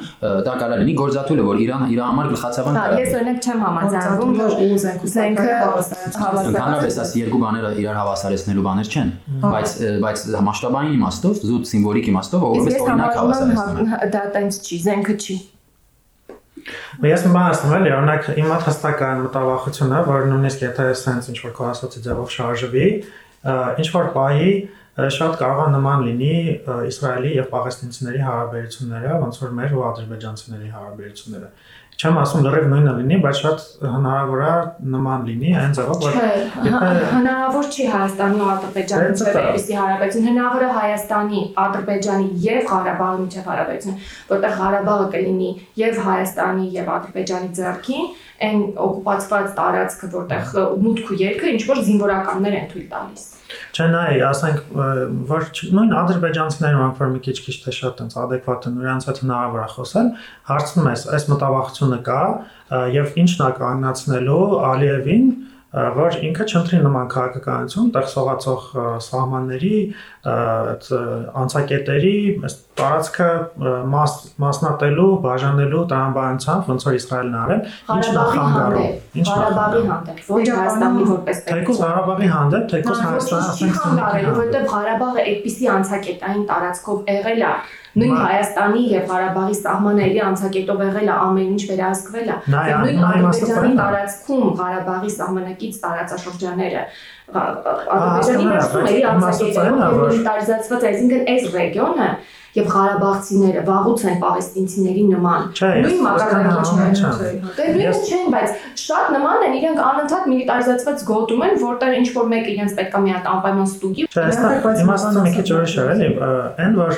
դա 0.48 0.54
կարող 0.62 0.82
լինի 0.82 0.94
գործատուլը, 0.98 1.44
որ 1.46 1.62
Իրան 1.62 1.84
իր 1.94 2.02
համար 2.02 2.30
գլխացավան 2.32 2.78
կա։ 2.80 2.98
Ես 2.98 3.14
օրինակ 3.20 3.46
չեմ 3.46 3.62
համաձայնվում, 3.62 4.34
որ 4.42 4.50
զենքը 5.14 5.46
հավասար։ 5.62 6.50
Ընդհանրապես 6.50 7.00
այս 7.06 7.14
երկու 7.22 7.40
բաները 7.46 7.72
իրար 7.82 7.98
հավասարեցնելու 8.02 8.66
բաներ 8.66 8.92
չեն, 8.92 9.14
բայց 9.46 9.78
բայց 10.02 10.26
մասշտաբային 10.50 10.98
իմաստով, 10.98 11.40
զուտ 11.46 11.72
սիմվոլիկ 11.72 12.12
իմաստով 12.12 12.46
որպես 12.50 12.78
օրինակ 12.82 13.18
հավասարեցնում 13.22 13.82
են։ 13.82 14.12
Դա 14.12 14.22
տենց 14.34 14.62
չի, 14.66 14.82
զենքը 14.90 15.18
չի։ 15.22 15.40
Ես 17.02 17.24
մի 17.26 17.32
բան 17.34 17.48
ասեմ, 17.52 17.72
էլի, 17.78 17.90
օրինակ 17.96 18.28
իմ 18.38 18.46
մոտ 18.52 18.66
հստական 18.68 19.24
մտավախությունը, 19.26 19.98
որ 20.08 20.28
նույնիսկ 20.30 20.62
եթե 20.66 20.86
sense 21.00 21.32
ինչ 21.32 21.38
որ 21.42 21.54
քո 21.56 21.66
ասացի 21.72 22.02
ձևով 22.06 22.32
շարժվի, 22.36 22.86
ինչ 23.82 23.88
որ 23.96 24.10
բայի 24.16 24.52
շատ 24.92 25.38
կարող 25.40 25.60
է 25.62 25.68
նման 25.72 26.02
լինի 26.06 26.32
Իսրայելի 26.92 27.30
եւ 27.38 27.46
Պաղեստինցիների 27.52 28.18
հարաբերությունները, 28.26 29.12
ոնց 29.22 29.38
որ 29.42 29.54
մեր 29.58 29.76
ու 29.78 29.84
ադրբեջանցիների 29.88 30.72
հարաբերությունները 30.74 31.48
չեմ 32.00 32.16
ասում 32.18 32.44
լրիվ 32.46 32.64
նույնը 32.72 32.92
լինի, 32.98 33.16
բայց 33.22 33.40
շատ 33.42 33.64
հնարավոր 33.82 34.40
է 34.42 34.54
նման 34.94 35.26
լինի 35.28 35.52
այն 35.62 35.74
ձևով, 35.76 36.00
որ 36.02 36.16
հնարավոր 37.12 37.68
չի 37.72 37.86
Հայաստանի 37.92 38.40
ու 38.42 38.48
Ադրբեջանի 38.52 39.12
միջև 39.12 39.38
այդպիսի 39.42 39.76
հարաբերություն, 39.78 40.26
հնարավոր 40.30 40.64
է 40.66 40.70
Հայաստանի, 40.78 41.42
Ադրբեջանի 41.62 42.26
եւ 42.46 42.66
Ղարաբաղի 42.72 43.22
միջև 43.22 43.48
հարաբերություն, 43.52 44.00
որտեղ 44.32 44.58
Ղարաբաղը 44.62 45.06
կլինի 45.14 45.50
եւ 45.82 46.02
Հայաստանի 46.08 46.66
եւ 46.82 46.92
Ադրբեջանի 46.96 47.52
ձեռքին, 47.60 48.10
այն 48.46 48.62
օկուպացված 48.86 49.52
տարածքը, 49.58 50.08
որտեղ 50.16 50.56
մուտք 50.86 51.12
ու 51.12 51.18
ելքը 51.22 51.52
ինչ 51.52 51.62
որ 51.68 51.82
զինվորականներ 51.88 52.56
են 52.58 52.66
թույլ 52.72 52.88
տալիս։ 52.92 53.28
Չէ, 53.72 53.86
նայ, 53.92 54.16
ասենք, 54.28 54.60
որ 55.28 55.46
նույն 55.76 55.94
ադրբեջանցիները 56.02 56.80
ոնց 56.82 57.00
որ 57.02 57.10
մի 57.12 57.20
քիչ-քիչ 57.26 57.56
թե 57.62 57.74
շատ 57.78 57.96
տենց 58.00 58.16
adekvat 58.22 58.68
են, 58.68 58.76
նրանց 58.80 59.06
հետ 59.08 59.20
հնարավոր 59.22 59.62
է 59.62 59.68
խոսել, 59.76 60.10
հարցնում 60.48 60.90
ես, 60.92 61.04
այս 61.16 61.26
մտավախությունը 61.32 61.98
կա 62.08 62.22
եւ 62.96 63.16
ինչն 63.22 63.44
է 63.48 63.50
կանգնացնելու 63.60 64.44
Ալիևին 64.72 65.26
որ 65.72 66.18
ինքը 66.20 66.44
չընտրի 66.52 66.78
նման 66.84 67.06
քաղաքականություն, 67.12 67.86
տեղ 67.94 68.08
սողացող 68.12 68.64
սահմանների, 69.06 69.76
անցակետերի, 71.42 72.16
այս 72.44 72.56
տարածքը 72.80 73.26
մաս 73.92 74.12
մասնատելու, 74.42 75.08
բաժանելու 75.26 75.82
տրամաբանությամբ, 75.90 76.70
ոնց 76.72 76.86
որ 76.88 76.96
Իսրայելն 76.98 77.36
արել, 77.42 77.60
ինչն 77.96 78.16
է 78.22 78.24
խանգարում։ 78.32 78.86
Ինչ 79.22 79.26
Ղարաբաղի 79.28 79.82
հանդեպ, 79.90 80.22
ոչ 80.32 80.46
Հայաստանի 80.52 81.04
որպես 81.12 81.42
Թեկուզ 81.50 81.82
Ղարաբաղի 81.82 82.30
հանդեպ, 82.32 82.64
թեկուզ 82.72 83.04
Հայաստանը 83.06 83.52
ասենք 83.52 83.78
խանգարելու, 83.82 84.32
որովհետև 84.32 84.66
Ղարաբաղը 84.72 85.26
այդպիսի 85.32 85.70
անցակետային 85.76 86.44
տարածքով 86.52 87.12
եղել 87.12 87.42
է 87.42 87.54
նույն 87.92 88.12
Հայաստանի 88.16 88.82
եւ 88.88 89.02
Ղարաբաղի 89.12 89.56
սահմանների 89.58 90.20
անցակետով 90.26 90.78
եղել 90.82 91.08
է 91.12 91.16
ամեն 91.22 91.50
ինչ 91.52 91.64
վերահսկվել 91.70 92.30
է 92.32 92.36
եւ 92.72 92.84
նույն 92.86 93.02
Ադրբեջանի 93.08 93.72
տարածքում 93.82 94.46
Ղարաբաղի 94.62 95.12
սահմանակից 95.16 95.80
տարածաշրջանները 95.82 96.84
Ադրբեջանի 97.36 98.46
վերցումների 98.52 99.02
անցակետով 99.12 99.82
միլիտարիզացված 99.82 100.86
այսինքն 100.92 101.28
այս 101.34 101.50
ռեգիոնը 101.52 102.08
եւ 102.52 102.66
Ղարաբաղցիները 102.72 103.62
վաղուց 103.64 104.02
են 104.10 104.18
պաղեստինցիների 104.22 105.04
նման։ 105.08 105.46
Նույն 105.62 106.02
մակարդակի 106.04 106.64
չեն։ 106.68 107.38
Դե 107.56 107.68
նույնը 107.72 107.94
չեն, 108.02 108.26
բայց 108.34 108.66
շատ 108.82 109.10
նման 109.16 109.46
են, 109.46 109.56
իրենք 109.62 109.82
անընդհատ 109.88 110.28
միլիտարիզացված 110.32 111.04
գոտում 111.08 111.44
են, 111.48 111.56
որտեղ 111.62 111.96
ինչ 112.02 112.08
որ 112.18 112.30
մեկը 112.32 112.52
իրենց 112.52 112.76
պետքա 112.82 113.02
մի 113.02 113.14
հատ 113.16 113.30
անպայման 113.32 113.70
ստուգի։ 113.72 114.06
Չէ, 114.12 114.26
այստեղ 114.28 114.82
իմաստը 114.82 115.24
մի 115.26 115.34
քիչ 115.38 115.46
ուրիշ 115.56 115.76
է, 115.82 115.86
էլի, 115.96 116.10
այն 116.62 116.78
որ 116.82 116.96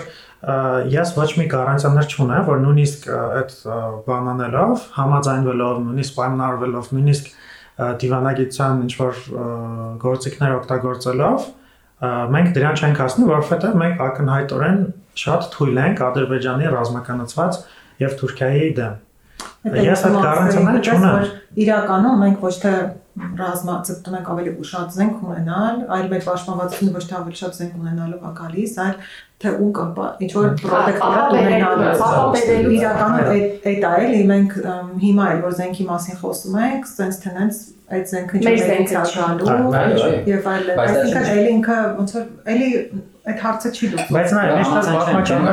ես 0.92 1.14
ոչ 1.16 1.30
մի 1.38 1.46
գարանտիաներ 1.54 2.08
չունեմ, 2.14 2.42
որ 2.50 2.58
նույնիսկ 2.64 3.06
այդ 3.14 3.52
բանանելով, 4.08 4.82
համաձայնվելով, 4.98 5.78
նույնիսկ 5.84 6.16
պայմանավորվելով, 6.18 6.90
նույնիսկ 6.98 7.30
դիվանագիտության 8.04 8.82
ինչ 8.84 8.92
որ 9.00 9.22
գործիքներ 10.04 10.56
օգտագործելով 10.58 11.46
մենք 12.34 12.52
դրան 12.56 12.80
չենք 12.80 13.00
հասնի, 13.04 13.28
որովհետև 13.30 13.78
մենք 13.84 14.04
ակնհայտորեն 14.08 14.82
շատ 15.24 15.48
թույլ 15.54 15.80
ենք 15.84 16.02
Ադրբեջանի 16.08 16.70
ռազմականացված 16.74 17.58
եւ 18.04 18.16
Թուրքիայի 18.20 18.70
դեմ։ 18.78 19.00
Ես 19.64 20.02
այդ 20.04 20.16
գարանտիաները 20.24 20.80
չունեմ։ 20.84 21.28
Իրականում 21.64 22.22
մենք 22.24 22.42
ոչ 22.44 22.54
թե 22.64 22.72
ռազմա 23.14 23.74
ծպտում 23.86 24.16
ենք 24.18 24.28
ավելի 24.34 24.52
ուշად 24.64 24.88
զենք 24.94 25.20
ունենալ, 25.24 25.76
այլ 25.94 26.08
մեր 26.10 26.24
պաշտպանվածությունը 26.26 26.94
ոչ 26.94 27.02
թե 27.10 27.14
ավելի 27.20 27.38
շատ 27.40 27.58
զենք 27.58 27.76
ունենալով 27.78 28.24
է 28.26 28.32
գալիս, 28.40 28.74
այլ 28.84 28.96
թե 29.44 29.52
ու 29.64 29.68
կապա 29.78 30.08
ինչ 30.24 30.30
որ 30.34 30.48
պրոտեկտորատ 30.64 31.36
ունենալու 31.38 32.74
իրականում 32.74 33.30
այդ 33.34 33.68
այդ 33.70 33.86
է 33.88 33.94
էլի 34.08 34.20
մենք 34.32 34.58
հիմա 35.04 35.28
էլ 35.34 35.42
որ 35.46 35.56
զենքի 35.60 35.86
մասին 35.94 36.20
խոսում 36.24 36.58
ենք 36.64 36.90
sense 36.90 37.22
tenants 37.22 37.62
այդ 37.94 38.12
որ 38.14 38.86
ցածրալու 38.92 39.56
եւ 40.34 40.46
այլն 40.54 40.84
այսինքն 40.84 41.32
էլի 41.34 41.50
ինքը 41.54 41.80
ոնց 41.98 42.14
որ 42.18 42.30
էլի 42.54 42.70
այդ 43.24 43.38
հարցը 43.40 43.70
չի 43.72 43.88
լուծվում 43.92 44.16
բայց 44.18 44.32
նա 44.36 44.40
միշտ 44.52 44.88
պատմական 44.94 45.46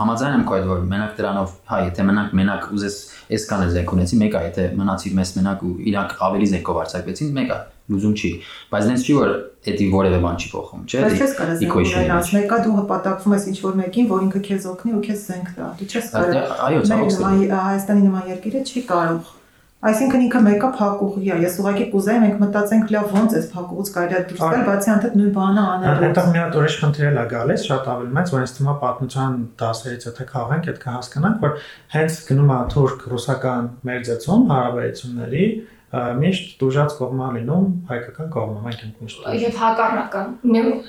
համաձայն 0.00 0.34
եմ 0.36 0.44
քո 0.46 0.54
այդ 0.56 0.66
որ 0.70 0.84
մենակ 0.92 1.16
դրանով 1.18 1.54
հա 1.70 1.78
եթե 1.88 2.04
մենակ 2.10 2.36
մենակ 2.40 2.68
ուզես 2.76 2.98
այսքան 3.34 3.64
էլ 3.64 3.72
զենք 3.74 3.94
ունեցի 3.96 4.18
մեկը 4.20 4.42
եթե 4.46 4.66
մնացիր 4.78 5.16
մեզ 5.18 5.32
մենակ 5.40 5.64
ու 5.66 5.72
իրանք 5.90 6.14
ավելի 6.28 6.48
զենքով 6.52 6.78
արձակվեցին 6.84 7.32
մեկը 7.40 7.58
լուզում 7.90 8.14
չի 8.14 8.30
բայց 8.70 8.88
դենց 8.90 9.06
չի 9.10 9.16
որ 9.18 9.34
դա 9.66 9.88
որևէ 9.96 10.20
բան 10.22 10.38
չի 10.38 10.52
փոխում 10.54 10.86
չէ 10.86 11.02
բայց 11.02 11.18
չես 11.18 11.34
կարող 11.40 11.58
զենքով 11.64 12.30
մեկը 12.36 12.60
դու 12.66 12.76
հպատակվում 12.78 13.34
ես 13.34 13.48
ինչ 13.50 13.58
որ 13.66 13.76
մեկին 13.80 14.08
որ 14.14 14.24
ինքը 14.28 14.42
քեզ 14.46 14.70
օգնի 14.70 14.94
ու 14.94 15.02
քեզ 15.10 15.26
զենք 15.30 15.50
տա 15.58 15.72
դու 15.80 15.90
չես 15.90 16.14
կարող 16.14 16.54
այո 16.70 16.86
ցավոք 16.90 17.18
Հայաստանի 17.50 18.06
նման 18.06 18.30
երկիրը 18.30 18.64
չի 18.70 18.86
կարող 18.90 19.36
Այսինքն 19.80 20.22
ինքը 20.26 20.40
մեկը 20.44 20.68
փակուղի 20.76 21.30
է։ 21.32 21.36
Ես 21.40 21.54
ուղղակի 21.62 21.84
կուզեի 21.92 22.18
մենք 22.20 22.40
մտածենք 22.42 22.90
լավ 22.92 23.14
ոնց 23.16 23.36
էս 23.38 23.46
փակուղուց 23.54 23.90
կարելի 23.94 24.16
է 24.18 24.20
դուրս 24.28 24.42
գալ, 24.42 24.64
բացի 24.66 24.90
անթեթ 24.94 25.14
նույն 25.16 25.30
բանը 25.38 25.62
անելու։ 25.74 26.04
Այդտեղ 26.10 26.28
մի 26.34 26.40
հատ 26.40 26.58
ուրիշ 26.60 26.76
խնդիր 26.82 27.08
է 27.08 27.24
գալիս, 27.30 27.64
շատ 27.70 27.88
ավելի 27.94 28.12
մեծ, 28.20 28.32
որ 28.34 28.44
ինձ 28.44 28.52
թվում 28.60 28.70
է 28.70 28.76
պատմության 28.84 29.40
դասերից 29.64 30.06
եթե 30.10 30.26
քաղենք, 30.36 30.68
այդ 30.68 30.80
կհասկանանք, 30.84 31.40
որ 31.48 31.56
հենց 31.96 32.20
գնում 32.28 32.52
է 32.52 32.60
թուրք-ռուսական 32.76 33.70
մերձեցում 33.88 34.44
հարաբերությունների 34.52 35.46
միշտ 35.90 36.52
դուժած 36.60 36.92
կողմա 37.00 37.28
լինում 37.34 37.64
հայկական 37.88 38.28
կողմը, 38.30 38.60
մենք 38.66 38.82
ենք 38.84 39.00
միշտ։ 39.02 39.24
Եվ 39.40 39.56
հակառակը։ 39.58 40.20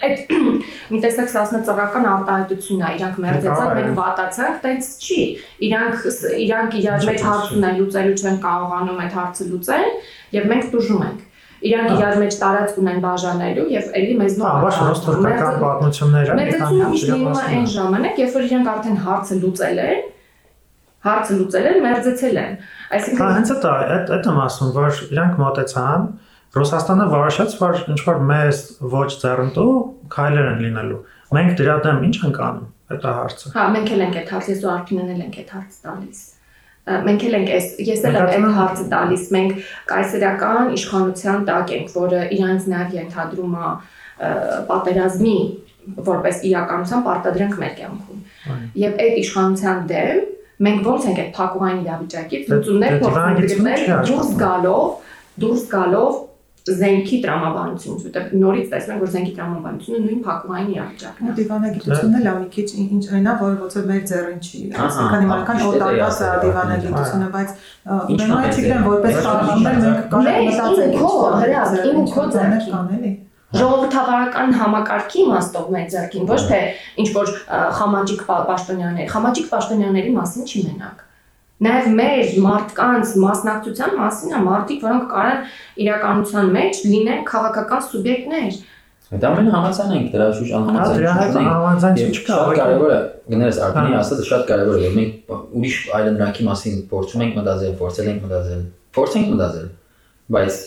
Այդ 0.06 0.34
մի 0.94 1.00
տեսակ 1.06 1.32
սասնա 1.32 1.62
ծառական 1.66 2.06
արտահայտությունն 2.12 2.86
է, 2.86 2.92
իրանք 3.00 3.18
մերձեցան, 3.26 3.74
մենք 3.80 3.98
վատացանք, 3.98 4.62
տենց 4.68 4.92
չի։ 5.02 5.20
Իրանք 5.72 6.06
իրանք 6.46 6.78
իրար 6.82 7.10
մեջ 7.10 7.26
հարց 7.32 7.58
ունեն, 7.58 7.82
լուծելու 7.82 8.16
չեն 8.22 8.40
կարողանում 8.46 9.02
այդ 9.02 9.18
հարցը 9.18 9.50
լուծել, 9.50 9.92
եւ 10.38 10.50
մենք 10.54 10.72
դուժում 10.78 11.06
ենք 11.10 11.28
իրանք 11.62 11.92
իրար 11.94 12.16
մեջ 12.22 12.38
տարածք 12.42 12.78
ունեն 12.82 13.02
բաժանելու 13.04 13.66
եւ 13.70 13.90
ելի 14.00 14.14
մեզ 14.22 14.38
նոր 14.42 14.48
Ահա 14.52 14.86
ռոստորական 14.88 15.60
պատմությունները 15.62 16.38
մեծացումը 16.40 16.88
միշտ 16.94 17.12
լինում 17.12 17.36
է 17.38 17.44
այն 17.52 17.68
ժամանակ, 17.74 18.22
երբ 18.22 18.38
որ 18.38 18.48
իրանք 18.48 18.72
արդեն 18.72 18.98
հարցը 19.06 19.38
լուծել 19.42 19.82
են, 19.84 20.02
հարցը 21.06 21.38
լուծել 21.42 21.70
են, 21.72 21.80
մերձեցել 21.86 22.42
են։ 22.42 22.58
Այսինքն 22.98 23.22
Հա, 23.22 23.30
հենց 23.38 23.54
դա, 23.64 23.72
այդ 23.96 24.12
այդ 24.18 24.30
եմ 24.32 24.42
ասում, 24.46 24.74
որ 24.76 25.00
իրանք 25.12 25.40
մոտեցան, 25.42 26.12
Ռուսաստանը 26.52 27.06
որոշեց, 27.12 27.54
որ 27.62 27.78
ինչ 27.94 28.02
որ 28.04 28.18
մեզ 28.28 28.58
ոչ 28.92 29.10
ձեռնտու 29.22 29.72
քայլեր 30.12 30.50
են 30.52 30.62
լինելու։ 30.66 31.00
Մենք 31.38 31.54
դրա 31.62 31.76
դեմ 31.86 32.02
ինչ 32.10 32.18
ենք 32.28 32.42
անում։ 32.48 32.68
Այդ 32.92 33.08
է 33.08 33.14
հարցը։ 33.22 33.52
Հա, 33.56 33.66
մենք 33.72 33.92
էլ 33.96 34.04
ենք 34.06 34.18
այդ 34.22 34.34
հարցը, 34.36 34.52
ես 34.52 34.66
ու 34.66 34.72
Արփինեն 34.72 35.22
ենք 35.26 35.38
այդ 35.42 35.54
հարցը 35.56 35.80
տալիս 35.88 36.22
մենք 36.82 37.24
էլ 37.28 37.36
ենք 37.38 37.50
այս 37.54 37.66
ես 37.86 38.06
էլ 38.10 38.16
այդ 38.20 38.46
հարցը 38.58 38.86
տալիս 38.92 39.26
մենք 39.36 39.52
կայսերական 39.92 40.72
իշխանության 40.78 41.44
տակ 41.50 41.74
ենք 41.78 41.92
որը 41.94 42.22
իրանց 42.38 42.66
նաև 42.72 42.96
ենթադրում 42.98 43.54
է 43.62 43.74
պատերազմի 44.72 45.36
որպես 46.10 46.42
իրականության 46.50 47.06
պարտադրանք 47.06 47.60
մեր 47.62 47.76
կյանքում 47.78 48.66
եւ 48.82 48.98
այդ 49.06 49.20
իշխանության 49.22 49.86
դեմ 49.92 50.24
մենք 50.66 50.90
ոնց 50.92 51.08
ենք 51.12 51.22
այդ 51.22 51.32
փակուղային 51.38 51.80
իրավիճակից 51.86 52.52
լուծումներ 52.52 52.98
փոխանցել 53.06 54.04
դուրս 54.10 54.36
գալով 54.42 54.84
դուրս 55.42 55.64
գալով 55.72 56.20
զենքի 56.62 57.18
տրամաբանությունից, 57.24 58.02
որտեղ 58.06 58.26
նորից 58.38 58.68
տեսնենք, 58.72 59.00
որ 59.02 59.10
զենքի 59.14 59.32
տրամաբանությունը 59.38 60.02
նույն 60.02 60.20
փակուղային 60.28 60.68
իրավիճակն 60.76 61.32
է։ 61.32 61.34
Դիվանագիտությունն 61.40 62.20
էլ 62.20 62.38
մի 62.42 62.50
քիչ 62.54 62.68
ինչ 62.84 63.02
այնա, 63.18 63.34
որը 63.42 63.56
ոնց 63.62 63.78
որ 63.80 63.88
մեր 63.90 64.04
ձեռին 64.12 64.44
չի, 64.46 64.62
այսինքն 64.86 65.26
հիմնական 65.26 65.64
օտարված 65.72 66.22
է 66.22 66.30
դիվանագիտությունը, 66.46 67.32
բայց 67.38 67.50
ուրեմն 68.14 68.46
չգիտեմ, 68.52 68.86
որպես 68.92 69.20
խաղաղներ 69.26 69.82
մենք 69.82 70.08
կարող 70.14 70.32
ենք 70.38 70.52
մտածել, 70.52 70.96
քո 71.02 71.12
հրա, 71.42 71.66
իմ 71.92 72.08
քո 72.14 72.30
ձեռին 72.38 72.66
կան 72.70 72.96
էլի 73.00 73.14
ժողովրդավարական 73.60 74.54
համակարգի 74.62 75.24
իմաստով 75.26 75.72
մեր 75.76 75.88
ձեռքին 75.94 76.28
ոչ 76.32 76.42
թե 76.52 76.60
ինչ 77.04 77.08
որ 77.18 77.32
խամաճիկ 77.80 78.22
պաշտոնյաներ 78.50 79.10
խամաճիկ 79.12 79.50
պաշտոնյաների 79.52 80.14
մասին 80.18 80.46
չի 80.52 80.66
մենակ 80.68 81.08
նաև 81.62 81.90
մեր 81.98 82.30
մարդկանց 82.42 83.16
մասնակցության 83.22 83.98
մասին 84.00 84.36
է 84.38 84.44
մարդիկ 84.48 84.86
որոնք 84.88 85.10
կարան 85.12 85.42
իրականության 85.86 86.54
մեջ 86.56 86.80
լինեն 86.92 87.26
քաղաքական 87.32 87.84
սուբյեկտներ 87.92 88.62
Դա 89.12 89.30
մեն 89.36 89.50
համացան 89.52 89.90
ենք 89.92 90.14
դրա 90.14 90.26
շուտ 90.38 90.52
Հա, 90.72 90.84
դրա 90.96 91.14
հետ 91.18 91.34
համաձայնություն 91.36 92.14
չկա, 92.16 92.36
Շատ 92.38 92.60
կարևոր 92.62 92.92
է, 92.96 93.00
գներես 93.34 93.58
Արկանի 93.66 93.92
Հա։ 93.92 93.98
ասածը 94.06 94.28
շատ 94.30 94.46
կարևոր 94.52 94.78
է, 94.78 94.84
որ 94.86 94.94
մենք 94.96 95.34
ուրիշ 95.60 95.80
այլընտրանքի 95.98 96.46
մասին 96.48 96.78
փորձում 96.92 97.24
ենք 97.26 97.36
մտածել, 97.42 97.74
փորձել 97.82 98.08
ենք 98.12 98.24
մտածել, 98.24 98.62
փորձենք 98.96 99.34
մտածել, 99.34 99.68
բայց 100.32 100.62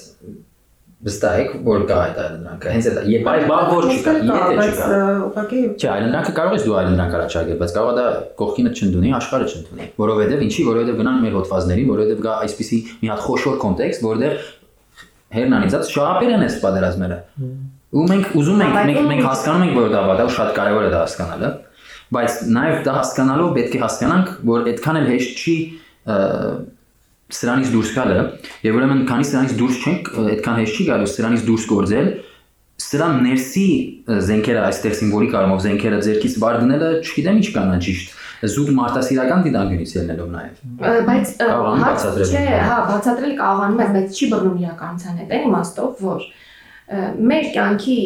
վստահ 1.05 1.39
եք, 1.43 1.55
որ 1.67 1.83
կա 1.89 1.97
այդ 2.01 2.19
այլընտրանքը։ 2.23 2.71
Հենց 2.75 2.87
այդ 2.89 3.09
եւ 3.13 3.27
այ 3.29 3.43
բան 3.51 3.67
որ 3.71 3.87
չկա, 3.93 4.13
եթե 4.25 4.69
չկա։ 4.73 4.87
ուղղակի 5.25 5.59
Չէ, 5.75 5.89
այլընտրանքը 5.95 6.33
կարող 6.39 6.55
ես 6.55 6.65
դու 6.65 6.77
այլընտրանք 6.81 7.17
առաջարկել, 7.19 7.59
բայց 7.61 7.75
կարող 7.77 7.91
է 7.93 7.97
դա 7.99 8.07
կողքինը 8.41 8.73
չընդունի, 8.75 9.13
աշխարհը 9.19 9.49
չընդունի։ 9.53 9.89
Որովհետև 10.01 10.45
ինչի, 10.49 10.65
որովհետև 10.71 10.99
գնանք 11.05 11.25
մեր 11.25 11.37
հոդվածներին, 11.39 11.91
որովհետև 11.93 12.25
կա 12.25 12.37
այսպիսի 12.45 12.79
մի 13.05 13.13
հատ 13.13 13.25
խոշոր 13.25 13.59
կոնտեքստ, 13.65 14.07
որտեղ 14.09 14.33
հերնանիզած 15.35 15.93
շահապեր 15.93 16.35
են 16.35 16.45
այս 16.45 16.57
պատերազմները։ 16.65 17.19
Ու 17.95 18.05
մենք 18.11 18.33
ուզում 18.39 18.63
ենք, 18.65 18.75
մենք 18.75 19.09
մենք 19.11 19.25
հասկանում 19.29 19.65
ենք, 19.65 19.75
որ 19.79 19.91
դա 19.95 20.01
վատա 20.09 20.25
ու 20.25 20.35
շատ 20.35 20.51
կարևոր 20.57 20.85
է 20.85 20.91
դա 20.95 21.01
հասկանալը, 21.05 21.51
բայց 22.15 22.39
նաև 22.55 22.81
դա 22.87 22.95
հասկանալով 22.99 23.53
պետք 23.59 23.75
է 23.75 23.83
հասկանանք, 23.85 24.33
որ 24.51 24.69
այդքան 24.73 24.99
էլ 25.01 25.07
հեշտ 25.15 25.45
չի 25.45 25.57
սրանից 27.33 27.71
դուրս 27.73 27.91
գալը, 27.95 28.19
եւ 28.65 28.79
ուրեմն 28.79 29.03
քանի 29.09 29.27
սրանից 29.31 29.55
դուրս 29.61 29.79
չենք, 29.85 30.11
այդքան 30.35 30.59
հեշտ 30.61 30.75
չի 30.75 30.87
գալու 30.91 31.11
սրանից 31.15 31.45
դուրս 31.49 31.65
գործել, 31.71 32.11
սրա 32.85 33.09
ներսի 33.25 33.67
զենքերը 34.29 34.63
այստեղ 34.69 34.95
սիմվոլիկ 34.99 35.35
առումով 35.39 35.61
զենքերը 35.65 35.99
ձերքից 36.05 36.37
վար 36.43 36.57
դնելը, 36.65 36.89
չգիտեմ 37.05 37.39
ինչ 37.41 37.49
կանա 37.55 37.77
ճիշտ. 37.85 38.15
Զուտ 38.45 38.71
մարտահրավերական 38.77 39.45
դիտանկյունից 39.45 39.93
ելնելով 39.95 40.33
նաև 40.35 40.57
բայց 41.07 41.31
ա, 41.31 41.47
Կարողանում 41.49 41.85
հարց 41.85 42.03
բացատրել։ 42.05 42.33
չէ, 42.35 42.43
հա, 42.69 42.79
բացատրել 42.91 43.33
կարողանում 43.39 43.81
ես, 43.85 43.93
բայց 43.95 44.19
չի 44.19 44.29
բռնում 44.35 44.59
իրականության 44.65 45.21
հետ։ 45.23 45.33
Այն 45.35 45.47
իմաստով, 45.49 46.03
որ 46.05 46.27
մեր 47.31 47.49
կյանքի 47.55 47.99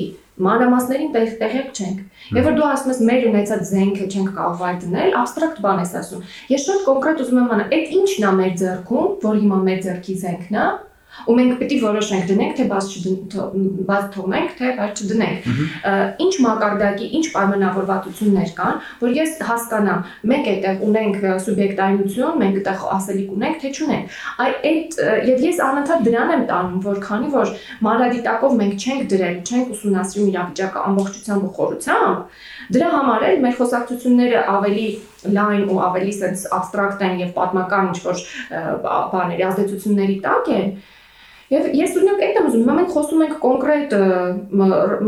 մանրամասներին 0.48 1.10
տեղ 1.16 1.32
տեղյակ 1.42 1.68
չենք։ 1.74 1.98
Եվ 2.28 2.44
որ 2.44 2.56
դու 2.58 2.64
ասում 2.68 2.90
ես 2.92 2.98
մեր 3.08 3.22
ունեցած 3.30 3.62
զենքը 3.68 4.06
չենք 4.08 4.32
կարող 4.36 4.56
վայր 4.60 4.80
դնել, 4.82 5.14
abstract 5.16 5.62
բան 5.64 5.78
ես 5.80 5.94
ասում։ 6.02 6.26
Ես 6.52 6.66
շատ 6.68 6.82
կոնկրետ 6.88 7.22
ուզում 7.24 7.38
եմ 7.40 7.54
անալ, 7.54 7.70
այդ 7.78 7.94
ի՞նչն 7.98 8.26
է 8.28 8.32
մեր 8.40 8.52
ձեռքում, 8.62 9.06
որ 9.22 9.38
հիմա 9.44 9.60
մեր 9.68 9.80
ձեռքի 9.86 10.16
զենքն 10.24 10.58
է, 10.58 10.66
ու 11.26 11.36
մենք 11.38 11.54
պետք 11.58 11.74
է 11.74 11.78
որոշենք 11.82 12.26
դնենք 12.28 12.52
թե 12.58 12.66
բաց 12.72 12.92
չդնենք, 12.98 13.36
բաց 13.88 14.04
թողնենք 14.14 14.52
թե 14.58 14.70
բաց 14.78 15.02
չդնենք։ 15.02 15.48
Ինչ 16.24 16.34
մակարդակի, 16.44 17.08
ինչ 17.18 17.24
պայմանավորվածություններ 17.34 18.52
կան, 18.58 18.80
որ 19.02 19.16
ես 19.18 19.34
հասկանամ, 19.48 20.04
մենք 20.32 20.48
այդտեղ 20.52 20.84
ունենք 20.88 21.18
սուբյեկտայնություն, 21.48 22.38
մենք 22.42 22.58
այդտեղ 22.58 22.86
ասելիք 22.98 23.32
ունենք, 23.38 23.58
թե 23.58 23.72
չունենք։ 23.78 24.18
Այ 24.38 24.50
այդ 24.68 24.98
եւ 25.28 25.44
ես 25.48 25.62
անընդհատ 25.68 26.06
դրան 26.08 26.32
եմ 26.38 26.44
տանում, 26.48 26.80
որ 26.88 27.00
քանի 27.08 27.32
որ 27.34 27.52
մանրադիտակով 27.88 28.56
մենք 28.58 28.86
չենք 28.88 29.08
դրել, 29.12 29.36
չենք 29.48 29.72
ուսումնասիրում 29.78 30.30
իրավիճակը 30.32 30.84
ամբողջությամբ 30.88 31.48
ու 31.48 31.52
խորությամբ, 31.58 32.38
դրա 32.68 32.88
համար 32.94 33.26
էլ 33.28 33.38
մեր 33.44 33.54
խոսակցությունները 33.58 34.40
ավելի 34.54 34.88
լայն 35.38 35.64
ու 35.72 35.80
ավելի 35.88 36.12
sense 36.14 36.46
abstract 36.54 37.02
են 37.02 37.18
եւ 37.22 37.32
պատմական 37.38 37.90
ինչ 37.90 37.98
որ 38.04 38.22
բաների 39.14 39.46
ազդեցությունների 39.48 40.16
տակ 40.26 40.50
են 40.58 40.70
Եվ 41.48 41.66
ես 41.78 41.94
օրինակ 41.96 42.22
այդ 42.24 42.38
եմ 42.38 42.46
ուզում, 42.48 42.62
հիմա 42.64 42.74
մենք 42.78 42.90
խոսում 42.92 43.22
ենք 43.24 43.36
կոնկրետ 43.44 43.94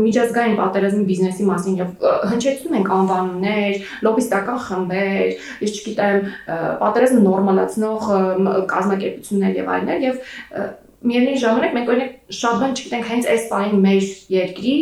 միջազգային 0.01 0.55
պատերազմի 0.57 1.03
բիզնեսի 1.11 1.45
մասին 1.51 1.75
եւ 1.81 2.05
հնչեցնում 2.31 2.77
ենք 2.79 2.89
անվանումներ, 2.97 3.89
լոբիստական 4.07 4.61
խմբեր, 4.65 5.35
ես 5.61 5.75
չգիտեմ, 5.77 6.19
պատերազմը 6.81 7.25
նորմալացնող 7.27 8.09
կազմակերպություններ 8.73 9.59
եւ 9.61 9.71
այլներ 9.77 10.07
եւ 10.07 10.23
միևնույն 11.01 11.39
ժամանակ 11.41 11.71
մենք 11.75 11.91
օրինակ 11.91 12.35
շատ 12.37 12.57
բան 12.61 12.73
չգիտենք 12.77 13.07
հենց 13.11 13.29
այս 13.31 13.45
բանի 13.51 13.77
մեր 13.85 14.09
երկրի 14.31 14.75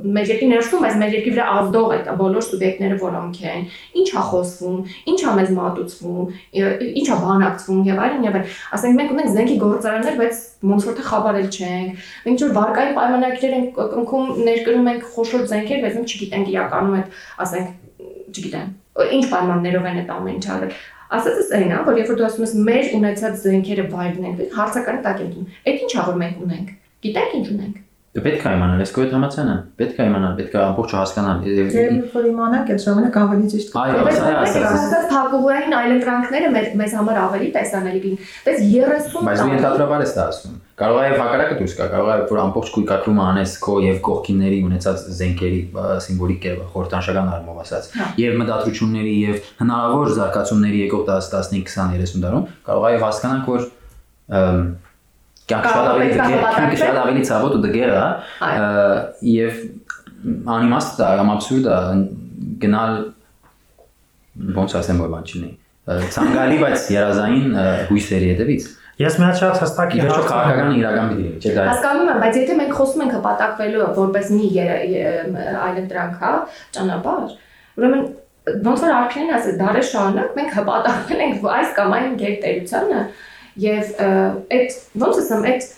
մեր 0.00 0.30
երկրի 0.30 0.48
ներսում, 0.50 0.84
բայց 0.84 0.98
մեր 1.00 1.14
երկրի 1.16 1.32
վրա 1.34 1.46
ազդող 1.60 1.94
այդ 1.96 2.10
բոլոր 2.20 2.44
սուբյեկտները 2.46 2.98
որոնք 3.00 3.40
են, 3.50 3.64
ինչ 4.00 4.06
է 4.10 4.22
խոսվում, 4.30 4.78
ինչ 5.12 5.18
է 5.20 5.34
մեզ 5.40 5.50
մատուցվում, 5.56 6.30
ինչ 7.00 7.06
է 7.10 7.18
բանակցվում 7.24 7.82
եւ 7.90 8.00
այլն 8.04 8.24
եւ 8.28 8.38
այլն։ 8.40 8.54
Ասենք 8.78 9.00
մենք 9.00 9.12
ունենք 9.16 9.34
զենքի 9.36 9.58
գործարաններ, 9.64 10.16
բայց 10.20 10.40
ոնց 10.70 10.88
որ 10.90 10.96
թե 11.00 11.04
խաբարել 11.10 11.50
չենք։ 11.50 12.06
Մենք 12.24 12.30
ինչ 12.30 12.40
որ 12.44 12.54
վարկային 12.60 12.96
պայմանագրեր 13.00 13.58
ենք 13.60 13.82
կնքում 13.90 14.32
ներկրում 14.50 14.90
ենք 14.94 15.10
խոշոր 15.16 15.44
զենքեր, 15.50 15.84
բայց 15.84 15.98
մենք 16.00 16.14
չգիտենք 16.14 16.50
իրականում 16.54 16.96
այդ, 17.00 17.20
ասենք, 17.44 17.76
չգիտեմ, 18.30 18.72
ինչ 19.20 19.24
պայմաններով 19.30 19.90
են 19.90 20.00
այդ 20.00 20.14
ամեն 20.16 20.40
ինչը 20.40 20.52
արել։ 20.56 20.74
Ասածս 21.10 21.52
այն 21.58 21.72
է, 21.74 21.78
որ 21.86 22.00
երբ 22.00 22.10
որ 22.12 22.18
դու 22.20 22.26
ասում 22.28 22.44
ես 22.46 22.56
մեր 22.70 22.90
ունեցած 23.00 23.38
զենքերը 23.44 23.86
վայր 23.90 24.12
դնենք, 24.16 24.42
հարցականը 24.56 25.04
տակ 25.06 25.22
են 25.24 25.30
դնում։ 25.34 25.54
Այդ 25.70 25.84
ինչ 25.86 25.90
է 25.90 26.04
որ 26.10 26.20
մենք 26.20 26.42
ունենք։ 26.46 26.74
Գիտենք 27.06 27.38
ինչ 27.40 27.46
ունենք։ 27.50 27.78
դու 27.80 27.89
պետք 28.10 28.42
է 28.42 28.52
իմանալ 28.56 28.80
ես 28.82 28.90
քո 28.90 29.02
հետ 29.04 29.12
համացանը 29.14 29.52
պետք 29.78 29.98
է 30.02 30.04
իմանալ 30.10 30.32
պետք 30.40 30.54
է 30.56 30.58
ամբողջը 30.60 30.96
հասկանալ 30.98 31.44
Եվ 31.46 32.08
որ 32.10 32.24
իմանանք 32.30 32.72
այդ 32.74 32.80
ժամանակ 32.84 33.18
ավելի 33.20 33.50
ճիշտ 33.52 33.76
Այո, 33.80 34.00
սա 34.00 34.00
է 34.00 34.08
մենք 34.10 34.40
ասածս։ 34.40 34.80
ասած 34.80 35.04
փակուղային 35.12 35.76
այլընտրանքները 35.78 36.48
մեզ 36.80 36.96
համար 36.98 37.20
ավելի 37.20 37.50
տեսանելի 37.54 38.00
կին։ 38.02 38.18
Բայց 38.48 38.58
30 38.66 39.14
Բայց 39.30 39.44
դու 39.44 39.54
ենթադրաբար 39.54 40.02
ես 40.02 40.14
դա 40.18 40.26
ասում։ 40.26 40.58
Կարող 40.80 40.98
է 40.98 41.06
եւ 41.06 41.16
հակառակը 41.20 41.56
դուրս 41.60 41.72
գա, 41.78 41.86
կարող 41.94 42.10
է 42.10 42.18
որ 42.30 42.38
ամբողջ 42.40 42.68
կույկակրումը 42.74 43.24
անես 43.30 43.54
քո 43.60 43.74
եւ 43.84 43.96
կողքինների 44.10 44.60
ունեցած 44.66 45.02
զենքերի 45.20 45.60
սիմվոլիկ 46.06 46.38
կերպ 46.46 46.62
խորտանշական 46.74 47.32
առումով 47.36 47.58
ասած 47.60 47.90
Հա։ 48.00 48.06
եւ 48.24 48.38
մտադրությունների 48.40 49.16
եւ 49.20 49.50
հնարավոր 49.60 50.14
զարգացումների 50.16 50.80
եկող 50.88 51.04
10, 51.10 51.28
15, 51.36 51.68
20, 51.68 52.00
30 52.00 52.24
տարում 52.24 52.48
կարող 52.70 52.88
է 52.88 52.94
եւ 52.96 53.04
հասկանանք 53.10 53.50
որ 53.50 53.68
ըմ, 55.50 55.60
կյանք 55.60 55.68
շատ 55.70 55.88
ավելի 55.90 56.10
է 56.10 56.18
դգեր, 56.20 56.42
կյանքը 56.56 56.80
շատ 56.80 56.98
ավելի 57.04 57.24
ցավոտ 57.30 57.56
ու 57.56 57.62
դգեր 57.66 57.90
է 57.90 58.02
Այո։ 58.48 58.66
ա, 58.70 58.98
եւ 59.30 59.62
անիմաստ 60.56 61.00
է, 61.00 61.08
կամ 61.20 61.32
абսուրդ 61.36 61.70
է 61.70 61.78
գնալ 62.64 63.00
ոնց 64.60 64.76
ասեմ 64.80 65.00
որ 65.04 65.14
բան 65.14 65.30
չլինի 65.30 65.50
ցանկալի 66.14 66.60
բայց 66.60 66.86
երազային 66.94 67.58
հույսերի 67.90 68.30
հետևից 68.34 68.68
Ես 69.00 69.14
մի 69.16 69.24
հատ 69.24 69.38
շատ 69.40 69.60
հստակ 69.62 69.94
Ի 69.96 70.00
վերջո 70.00 70.16
հարց 70.16 70.26
քաղաքական 70.28 70.72
իրական 70.76 71.12
լինի, 71.14 71.30
չէ՞ 71.40 71.52
դա։ 71.56 71.62
Հասկանում 71.70 72.08
եմ, 72.12 72.18
բայց 72.20 72.34
եթե 72.36 72.56
մենք 72.58 72.72
խոսում 72.76 73.04
ենք 73.04 73.14
հպատակվելու 73.16 73.86
որպես 73.96 74.26
մի 74.34 74.48
այլընտրանք, 74.60 76.18
հա, 76.20 76.32
ճանապարհ, 76.76 77.32
ուրեմն 77.80 78.02
ոնց 78.66 78.84
որ 78.84 78.92
արքային 78.98 79.32
ասել, 79.38 79.56
դարեր 79.60 79.86
շարունակ 79.90 80.36
մենք 80.40 80.52
հպատակվել 80.58 81.24
ենք 81.24 81.48
այս 81.54 81.72
կամ 81.78 81.96
այն 81.96 82.14
գերտերությանը 82.20 83.00
եւ 83.60 83.92
այդ 84.00 84.76
ոնց 85.02 85.20
ասեմ, 85.20 85.46
այդ 85.50 85.68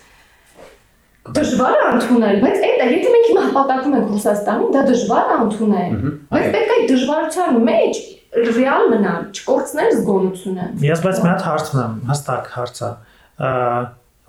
դժվար 1.37 1.77
է 1.79 1.83
ընդունել, 1.93 2.39
բայց 2.43 2.63
այդ 2.67 2.81
է, 2.83 2.87
եթե 2.93 3.11
մենք 3.13 3.27
հիմա 3.31 3.43
հպատակվում 3.47 3.93
ենք 3.99 4.09
Ռուսաստանին, 4.13 4.71
դա 4.73 4.81
դժվար 4.89 5.29
է 5.33 5.37
ընդունել։ 5.43 5.93
Բայց 6.33 6.47
պետք 6.53 6.73
է 6.73 6.77
այդ 6.77 6.85
դժվարության 6.93 7.59
մեջ 7.69 8.01
ռեալ 8.33 8.87
մնալ, 8.91 9.25
չկորցնել 9.37 9.91
զգոնությունը։ 9.93 10.67
Ես 10.83 11.03
բայց 11.05 11.19
մի 11.23 11.29
հատ 11.29 11.43
հարց 11.47 11.67
ունեմ, 11.73 11.97
հստակ 12.09 12.47
հարցը։ 12.53 12.89
Ա, 13.43 13.51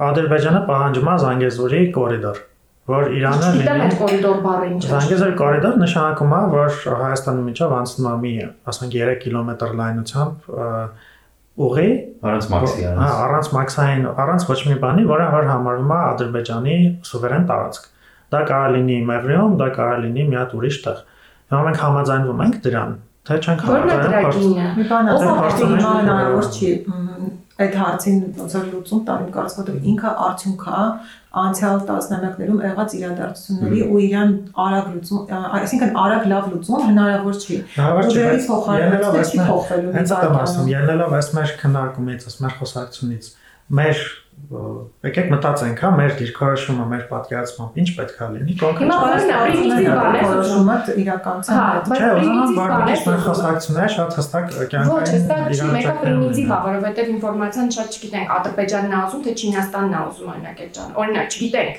Ադրբեջանը 0.04 0.60
պահանջում 0.68 1.08
է 1.08 1.14
Զանգեզուրի 1.24 1.80
կորիդոր, 1.94 2.38
որ 2.90 3.10
Իրանը 3.14 3.50
լինի 3.54 3.82
այդ 3.84 3.96
կորիդոր 4.00 4.38
բառը 4.44 4.68
ինչ 4.74 4.80
է։ 4.84 4.90
Զանգեզուրի 4.92 5.36
կորիդոր 5.40 5.76
նշանակում 5.82 6.34
է, 6.34 6.40
որ 6.54 6.78
Հայաստանի 7.04 7.44
միջով 7.48 7.74
անցնում 7.78 8.08
է 8.10 8.14
մի, 8.24 8.32
ասենք 8.74 8.96
3 8.98 9.18
կիլոմետր 9.24 9.76
լայնությամբ 9.80 10.48
ուղի, 11.54 11.88
Առանց 12.24 12.46
մաքսի 12.50 12.84
հա, 12.84 12.92
առանց։ 12.94 13.18
առանց 13.24 13.48
մաքսային, 13.54 14.06
առանց 14.24 14.46
ոչ 14.48 14.56
մի 14.68 14.76
բանի, 14.84 15.04
որը 15.10 15.26
որ 15.34 15.48
համարվում 15.50 15.92
է 15.94 15.98
Ադրբեջանի 16.10 16.76
սուվերեն 17.08 17.44
տարածք։ 17.50 17.84
Դա 18.34 18.40
կարող 18.50 18.74
լինի 18.74 18.96
Մեղրիում, 19.10 19.54
դա 19.60 19.68
կարող 19.78 20.02
լինի 20.04 20.24
մի 20.32 20.38
հատ 20.40 20.54
ուրիշ 20.58 20.78
տեղ։ 20.84 21.02
Հիմա 21.54 21.62
մենք 21.68 21.80
համաձայնվում 21.84 22.42
ենք 22.44 22.58
դրան, 22.64 22.96
թե 23.28 23.38
չենք 23.44 23.64
է 23.64 23.70
համաձայնվում։ 23.70 24.58
Մի 24.80 24.88
բան 24.90 25.10
է 25.12 25.16
որ 25.20 25.38
հարցը 25.44 25.70
հնարավոր 25.74 26.50
չի 26.54 26.72
այդ 27.54 27.76
հարցին 27.78 28.16
ոնց 28.34 28.54
որ 28.56 28.64
լուծում 28.72 29.02
տալ 29.06 29.20
իմ 29.24 29.28
կարծիքով 29.34 29.84
ինքը 29.92 30.12
արդյունք 30.24 30.64
է 30.66 30.80
անցյալ 31.42 31.80
տասնամյակներում 31.88 32.60
եղած 32.64 32.94
իրադարձությունների 32.98 33.80
ու 33.90 34.00
իրան 34.04 34.34
արագ 34.64 34.90
լուծում, 34.94 35.32
այսինքն 35.58 35.96
արագ 36.04 36.28
լավ 36.32 36.50
լուծում 36.54 36.84
հնարավոր 36.88 37.40
չի։ 37.44 37.56
Ուժերի 38.04 38.42
փոխարինը 38.48 39.24
չի 39.24 39.40
փոխվելու։ 39.48 39.94
Հենց 39.98 40.14
դա 40.14 40.34
ասում, 40.44 40.70
ելնելով 40.74 41.16
այս 41.18 41.30
մեր 41.38 41.54
քննարկումից, 41.64 42.28
այս 42.30 42.38
մեր 42.44 42.54
խոսակցությունից, 42.60 43.30
մեր 43.70 44.04
եկեք 45.04 45.28
մտածենք, 45.30 45.80
հա, 45.80 45.90
մեր 45.96 46.14
դիրքորոշումը, 46.18 46.84
մեր 46.90 47.02
պատկերացմամբ 47.08 47.76
ինչ 47.80 47.86
պետք 47.96 48.18
է 48.24 48.26
լինի 48.34 48.54
կոնկրետ։ 48.60 48.82
Հիմա 48.84 48.96
Բարինա, 49.04 49.36
պրիմիտիվ 49.44 49.86
բան 49.94 50.16
է 50.18 50.24
որոշումը 50.24 50.76
իրականության 51.04 51.54
Հա, 51.54 51.68
Չէ, 51.84 51.94
մեր 51.94 52.74
ասում։ 52.74 53.22
խոսակցությունները 53.24 53.92
շատ 53.94 54.18
հստակ 54.18 54.50
Ոչ, 54.54 54.66
կյանքային 54.74 55.14
հստակ 55.14 55.54
չի, 55.54 55.68
մեկը 55.74 55.94
պրիմիտիվ 56.02 56.50
է, 56.50 56.58
որովհետև 56.66 57.12
ինֆորմացիան 57.14 57.72
շատ 57.78 57.94
չգիտենք, 57.94 58.34
Ադրբեջանն 58.34 58.94
է 58.94 59.00
ուզում, 59.04 59.22
թե 59.24 59.34
Չինաստանն 59.44 59.94
է 59.94 60.02
ուզում 60.04 60.34
օրինակ 60.34 60.60
այդ 60.64 60.74
ջան։ 60.74 60.92
Օրինակ 61.04 61.34
չգիտենք։ 61.34 61.74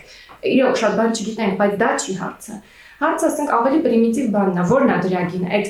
Իրոք 0.55 0.81
շատ 0.81 0.93
բան 0.95 1.15
չգիտենք, 1.15 1.53
բայց 1.61 1.77
դա 1.85 1.89
չի 2.01 2.17
հարցը։ 2.25 2.59
Հարցը 2.95 3.25
ասենք 3.27 3.49
ավելի 3.55 3.79
պրիմիտիվ 3.85 4.27
բանն 4.35 4.55
է, 4.55 4.63
որն 4.69 4.91
է 4.93 4.97
դրա 5.03 5.23
գինը։ 5.31 5.49
Այդ 5.55 5.67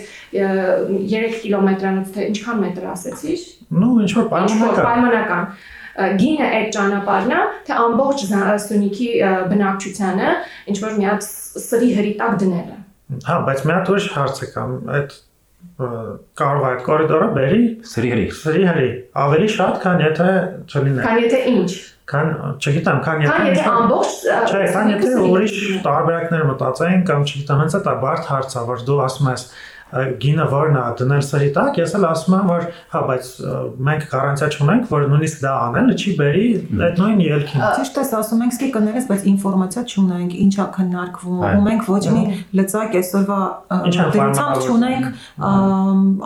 3 1.09 1.37
կիլոմետրանոց 1.41 2.11
թե 2.15 2.27
ինչքան 2.29 2.59
մետր 2.65 2.85
ասեցիր։ 2.91 3.45
Ну, 3.81 3.87
Ինչ 4.05 4.11
որ 4.13 4.27
պայմանական։ 4.35 4.85
պայմանական։ 4.85 5.47
գինը 5.95 6.47
այդ 6.59 6.71
ճանապարհն 6.75 7.35
է, 7.35 7.43
թե 7.67 7.77
ամբողջ 7.85 8.25
Սյունիքի 8.65 9.07
բնակչությանը 9.51 10.33
ինչ 10.71 10.77
որ 10.83 10.97
մի 10.99 11.07
հատ 11.09 11.27
սրի 11.65 11.91
հրիտակ 11.99 12.35
դնելը։ 12.41 12.77
Հա, 13.25 13.37
բայց 13.47 13.63
մի 13.65 13.73
հատ 13.75 13.91
ուրիշ 13.93 14.07
հարց 14.15 14.41
է 14.41 14.51
կամ 14.55 14.75
այդ 14.95 15.17
կարող 15.75 16.63
է 16.65 16.67
այդ 16.69 16.83
կորիդորը 16.85 17.27
բերի 17.35 17.63
սրի 17.89 18.09
հրի։ 18.13 18.25
սրի 18.39 18.63
հրի 18.69 18.89
ավելի 19.23 19.49
շատ, 19.55 19.77
քան 19.83 20.03
եթե 20.05 20.27
չլիներ։ 20.71 21.05
Քան 21.05 21.21
եթե 21.25 21.39
ինչ։ 21.51 21.69
Քան 22.05 22.27
չգիտեմ, 22.61 22.99
քան 23.05 23.23
եթե 23.25 23.35
Քան 23.35 23.47
եթե 23.49 23.69
ամբողջ 23.71 24.17
Չէ, 24.45 24.63
քան 24.75 24.91
եթե 24.93 25.13
ուրիշ 25.25 25.55
տարբերակներ 25.85 26.43
մտածեին 26.51 27.05
կամ 27.09 27.23
չգիտեմ, 27.25 27.61
հենց 27.63 27.77
այդ 27.79 27.89
բարդ 28.03 28.29
հարց 28.29 28.55
է, 28.55 28.63
որ 28.69 28.83
դու 28.89 28.99
ասում 29.05 29.29
ես 29.31 29.45
գինը 29.95 30.45
որն 30.51 30.75
է 30.75 30.83
դնել 30.99 31.21
սրի 31.25 31.49
տակ, 31.55 31.77
ես 31.79 31.93
էլ 31.95 32.05
ասում 32.09 32.35
եմ, 32.35 32.49
որ 32.51 32.65
հա, 32.91 33.01
բայց 33.09 33.29
մենք 33.87 34.05
գարանտիա 34.11 34.49
չունենք, 34.55 34.89
որ 34.91 35.05
նույնիսկ 35.13 35.41
դա 35.45 35.53
անելը 35.65 35.95
չի 35.95 36.13
բերի 36.19 36.45
այդ 36.87 37.01
նույն 37.01 37.23
ելքին։ 37.25 37.65
Ճիշտ 37.79 37.99
է, 38.01 38.05
ասում 38.19 38.43
ենք 38.45 38.55
սկի 38.55 38.69
կներես, 38.75 39.07
բայց 39.11 39.25
ինֆորմացիա 39.31 39.83
չունենք, 39.95 40.37
ինչա 40.45 40.67
քննարկվում, 40.75 41.39
ու 41.45 41.63
մենք 41.69 41.89
ոչ 41.95 42.03
մի 42.15 42.23
լծակ 42.59 42.99
այսօրվա 43.01 43.39
դրությամբ 43.95 44.65
չունենք 44.65 45.05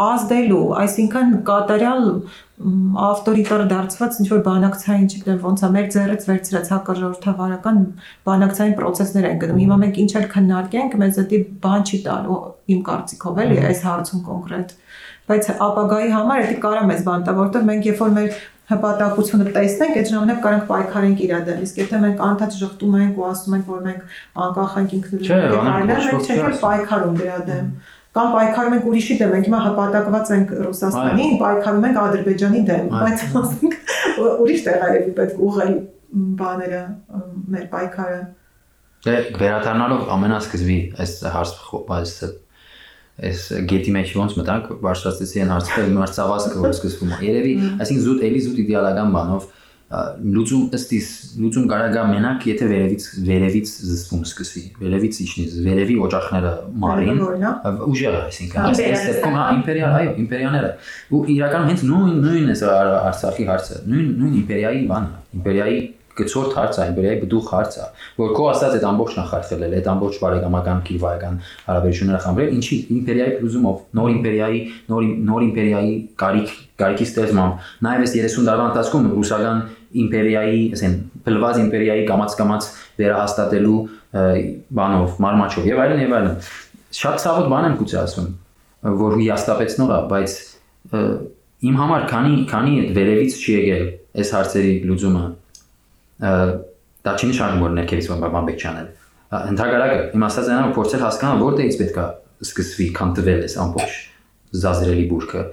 ազդելու, 0.09 0.65
այսինքն 0.83 1.35
կատարյալ 1.49 2.05
ավտորիտար 2.59 3.61
դարձված 3.71 4.17
ինչ 4.19 4.27
որ 4.33 4.41
բանակցային, 4.43 5.05
չգիտեմ, 5.07 5.37
ոնց 5.45 5.61
է 5.63 5.69
մեր 5.75 5.85
ձեռից 5.95 6.25
վերցրած 6.27 6.71
հակաժողովրդավարական 6.73 7.77
բանակցային 8.27 8.75
process-ներ 8.79 9.27
են 9.29 9.39
գնում։ 9.43 9.61
Հիմա 9.63 9.77
մենք 9.83 9.99
ինչ 10.03 10.11
էլ 10.19 10.27
քննարկենք, 10.33 10.97
մեզ 10.99 11.19
դա 11.19 11.39
բան 11.63 11.87
չի 11.87 11.99
տալու 12.09 12.39
իմ 12.75 12.81
կարծիքով 12.89 13.41
էլի 13.45 13.59
այս 13.69 13.83
հարցում 13.87 14.23
կոնկրետ։ 14.27 14.73
Բայց 15.29 15.49
ապագայի 15.69 16.09
համար 16.19 16.45
դա 16.49 16.57
կարա 16.67 16.83
մեզ 16.89 17.03
բան 17.07 17.23
տա, 17.29 17.35
որովհետև 17.39 17.69
մենք 17.69 17.87
երբ 17.89 18.03
որ 18.03 18.13
մեր 18.19 18.39
հպատակությունը 18.69 19.45
տեսնենք, 19.55 19.95
այդ 19.99 20.09
ժամանակ 20.09 20.41
կարանք 20.43 20.65
պայքարենք 20.69 21.21
իր 21.25 21.31
դեմ։ 21.47 21.61
Իսկ 21.65 21.79
եթե 21.79 22.01
մենք 22.03 22.19
անդադ 22.25 22.57
շղթում 22.59 22.97
ենք 22.99 23.15
ու 23.17 23.25
ասում 23.29 23.55
ենք, 23.57 23.69
որ 23.69 23.79
մենք 23.87 24.19
անկախ 24.45 24.75
ենք 24.79 24.93
ինքնուրույն 24.99 25.29
Չէ, 25.29 25.39
այլն, 25.39 25.89
մենք 25.89 26.29
չենք 26.29 26.59
պայքարում 26.65 27.17
դրա 27.19 27.39
դեմ 27.49 27.71
կամ 28.17 28.31
պայքարում 28.33 28.75
ենք 28.75 28.89
ուրիշի 28.89 29.15
դեմ, 29.19 29.31
մենք 29.35 29.47
հիմա 29.49 29.59
հպատակված 29.65 30.31
ենք 30.35 30.51
Ռուսաստանին, 30.65 31.33
պայքարում 31.43 31.87
ենք 31.89 31.99
Ադրբեջանի 32.03 32.61
դեմ, 32.69 32.87
բայց 32.95 33.25
ասենք 33.39 33.77
ուրիշ 34.25 34.63
տեղ 34.65 34.85
այևի 34.89 35.13
պետք 35.19 35.41
ուղղել 35.49 35.73
բաները 36.39 36.81
մեր 37.53 37.65
պայքարը։ 37.73 38.19
Դե 39.05 39.15
վերադառնալով 39.39 40.09
ամենասկզբի 40.15 40.79
այս 40.99 41.13
հարց 41.35 41.51
այս 41.99 42.15
այս 43.29 43.45
գետի 43.69 43.93
մեջ 43.95 44.11
ոնց 44.15 44.35
մտանք 44.39 44.67
բարձրացեցի 44.83 45.41
այն 45.43 45.49
հարցը 45.53 45.85
մրցավազքը 45.95 46.61
որ 46.63 46.73
սկսվում 46.75 47.09
է 47.15 47.17
երևի 47.27 47.53
այսինքն 47.83 48.03
զուտ 48.05 48.21
էլի 48.29 48.43
զուտ 48.45 48.61
իդեալական 48.63 49.11
բանով 49.15 49.47
լուծում 49.89 50.65
ըստ 50.77 50.91
իս 50.99 51.07
լուծում 51.41 51.65
կարող 51.69 51.93
գա 51.95 52.03
մենակ 52.11 52.43
եթե 52.45 52.65
վերևից 52.69 53.05
վերևից 53.25 53.71
զսպում 53.89 54.25
սկսվի 54.29 54.63
վերևից 54.83 55.19
իջնի 55.25 55.45
վերևի 55.65 55.95
օջախները 56.05 56.51
մարին 56.85 57.21
ուժեղը 57.89 58.21
այսինքն 58.29 58.67
այս 58.69 59.05
դեպքում 59.09 59.37
հա 59.39 59.45
իմպերիալ 59.57 59.95
այո 59.99 60.15
իմպերիաները 60.23 60.73
ու 61.09 61.23
իրականում 61.33 61.71
հենց 61.73 61.85
նույն 61.89 62.19
նույն 62.27 62.51
է 62.53 62.59
Արցախի 62.69 63.47
հարցը 63.49 63.79
նույն 63.89 64.11
նույն 64.19 64.35
իմպերիայի 64.43 64.83
բանը 64.93 65.39
իմպերիայի 65.39 65.79
գծորդ 66.19 66.55
հարց 66.57 66.77
է, 66.79 66.85
իմպերիայի 66.91 67.19
բդուղ 67.23 67.49
հարց 67.53 67.75
է, 67.79 67.85
որ 68.19 68.31
քո 68.35 68.47
ասած 68.51 68.75
այդ 68.75 68.85
ամբողջ 68.89 69.13
նախարխելել, 69.19 69.75
այդ 69.79 69.89
ամբողջ 69.93 70.17
բարեկամական 70.23 70.81
կիրվայական 70.89 71.37
հարաբերությունները 71.69 72.21
խմբրել, 72.25 72.51
ինչի 72.59 72.79
իմպերիայի 72.97 73.35
փլուզումով, 73.39 73.77
նոր 73.99 74.11
իմպերիայի, 74.15 74.61
նոր 74.91 75.07
նոր 75.29 75.45
իմպերիայի 75.47 75.93
կարիք 76.23 76.55
կարիքի 76.79 77.07
ստեղծմամբ, 77.09 77.69
նաև 77.87 78.03
այս 78.05 78.15
30 78.19 78.49
տարվա 78.49 78.67
ընթացքում 78.69 79.07
ռուսական 79.15 79.63
իմպերիայի, 80.03 80.61
ասեն, 80.75 80.95
փլված 81.25 81.59
իմպերիայի 81.63 82.05
կամած-կամած 82.09 82.69
վերահաստատելու 82.99 83.79
բանով, 84.79 85.17
մարմաչով 85.25 85.69
եւ 85.69 85.81
այլն 85.85 86.03
եւ 86.03 86.15
այլն։ 86.19 86.37
Շատ 86.99 87.19
ցավոտ 87.23 87.49
բան 87.53 87.67
եմ 87.69 87.75
գուցե 87.79 87.97
ասում, 87.99 88.29
որ 88.99 89.17
հիաստապեցնող 89.19 89.93
է, 89.95 89.99
բայց 90.09 90.37
իմ 91.59 91.75
համար 91.75 92.05
քանի 92.09 92.35
քանի 92.49 92.75
վերևից 92.95 93.33
չի 93.39 93.55
եկել 93.57 93.83
այս 94.19 94.29
հարցերի 94.35 94.73
լուծումը 94.89 95.23
դա 96.19 97.15
չի 97.19 97.29
նշանակում 97.31 97.63
որ 97.65 97.73
ներքևից 97.79 98.07
բան 98.23 98.47
պետք 98.49 98.63
չանել 98.63 98.87
ընդհակառակը 99.39 99.97
իմ 100.15 100.25
ասած 100.29 100.51
այնա 100.53 100.69
փորձել 100.77 101.03
հասկանալ 101.05 101.43
որտեղից 101.43 101.79
պետքա 101.81 102.05
սկսվի 102.47 102.87
քան 102.95 103.11
տվել 103.19 103.43
էս 103.49 103.57
ամբողջ 103.65 103.97
զազրելի 104.63 105.05
բուրքը 105.11 105.43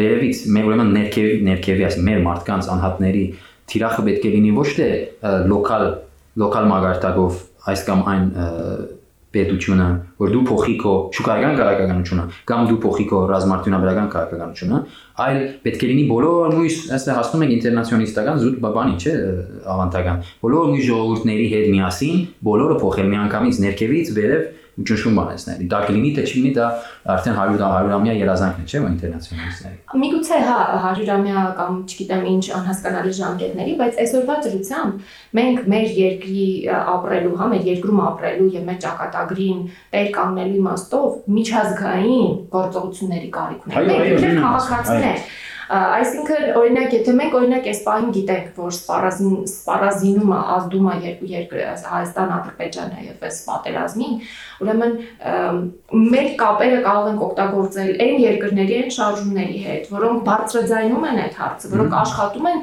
վերևից 0.00 0.40
մեր 0.56 0.70
ուրեմն 0.70 0.90
ներքևի 0.96 1.36
ներքևի 1.50 1.86
ասի 1.86 2.06
մեր 2.08 2.24
մարդկանց 2.26 2.70
անհատների 2.76 3.24
թիրախը 3.72 4.06
պետք 4.10 4.26
է 4.26 4.34
լինի 4.36 4.52
ոչ 4.56 4.68
թե 4.76 4.88
լոկալ 5.52 5.86
լոկալ 6.42 6.70
մագարտակով 6.70 7.42
այս 7.72 7.82
կամ 7.86 8.06
այն 8.12 8.24
պետությունը, 9.36 9.86
որ 10.20 10.32
դու 10.32 10.42
փոխի 10.48 10.74
քո 10.80 10.92
շուկայական 11.16 11.56
քաղաքականությունը 11.58 12.24
կամ 12.48 12.68
դու 12.70 12.76
փոխի 12.84 13.06
քո 13.10 13.18
ռազմարտունաբերական 13.30 14.08
քաղաքականությունը, 14.14 14.78
այլ 15.26 15.40
պետք 15.66 15.82
է 15.82 15.90
լինի 15.90 16.04
բոլոր 16.12 16.54
մույս, 16.56 16.78
այստեղ 16.96 17.20
ասում 17.22 17.44
ենք 17.46 17.54
ինտերնացիոնալիստական 17.56 18.40
զուտ 18.44 18.60
բանի, 18.76 18.94
չէ, 19.02 19.14
ավանդական։ 19.74 20.22
Բոլոր 20.46 20.70
մույս 20.72 20.86
ժողովուրդների 20.86 21.48
հետ 21.52 21.66
միասին, 21.74 22.22
բոլորը 22.46 22.78
փոխել 22.86 23.10
միանգամից 23.12 23.60
ներքևից 23.66 24.14
վերև 24.16 24.48
ճնշում 24.76 25.14
բանեսների։ 25.16 25.66
Դա 25.72 25.78
կլինի 25.86 26.10
թե 26.16 26.22
չի 26.26 26.36
լինի, 26.36 26.50
դա 26.56 26.66
արդեն 27.14 27.36
100 27.36 27.68
100-ամյա 27.76 28.16
երազանքն 28.16 28.60
է, 28.60 28.66
չէ՞, 28.66 28.80
ինտերնացիոնալիստների։ 28.90 29.78
Միգուցե 30.02 30.40
հա 30.46 30.56
100-ամյա 30.84 31.44
կամ 31.60 31.78
չգիտեմ 31.86 32.26
ինչ 32.32 32.44
անհասկանալի 32.58 33.14
ժամկետների, 33.16 33.76
բայց 33.80 34.00
այսօրվա 34.04 34.36
դրությամբ 34.46 35.16
մենք 35.40 35.64
մեր 35.72 35.88
երկրի 36.02 36.46
ապրելու, 36.76 37.34
հա, 37.40 37.48
մեր 37.56 37.66
երկրում 37.72 38.04
ապրելու 38.10 38.50
եւ 38.56 38.68
մեր 38.68 38.78
ճակատագրին 38.84 39.64
տեր 39.96 40.12
կանգնելու 40.16 40.60
իմաստով 40.60 41.18
միջազգային 41.40 42.38
գործողությունների 42.52 43.30
կարիք 43.40 43.66
ունենք։ 43.66 43.92
Մենք 43.96 44.40
քաղաքացիներ 44.44 45.26
Այսինքն 45.66 46.50
օրինակ 46.60 46.92
եթե 46.94 47.12
մենք 47.18 47.32
օրինակ 47.40 47.64
այս 47.72 47.80
պահին 47.86 48.10
գիտենք, 48.14 48.50
որ 48.60 48.74
սպարազին 48.76 49.38
սպարազինումը 49.50 50.38
ազդում 50.56 50.86
է 50.86 50.96
երկու 51.06 51.30
Հայաստան, 51.86 52.34
Ադրբեջանը 52.36 53.06
եւ 53.06 53.24
այս 53.26 53.38
պատերազմին, 53.46 54.14
ուրեմն 54.62 54.94
մեր 56.06 56.28
կապերը 56.40 56.78
կարող 56.86 57.08
ենք 57.10 57.24
օգտագործել 57.26 57.90
այն 58.06 58.16
երկրների 58.22 58.76
այն 58.76 58.92
շարժումների 58.96 59.58
հետ, 59.66 59.90
որոնք 59.96 60.22
բարձրաձայնում 60.26 61.06
են 61.10 61.20
այդ 61.26 61.36
հարցը, 61.40 61.70
որոնք 61.74 61.96
աշխատում 62.02 62.48
են 62.50 62.62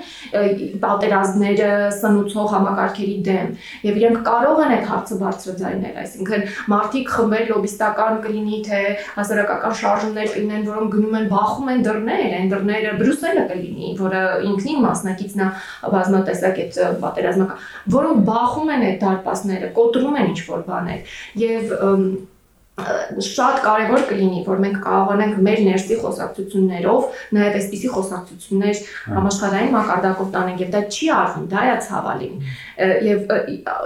պատերազմները 0.83 1.69
սնուցող 1.99 2.47
համակարգերի 2.53 3.17
դեմ 3.27 3.53
եւ 3.87 3.99
իրենք 4.03 4.23
կարող 4.27 4.63
են 4.63 4.73
այդ 4.77 4.87
հարցը 4.93 5.19
բարձրաձայնել, 5.23 5.95
այսինքն 6.03 6.45
մարդիկ 6.73 7.13
խմբեր 7.13 7.45
լոբիստական 7.53 8.19
կլինի, 8.23 8.59
թե 8.67 8.81
հասարակական 9.17 9.77
շարժումներ 9.83 10.33
կլինեն, 10.33 10.67
որոնք 10.73 10.97
գնում 10.97 11.17
են 11.19 11.29
բախում 11.33 11.71
են 11.73 11.85
դռներ, 11.87 12.25
այն 12.39 12.53
դռները 12.53 12.92
Բրյուսելը 12.99 13.45
կլինի, 13.51 13.93
որը 13.99 14.21
ինքնին 14.49 14.83
մասնակիցն 14.87 15.43
է 15.43 15.47
բազմատեսակ 15.93 16.61
այդ 16.63 16.77
պատերազմական, 17.03 17.63
որոնք 17.95 18.21
բախում 18.29 18.71
են 18.73 18.85
այդ 18.89 18.99
դարպասները, 19.03 19.71
կոտրում 19.79 20.19
են 20.23 20.29
ինչ-որ 20.33 20.63
բաներ 20.69 21.17
եւ 21.43 21.73
շատ 22.73 23.59
կարևոր 23.61 24.05
կլինի, 24.09 24.39
որ 24.47 24.61
մենք 24.63 24.77
կարողանանք 24.81 25.35
մեր 25.45 25.59
ներսի 25.67 25.97
խոսակցություններով 26.01 27.19
նաև 27.37 27.57
այսպիսի 27.59 27.91
խոսակցություններ 27.93 28.79
համաշխարհային 29.13 29.75
մակարդակով 29.75 30.31
տանենք 30.33 30.63
եւ 30.63 30.71
դա 30.73 30.81
չի 30.89 31.09
արվում, 31.13 31.45
դա 31.53 31.65
է 31.69 31.75
ցավալին։ 31.85 32.39
Եվ 33.05 33.35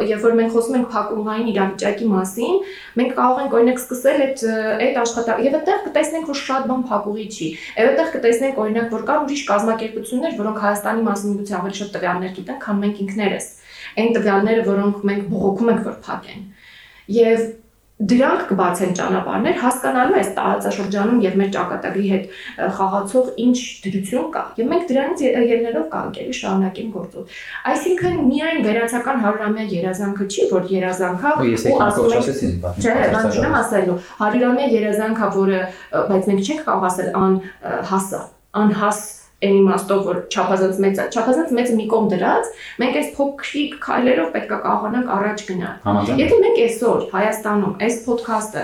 երբ 0.08 0.24
որ 0.24 0.38
մենք 0.40 0.56
խոսում 0.56 0.78
ենք 0.80 0.88
փակուղային 0.96 1.52
իրավիճակի 1.52 2.08
մասին, 2.16 2.56
մենք 3.02 3.12
կարող 3.20 3.44
ենք 3.44 3.58
օրինակ 3.60 3.84
սկսել 3.84 4.24
այդ 4.28 4.46
այդ 4.88 5.00
աշխատանքը 5.04 5.48
եւ 5.48 5.60
այդտեղ 5.60 5.84
կտեսնենք, 5.88 6.32
որ 6.32 6.42
շատ 6.48 6.68
բան 6.72 6.88
փակուղի 6.88 7.28
չի։ 7.28 7.48
Եվ 7.76 7.92
այդտեղ 7.92 8.12
կտեսնենք 8.16 8.64
օրինակ, 8.64 8.90
որ 8.96 9.06
կան 9.12 9.24
ուրիշ 9.28 9.46
կազմակերպություններ, 9.52 10.40
որոնք 10.40 10.64
Հայաստանի 10.64 11.08
միգուցե 11.08 11.56
ավելի 11.58 11.78
շատ 11.78 11.94
տվյալներ 11.98 12.36
գիտեն, 12.38 12.60
քան 12.64 12.82
մենք 12.88 13.00
ինքներս։ 13.04 13.48
Այն 13.98 14.12
տվյալները, 14.18 14.66
որոնք 14.68 15.06
մենք 15.12 15.30
բողոքում 15.32 15.72
ենք, 15.74 15.88
որ 15.88 15.98
փակեն։ 16.08 16.44
Եվ 17.18 17.42
դրանք 17.98 18.42
կբացեն 18.52 18.92
ճանապարհներ 18.98 19.56
հասկանալու 19.58 20.18
այս 20.20 20.28
տարածաշրջանում 20.38 21.22
եւ 21.24 21.38
մեր 21.40 21.48
ճակատագրի 21.56 22.12
հետ 22.12 22.28
խաղացող 22.78 23.32
ինչ 23.42 23.58
դրություն 23.86 24.28
կա 24.36 24.44
եւ 24.60 24.70
մենք 24.74 24.86
դրանից 24.92 25.24
ելնելով 25.26 25.88
կանք 25.96 26.20
էլի 26.22 26.38
շարունակենք 26.38 26.94
գործել 26.98 27.26
այսինքն 27.74 28.22
միայն 28.28 28.62
վերացական 28.68 29.26
100-ամյա 29.26 29.68
երազանքը 29.74 30.30
չի 30.30 30.48
որ 30.54 30.72
երազանքա 30.78 31.34
ու 31.42 31.78
ասում 31.88 32.16
ենք 32.20 32.32
չէ 32.86 32.96
բան 33.18 33.30
չեմ 33.34 33.60
ասելու 33.66 34.00
100-ամյա 34.22 34.72
երազանքա 34.78 35.34
որը 35.42 35.62
բայց 36.14 36.32
մենք 36.32 36.48
չենք 36.48 36.66
կարող 36.70 36.90
ասել 36.94 37.14
ան 37.18 37.40
հասա 37.90 38.26
անհաս 38.62 39.17
այն 39.38 39.56
իմաստով 39.62 40.00
որ 40.08 40.20
չափազանց 40.34 40.78
մեծ 40.82 41.00
է, 41.02 41.06
չափազանց 41.14 41.52
մեծը 41.58 41.74
մի 41.78 41.86
կողմ 41.92 42.08
դրած, 42.14 42.52
մենք 42.82 42.96
այս 43.02 43.10
փոքրիկ 43.18 43.76
քայլերով 43.84 44.30
պետք 44.34 44.54
է 44.56 44.60
կարողանանք 44.66 45.12
առաջ 45.18 45.44
գնալ։ 45.48 46.12
Եթե 46.18 46.40
մենք 46.42 46.62
այսօր 46.66 47.04
Հայաստանում 47.14 47.76
այս 47.88 48.00
ոդքասթը 48.08 48.64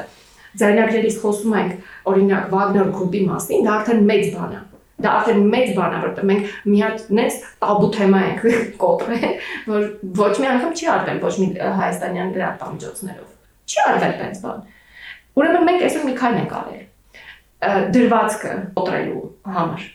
ձայնագրերից 0.64 1.18
խոսում 1.22 1.56
ենք 1.62 1.74
օրինակ 2.10 2.48
Wagner 2.54 2.88
Group-ի 2.94 3.22
մասին, 3.30 3.68
դա 3.68 3.76
արդեն 3.78 4.02
մեծ 4.10 4.26
բան 4.34 4.54
է։ 4.54 4.62
Դա 5.04 5.14
արդեն 5.20 5.48
մեծ 5.54 5.70
բան 5.78 5.94
է, 5.94 6.02
որտեղ 6.04 6.28
մենք 6.30 6.52
մի 6.70 6.82
հատ 6.84 7.08
նես 7.18 7.38
տաբու 7.64 7.90
թեմա 7.98 8.20
ենք 8.28 8.44
կոտրել, 8.84 9.34
որ 9.74 9.88
ոչ 10.22 10.34
մի 10.38 10.50
անգամ 10.54 10.76
չի 10.78 10.90
արվել 10.94 11.20
ոչ 11.24 11.34
մի 11.42 11.48
հայաստանյան 11.82 12.32
լրատվամիջոցներով։ 12.38 13.34
Չի 13.74 13.82
արվել 13.84 14.06
այդպես 14.08 14.44
բան։ 14.46 14.64
Ուրեմն 15.34 15.68
մենք 15.70 15.86
այսօր 15.90 16.08
մի 16.08 16.16
քայլ 16.22 16.40
ենք 16.44 16.56
արել 16.62 16.84
դրվածքը 17.64 18.54
կոտրելու 18.78 19.28
համար։ 19.58 19.92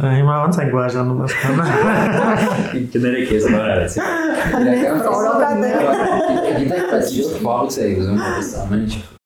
Հիմա 0.00 0.36
ոնց 0.40 0.56
ենք 0.62 0.72
բաժանում 0.74 1.20
ասկանը։ 1.26 1.64
Գներեք 2.94 3.30
քեզ 3.30 3.44
բար 3.52 3.70
արեցի։ 3.76 3.98
Իրականում 4.64 5.06
Որովհետեւ 5.20 6.58
գիտեք, 6.58 6.84
բայց 6.90 7.14
ես 7.20 7.30
բաղուց 7.46 7.80
էի 7.86 7.96
ուզում 8.00 8.20
այս 8.32 8.52
ամեն 8.64 8.84
ինչ 8.88 9.19